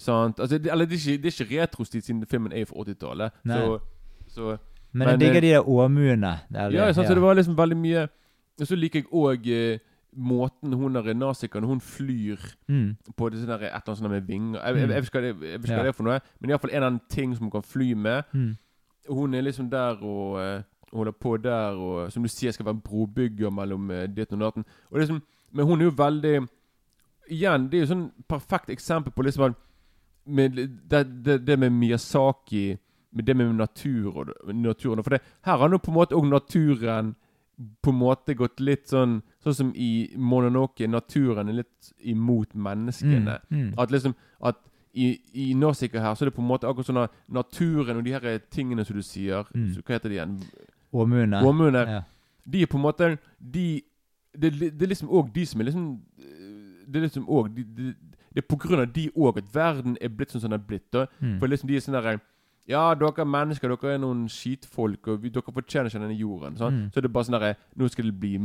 [0.01, 0.39] Sant?
[0.41, 3.33] Altså, det, eller det er ikke, det er ikke retrostil siden filmen er fra 80-tallet.
[4.31, 4.57] Så,
[4.93, 6.33] Men, Men, jeg digger eh, de der åmuene.
[6.49, 8.09] der Ja, sant, så det var liksom veldig mye
[8.61, 9.79] Og så liker jeg òg eh,
[10.13, 13.15] måten hun der nazikeren hun flyr mm.
[13.17, 15.51] på det der, et eller annet sånt med vinger Jeg, jeg, jeg, ikke hva det,
[15.53, 15.83] jeg Ja.
[15.87, 18.23] det for noe, men iallfall en av den ting som hun kan fly med.
[18.33, 18.57] Mm.
[19.09, 20.63] Hun er liksom der og eh,
[20.93, 24.65] holder på der og Som du sier, skal være brobygger mellom uh, ditt og datten.
[24.91, 25.21] Og er
[25.53, 26.47] men hun er jo veldig
[27.31, 29.59] Igjen, det er jo sånn perfekt eksempel på liksom at
[30.27, 30.57] med
[30.91, 32.75] det, det, det med Miyazaki
[33.13, 37.15] det med natur og naturen For det, her har nå på en måte òg naturen
[37.83, 40.87] på en måte gått litt sånn Sånn som i Mononoke.
[40.89, 43.39] Naturen er litt imot menneskene.
[43.51, 43.59] Mm.
[43.71, 43.75] Mm.
[43.79, 44.57] At liksom At
[44.95, 48.05] i, i Nausicaa her så er det på en måte akkurat sånn at naturen og
[48.05, 49.75] de her tingene som du sier Mm.
[49.75, 50.39] så, Hva heter de igjen?
[50.93, 51.43] Åmuene.
[51.47, 51.85] Åmuene.
[51.89, 52.01] Ja.
[52.47, 53.83] De er på en måte De
[54.33, 56.01] Det, det er liksom òg de som er liksom
[56.87, 57.95] Det er liksom òg de, de,
[58.35, 60.67] Det er på grunn av de òg at verden er blitt sånn som den er
[60.67, 60.91] blitt.
[60.93, 61.39] da Mm.
[61.41, 62.21] For liksom de er sånn derre
[62.69, 66.57] Ja, dere er mennesker, dere er noen skitfolk, og vi, dere fortjener ikke denne jorden.
[66.57, 66.77] Sånn.
[66.85, 66.91] Mm.
[66.93, 68.39] Så er bare sånn derre Nå skal det bli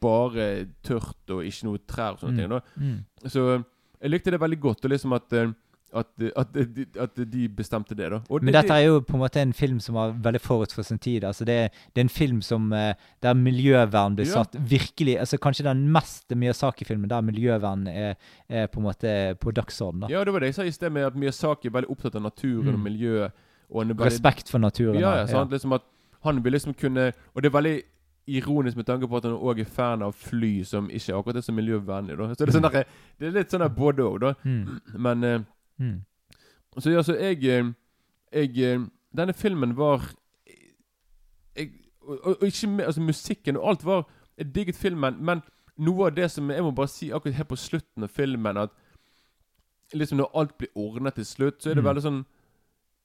[0.00, 2.60] bare tørt og ikke noe trær og sånne Mm.
[2.60, 2.62] ting.
[2.78, 3.28] Mm.
[3.28, 3.64] Så
[4.02, 5.52] jeg likte det veldig godt, og liksom at eh,
[5.94, 6.06] at,
[6.36, 8.22] at, de, at de bestemte det, da.
[8.30, 10.72] Og Men det, dette er jo på en måte en film som var veldig forut
[10.72, 11.22] for sin tid.
[11.22, 14.40] altså Det, det er en film som eh, der miljøvern blir Ja.
[14.42, 18.14] satt virkelig altså Kanskje den mest Miyazaki-filmen der miljøvern er,
[18.48, 20.00] er på en måte på dagsordenen.
[20.00, 20.08] da.
[20.08, 22.22] Ja, det var det jeg sa i sted, med at Miyazaki er veldig opptatt av
[22.22, 22.84] naturen og Mm.
[22.88, 23.32] miljøet.
[23.74, 25.00] Veldig, Respekt for naturen.
[25.00, 25.50] Ja, ja, sant?
[25.50, 25.82] Liksom at
[26.22, 27.82] han vil liksom kunne Og det er veldig
[28.28, 31.40] ironisk med tanke på at han òg er fan av fly som ikke akkurat er
[31.40, 32.16] så miljøvennlig.
[32.18, 32.84] da Så det er, sånn der,
[33.18, 34.34] det er litt sånn både òg, da.
[34.44, 34.80] Mm.
[34.98, 35.40] Men eh,
[35.78, 36.04] Mm.
[36.78, 37.72] Så ja, så jeg, eh,
[38.32, 38.80] jeg eh,
[39.16, 40.04] Denne filmen var
[41.56, 41.70] jeg,
[42.00, 44.06] og, og, ikke med, altså Musikken og alt var
[44.38, 45.42] Jeg digget filmen, men
[45.78, 48.70] noe av det som Jeg må bare si akkurat helt på slutten av filmen at
[49.94, 51.88] Liksom Når alt blir ordnet til slutt, så er det Mm.
[51.90, 52.24] veldig sånn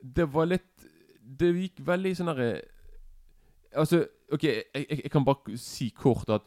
[0.03, 0.85] Det var litt
[1.39, 2.61] Det gikk veldig sånn herre
[3.77, 6.41] Altså, OK, jeg, jeg, jeg kan bare si kort at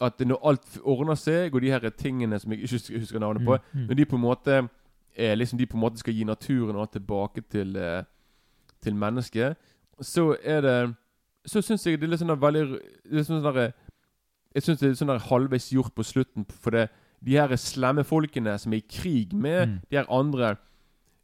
[0.00, 3.56] At når alt ordner seg, og de her tingene som jeg ikke husker- navnet på
[3.56, 3.80] Mm.
[3.80, 3.86] Mm.
[3.88, 4.68] når de på en måte
[5.16, 8.02] eh, liksom de på en måte skal gi naturen og tilbake til eh,
[8.82, 9.56] Til mennesket,
[10.02, 10.94] så er det
[11.46, 12.80] Så syns jeg det er litt sånn veldig
[13.10, 13.72] det er sånn der,
[14.54, 16.88] Jeg syns det er sånn der halvveis gjort på slutten, for det
[17.24, 19.80] de her slemme folkene som er i krig med Mm.
[19.90, 20.56] de her andre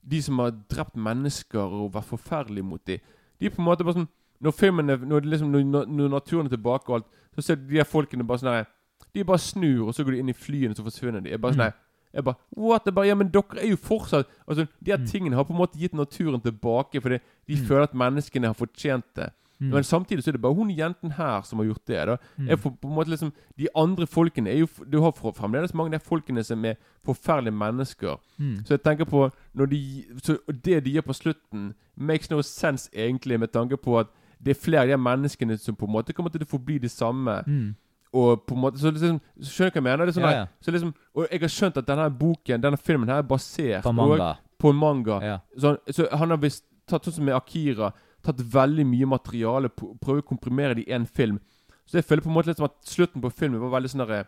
[0.09, 2.99] De som har drept mennesker og vært forferdelige mot dem,
[3.41, 4.09] de er på en måte bare sånn
[4.43, 7.77] Når filmen er, når, liksom, når, når naturen er tilbake og alt, så ser de
[7.79, 8.67] her folkene bare sånn
[9.15, 11.31] De bare snur, og så går de inn i flyene, så forsvinner de.
[11.31, 11.79] Jeg bare sånn Mm.
[12.15, 12.83] jeg bare What?
[12.85, 15.07] Jeg bare, ja, men dere er jo fortsatt Altså, De her Mm.
[15.07, 17.67] tingene har på en måte gitt naturen tilbake, fordi de Mm.
[17.69, 19.31] føler at menneskene har fortjent det.
[19.71, 22.07] Men samtidig så er det bare hun jenten her som har gjort det.
[22.07, 22.59] da Mm.
[22.59, 26.01] Får på en måte liksom De andre folkene er jo Du har fremdeles mange av
[26.01, 28.17] de folkene som er forferdelige mennesker.
[28.39, 28.65] Mm.
[28.65, 33.39] Så jeg tenker på de, så Det de gjør på slutten, makes no sense egentlig,
[33.41, 34.07] med tanke på at
[34.45, 36.89] det er flere av de menneskene som på en måte kommer til å forbli de
[36.89, 37.43] samme.
[37.47, 37.75] Mm.
[38.13, 40.07] Og på en måte Så liksom så Skjønner du hva jeg mener?
[40.07, 40.39] Er sånn Ja, ja.
[40.39, 40.47] ja.
[40.61, 43.93] Så liksom Og jeg har skjønt at denne boken, denne filmen her er basert På
[43.93, 44.37] manga.
[44.59, 45.21] på en manga.
[45.23, 45.39] Ja.
[45.59, 47.93] Så, så han har visst tatt sånn som med Akira
[48.23, 51.41] Tatt veldig mye materiale, pr- prøver å komprimere det i én film.
[51.87, 54.05] Så jeg føler på en måte litt som at slutten på filmen var veldig sånn
[54.05, 54.21] derre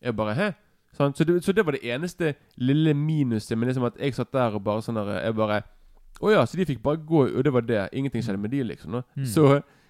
[0.00, 0.48] Jeg bare Hæ?
[0.96, 3.56] Sånn, så, det, så det var det eneste lille minuset.
[3.58, 5.60] Men liksom at jeg satt der og bare sånn der Jeg bare
[6.22, 7.82] Å ja, så de fikk bare gå, og det var det.
[7.92, 9.00] Ingenting skjedde med de, liksom.
[9.16, 9.26] Mm.
[9.26, 9.44] Så,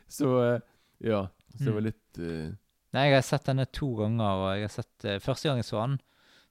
[0.08, 0.60] så eh,
[1.12, 1.26] Ja.
[1.56, 1.74] Så det Mm.
[1.74, 2.50] var litt uh...
[2.94, 5.66] Nei, jeg har sett denne to ganger, og jeg har sett uh, Første gang jeg
[5.68, 5.96] så den,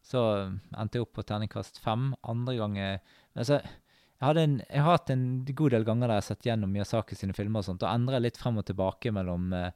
[0.06, 2.12] så eh, endte jeg opp på terningkast fem.
[2.24, 3.00] Andre gang eh,
[3.36, 3.58] Altså,
[4.20, 7.16] jeg, en, jeg har hatt en god del ganger der jeg har sett gjennom Miyazaki
[7.16, 9.70] sine filmer og sånt, og endra litt frem og tilbake mellom eh,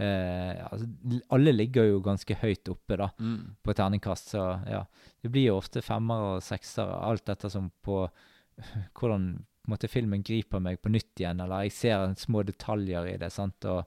[0.00, 0.88] eh, altså,
[1.36, 3.60] Alle ligger jo ganske høyt oppe, da, mm.
[3.62, 4.80] på terningkast, så ja.
[5.20, 8.02] Det blir jo ofte femmer og sekser, alt dette som på
[8.96, 9.30] hvordan
[9.60, 13.28] på måte, filmen griper meg på nytt igjen, eller jeg ser små detaljer i det,
[13.34, 13.84] sant, og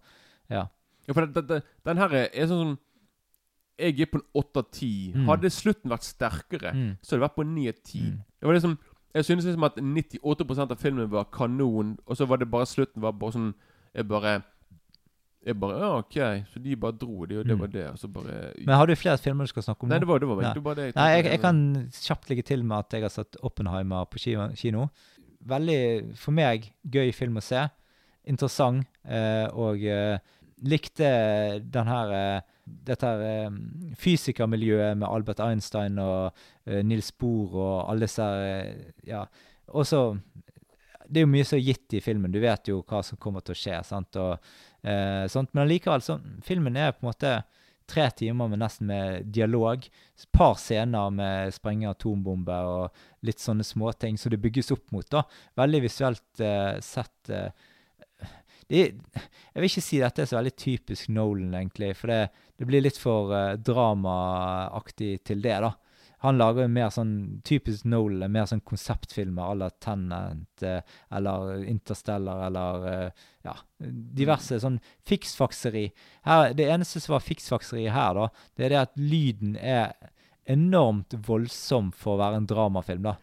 [0.54, 0.68] ja.
[1.08, 2.74] Ja, for det, det, den her er, sånn som
[3.82, 4.90] Jeg er på en 8 av 10.
[5.18, 5.24] Mm.
[5.28, 6.92] Hadde slutten vært sterkere, Mm.
[7.02, 8.04] så hadde det vært på 9 av 10.
[8.06, 8.20] Mm.
[8.38, 8.76] Det var liksom
[9.14, 13.02] Jeg synes liksom at 98% av filmen var kanon, og så var det bare slutten
[13.02, 13.54] var bare sånn
[13.96, 14.42] Jeg bare
[15.46, 16.16] Jeg bare Ja, OK.
[16.54, 17.60] Så de bare dro, de, og det Mm.
[17.60, 17.88] var det.
[17.92, 20.20] Og så bare Men har du flere filmer du skal snakke om Nei, det var
[20.20, 22.94] det var, det var det jeg Nei, jeg, jeg kan kjapt legge til med at
[22.94, 24.18] jeg har sett Oppenheimer på
[24.56, 24.88] kino.
[25.46, 27.68] Veldig, for meg, gøy film å se.
[28.26, 28.86] Interessant.
[29.06, 30.18] Eh, og eh,
[30.64, 31.08] likte
[31.60, 33.56] den her eh, dette her eh,
[34.00, 36.32] fysikermiljøet med Albert Einstein og
[36.66, 38.28] eh, Nils Bohr og alle disse
[39.08, 39.26] Ja.
[39.74, 40.18] Også
[41.08, 42.32] Det er jo mye er gitt i filmen.
[42.32, 43.82] Du vet jo hva som kommer til å skje.
[43.84, 44.16] sant?
[44.16, 44.40] Og,
[44.84, 45.54] eh, sånt.
[45.54, 47.34] Men allikevel, så filmen er på en måte
[47.86, 49.84] tre timer med nesten med dialog.
[49.86, 55.10] Et par scener med sprenge atombomber og litt sånne småting som det bygges opp mot.
[55.12, 55.24] da.
[55.60, 57.30] Veldig visuelt eh, sett.
[57.30, 57.52] Eh,
[58.70, 58.94] er-
[59.54, 62.84] jeg vil ikke si dette er så veldig typisk Nolan, egentlig, for det, det blir
[62.84, 65.74] litt for uh, dramaaktig til det, da.
[66.24, 70.80] Han lager jo mer sånn typisk Nolan, mer sånn konseptfilmer à la Tenant uh,
[71.12, 75.90] eller Interstellar eller uh, ja, diverse sånn fiksfakseri.
[76.24, 79.92] Her, det eneste som var fiksfakseri her, da, det er det at lyden er
[80.48, 83.18] enormt voldsom for å være en dramafilm, da.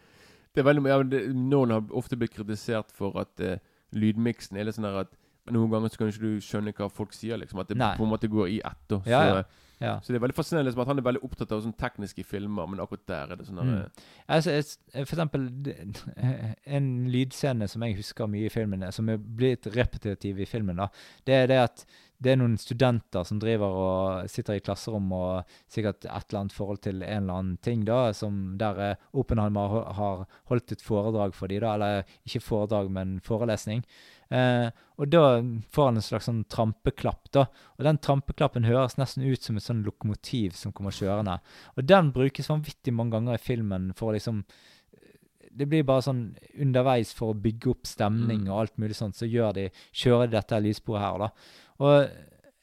[0.53, 3.57] Det er veldig, ja, det, Nolan har ofte blitt kritisert for at uh,
[3.97, 5.17] lydmiksen er litt sånn at
[5.53, 7.59] noen ganger så kan ikke du skjønne hva folk sier, liksom.
[7.61, 7.97] At det Nei.
[7.97, 8.81] på en måte går i ett.
[8.89, 9.01] da.
[9.07, 9.43] Ja, så, ja.
[9.81, 9.95] Ja.
[10.05, 12.67] så det er veldig fascinerende liksom, at han er veldig opptatt av sånn tekniske filmer,
[12.69, 14.03] men akkurat der er det sånn der, Mm.
[14.29, 14.53] Altså,
[14.93, 16.05] for eksempel det-
[16.67, 20.89] en lydscene som jeg husker mye i filmen, som er blitt repetitiv i filmen, da,
[21.25, 21.85] det er det at
[22.21, 26.53] det er noen studenter som driver og sitter i klasserom og sikkert et eller annet
[26.53, 30.83] forhold til en eller annen ting, da, som der eh, Oppenheimer ho- har holdt et
[30.85, 33.81] foredrag for dem, da, eller ikke foredrag, men forelesning.
[34.31, 34.71] Eh,
[35.01, 35.41] og da
[35.75, 37.47] får han en slags sånn trampeklapp, da.
[37.79, 41.39] Og den trampeklappen høres nesten ut som et sånn lokomotiv som kommer kjørende.
[41.77, 44.45] Og den brukes vanvittig mange ganger i filmen for å liksom
[45.53, 48.51] Det blir bare sånn underveis for å bygge opp stemning Mm.
[48.53, 51.29] og alt mulig sånt, så gjør de, kjører de dette her lyssporet her, da.
[51.81, 52.11] Og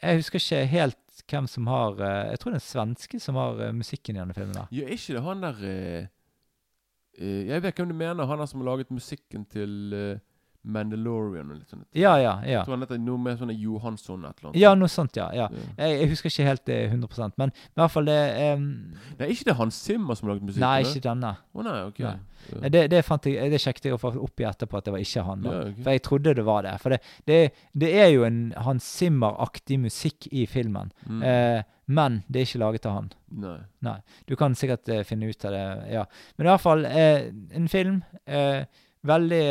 [0.01, 3.36] jeg husker ikke helt hvem som har eh, Jeg tror det er en svenske som
[3.36, 4.53] har eh, musikken i denne filmen.
[4.55, 4.68] da.
[4.72, 6.07] Ja, er ikke det han der eh,
[7.20, 8.26] eh, Jeg vet hvem du mener.
[8.26, 10.20] Han der som har laget musikken til eh,
[10.68, 11.86] Mandalorian og litt sånt.
[11.95, 12.60] Ja, ja, ja.
[12.60, 14.59] Jeg tror han heter noe med sånn Johansson et eller annet.
[14.59, 15.28] Ja, noe sånt, ja.
[15.36, 15.47] ja.
[15.78, 18.17] Jeg, jeg husker ikke helt det 100 men i hvert fall det
[18.58, 18.66] um,
[19.17, 20.66] Nei, er ikke det Hans Zimmer som har laget musikken?
[20.66, 21.32] Nei, ikke denne.
[21.38, 22.01] Å nei, ok.
[22.04, 22.17] Nei.
[22.47, 22.71] Ja.
[22.71, 25.46] Det, det, fant jeg, det sjekket jeg opp i etterpå, at det var ikke han.
[25.46, 25.54] da.
[25.54, 25.84] Ja, okay.
[25.86, 26.75] For jeg trodde det var det.
[26.84, 27.39] For det, det,
[27.86, 30.92] det er jo en Hans Zimmer-aktig musikk i filmen.
[31.08, 31.24] Mm.
[31.32, 33.13] Eh, men det er ikke laget av han.
[33.43, 33.59] Nei.
[33.88, 34.00] Nei.
[34.28, 35.67] Du kan sikkert eh, finne ut av det.
[35.93, 36.04] ja.
[36.36, 38.01] Men i hvert fall, eh, en film.
[38.28, 38.67] Eh,
[39.08, 39.42] veldig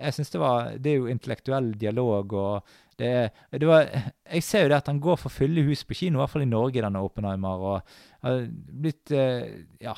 [0.00, 3.12] Jeg syns det var Det er jo intellektuell dialog, og det
[3.52, 3.88] det var,
[4.32, 6.46] Jeg ser jo det at han går for fulle hus på kino, i hvert fall
[6.46, 9.94] i Norge, denne Oppenheimer, og har blitt eh, Ja.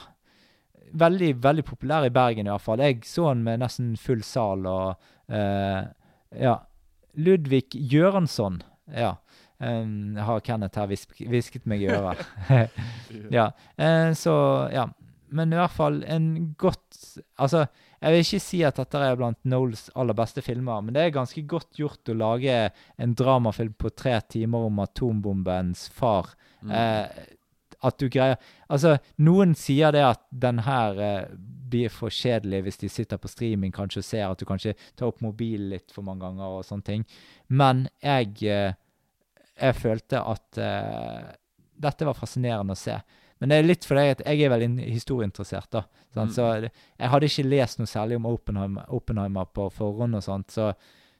[0.99, 2.81] Veldig, veldig populær i Bergen, i hvert fall.
[2.81, 4.95] Jeg så han med nesten full sal, og
[5.29, 5.83] uh,
[6.33, 6.55] Ja.
[7.19, 8.62] Ludvig Gjøransson.
[8.95, 9.15] Ja.
[9.61, 12.23] Um, har Kenneth her hvisk- hvisket meg i øret.
[13.37, 13.51] ja.
[13.79, 14.35] uh, så
[14.73, 14.87] ja.
[15.29, 17.66] Men i hvert fall en godt Altså,
[17.99, 21.16] jeg vil ikke si at dette er blant Knowles aller beste filmer, men det er
[21.16, 22.61] ganske godt gjort å lage
[22.97, 26.31] en dramafilm på tre timer om atombombens far.
[26.62, 26.70] Mm.
[26.79, 27.27] Eh,
[27.87, 28.39] at du greier
[28.69, 31.31] Altså, noen sier det at den her eh,
[31.69, 35.11] blir for kjedelig hvis de sitter på streaming kanskje og ser at du kanskje tar
[35.11, 37.07] opp mobilen litt for mange ganger og sånne ting.
[37.49, 38.77] Men jeg, eh,
[39.59, 41.31] jeg følte at eh,
[41.79, 42.99] dette var fascinerende å se.
[43.39, 45.85] Men det er litt fordi at jeg er veldig historieinteressert, da.
[46.19, 46.31] Mm.
[46.35, 50.73] Så jeg hadde ikke lest noe særlig om Oppenheimer, Oppenheimer på forhånd og sånt, så,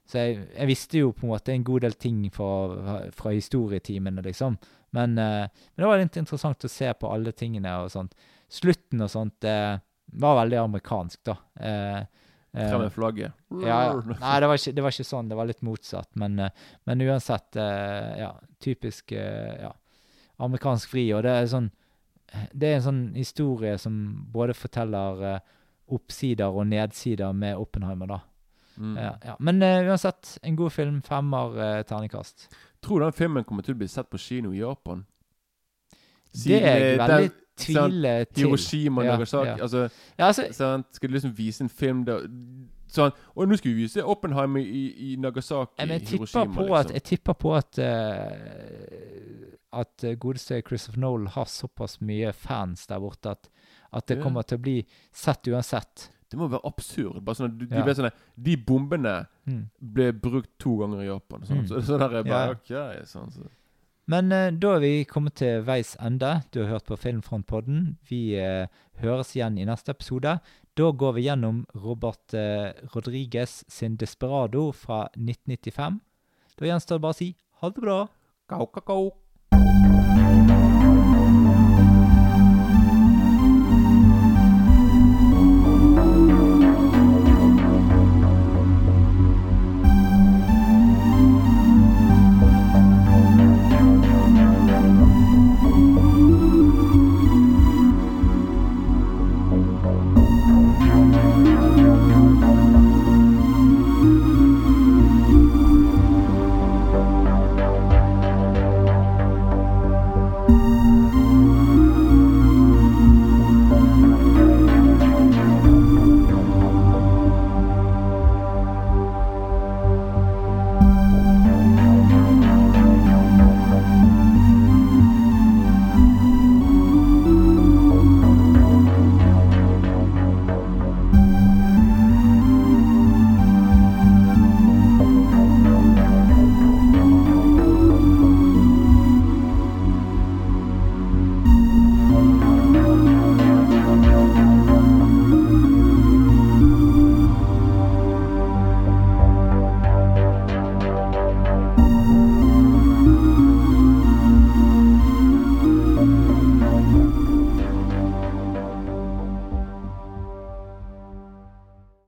[0.09, 4.25] så jeg, jeg visste jo på en måte en god del ting fra, fra historietimene,
[4.27, 4.59] liksom.
[4.97, 8.17] Men, eh, men det var litt interessant å se på alle tingene og sånt.
[8.51, 9.77] Slutten og sånt eh,
[10.19, 11.37] var veldig amerikansk, da.
[11.61, 13.33] Eh, eh, Frem med flagget.
[13.63, 13.99] ja, ja.
[14.15, 15.29] Nei, det var, ikke, det var ikke sånn.
[15.29, 16.09] Det var litt motsatt.
[16.21, 18.33] Men, eh, men uansett, eh, ja,
[18.65, 19.75] typisk ja,
[20.43, 21.11] amerikansk fri.
[21.15, 21.69] Og det er sånn
[22.53, 23.95] Det er en sånn historie som
[24.33, 25.39] både forteller eh,
[25.97, 28.19] oppsider og nedsider med Oppenheimer, da.
[28.79, 28.97] Mm.
[29.01, 29.37] Ja, ja.
[29.41, 30.99] Men eh, uansett, en god film.
[31.03, 32.49] Femmer uh, terningkast.
[32.85, 35.05] Tror du den filmen kommer til å bli sett på kino i Japan?
[36.45, 38.45] Det er jeg veldig den- til.
[38.45, 39.49] Hiroshima Ja, Nagasaki.
[39.49, 39.57] ja.
[39.63, 39.89] Altså,
[40.19, 40.83] Ja, altså?
[40.93, 42.29] Skal du liksom vise en film der
[42.89, 45.75] Sånn Og nå skal vi vise Oppenheim i, i Nagasaki.
[45.79, 46.95] i men jeg tipper Hiroshima, på at, liksom.
[46.95, 52.99] jeg tipper på at uh, At eh, godeste Christopher Nolan har såpass mye fans der
[53.05, 53.51] borte at,
[53.93, 54.23] at det Ja.
[54.25, 54.77] kommer til å bli
[55.13, 56.09] sett uansett.
[56.31, 57.21] Det må være absurd.
[57.25, 57.77] Bare sånn at du, Ja.
[57.77, 58.11] de vet sånn
[58.43, 59.69] De bombene Mm.
[59.81, 61.41] ble brukt to ganger i Japan.
[61.45, 61.69] Sånn, Mm.
[61.69, 62.91] så, så der er bare Ja.
[63.01, 63.07] OK.
[63.07, 63.47] Sånn, så.
[64.07, 66.43] Men uh, da er vi kommet til veis ende.
[66.51, 67.97] Du har hørt på Filmfrontpodden.
[68.09, 68.67] Vi uh,
[69.03, 70.41] høres igjen i neste episode.
[70.79, 76.01] Da går vi gjennom Robert eh, Rodriguez sin 'Desperado' fra 1995.
[76.55, 77.99] Da gjenstår det bare å si ha det bra.
[78.47, 79.98] Kau, kau, kau.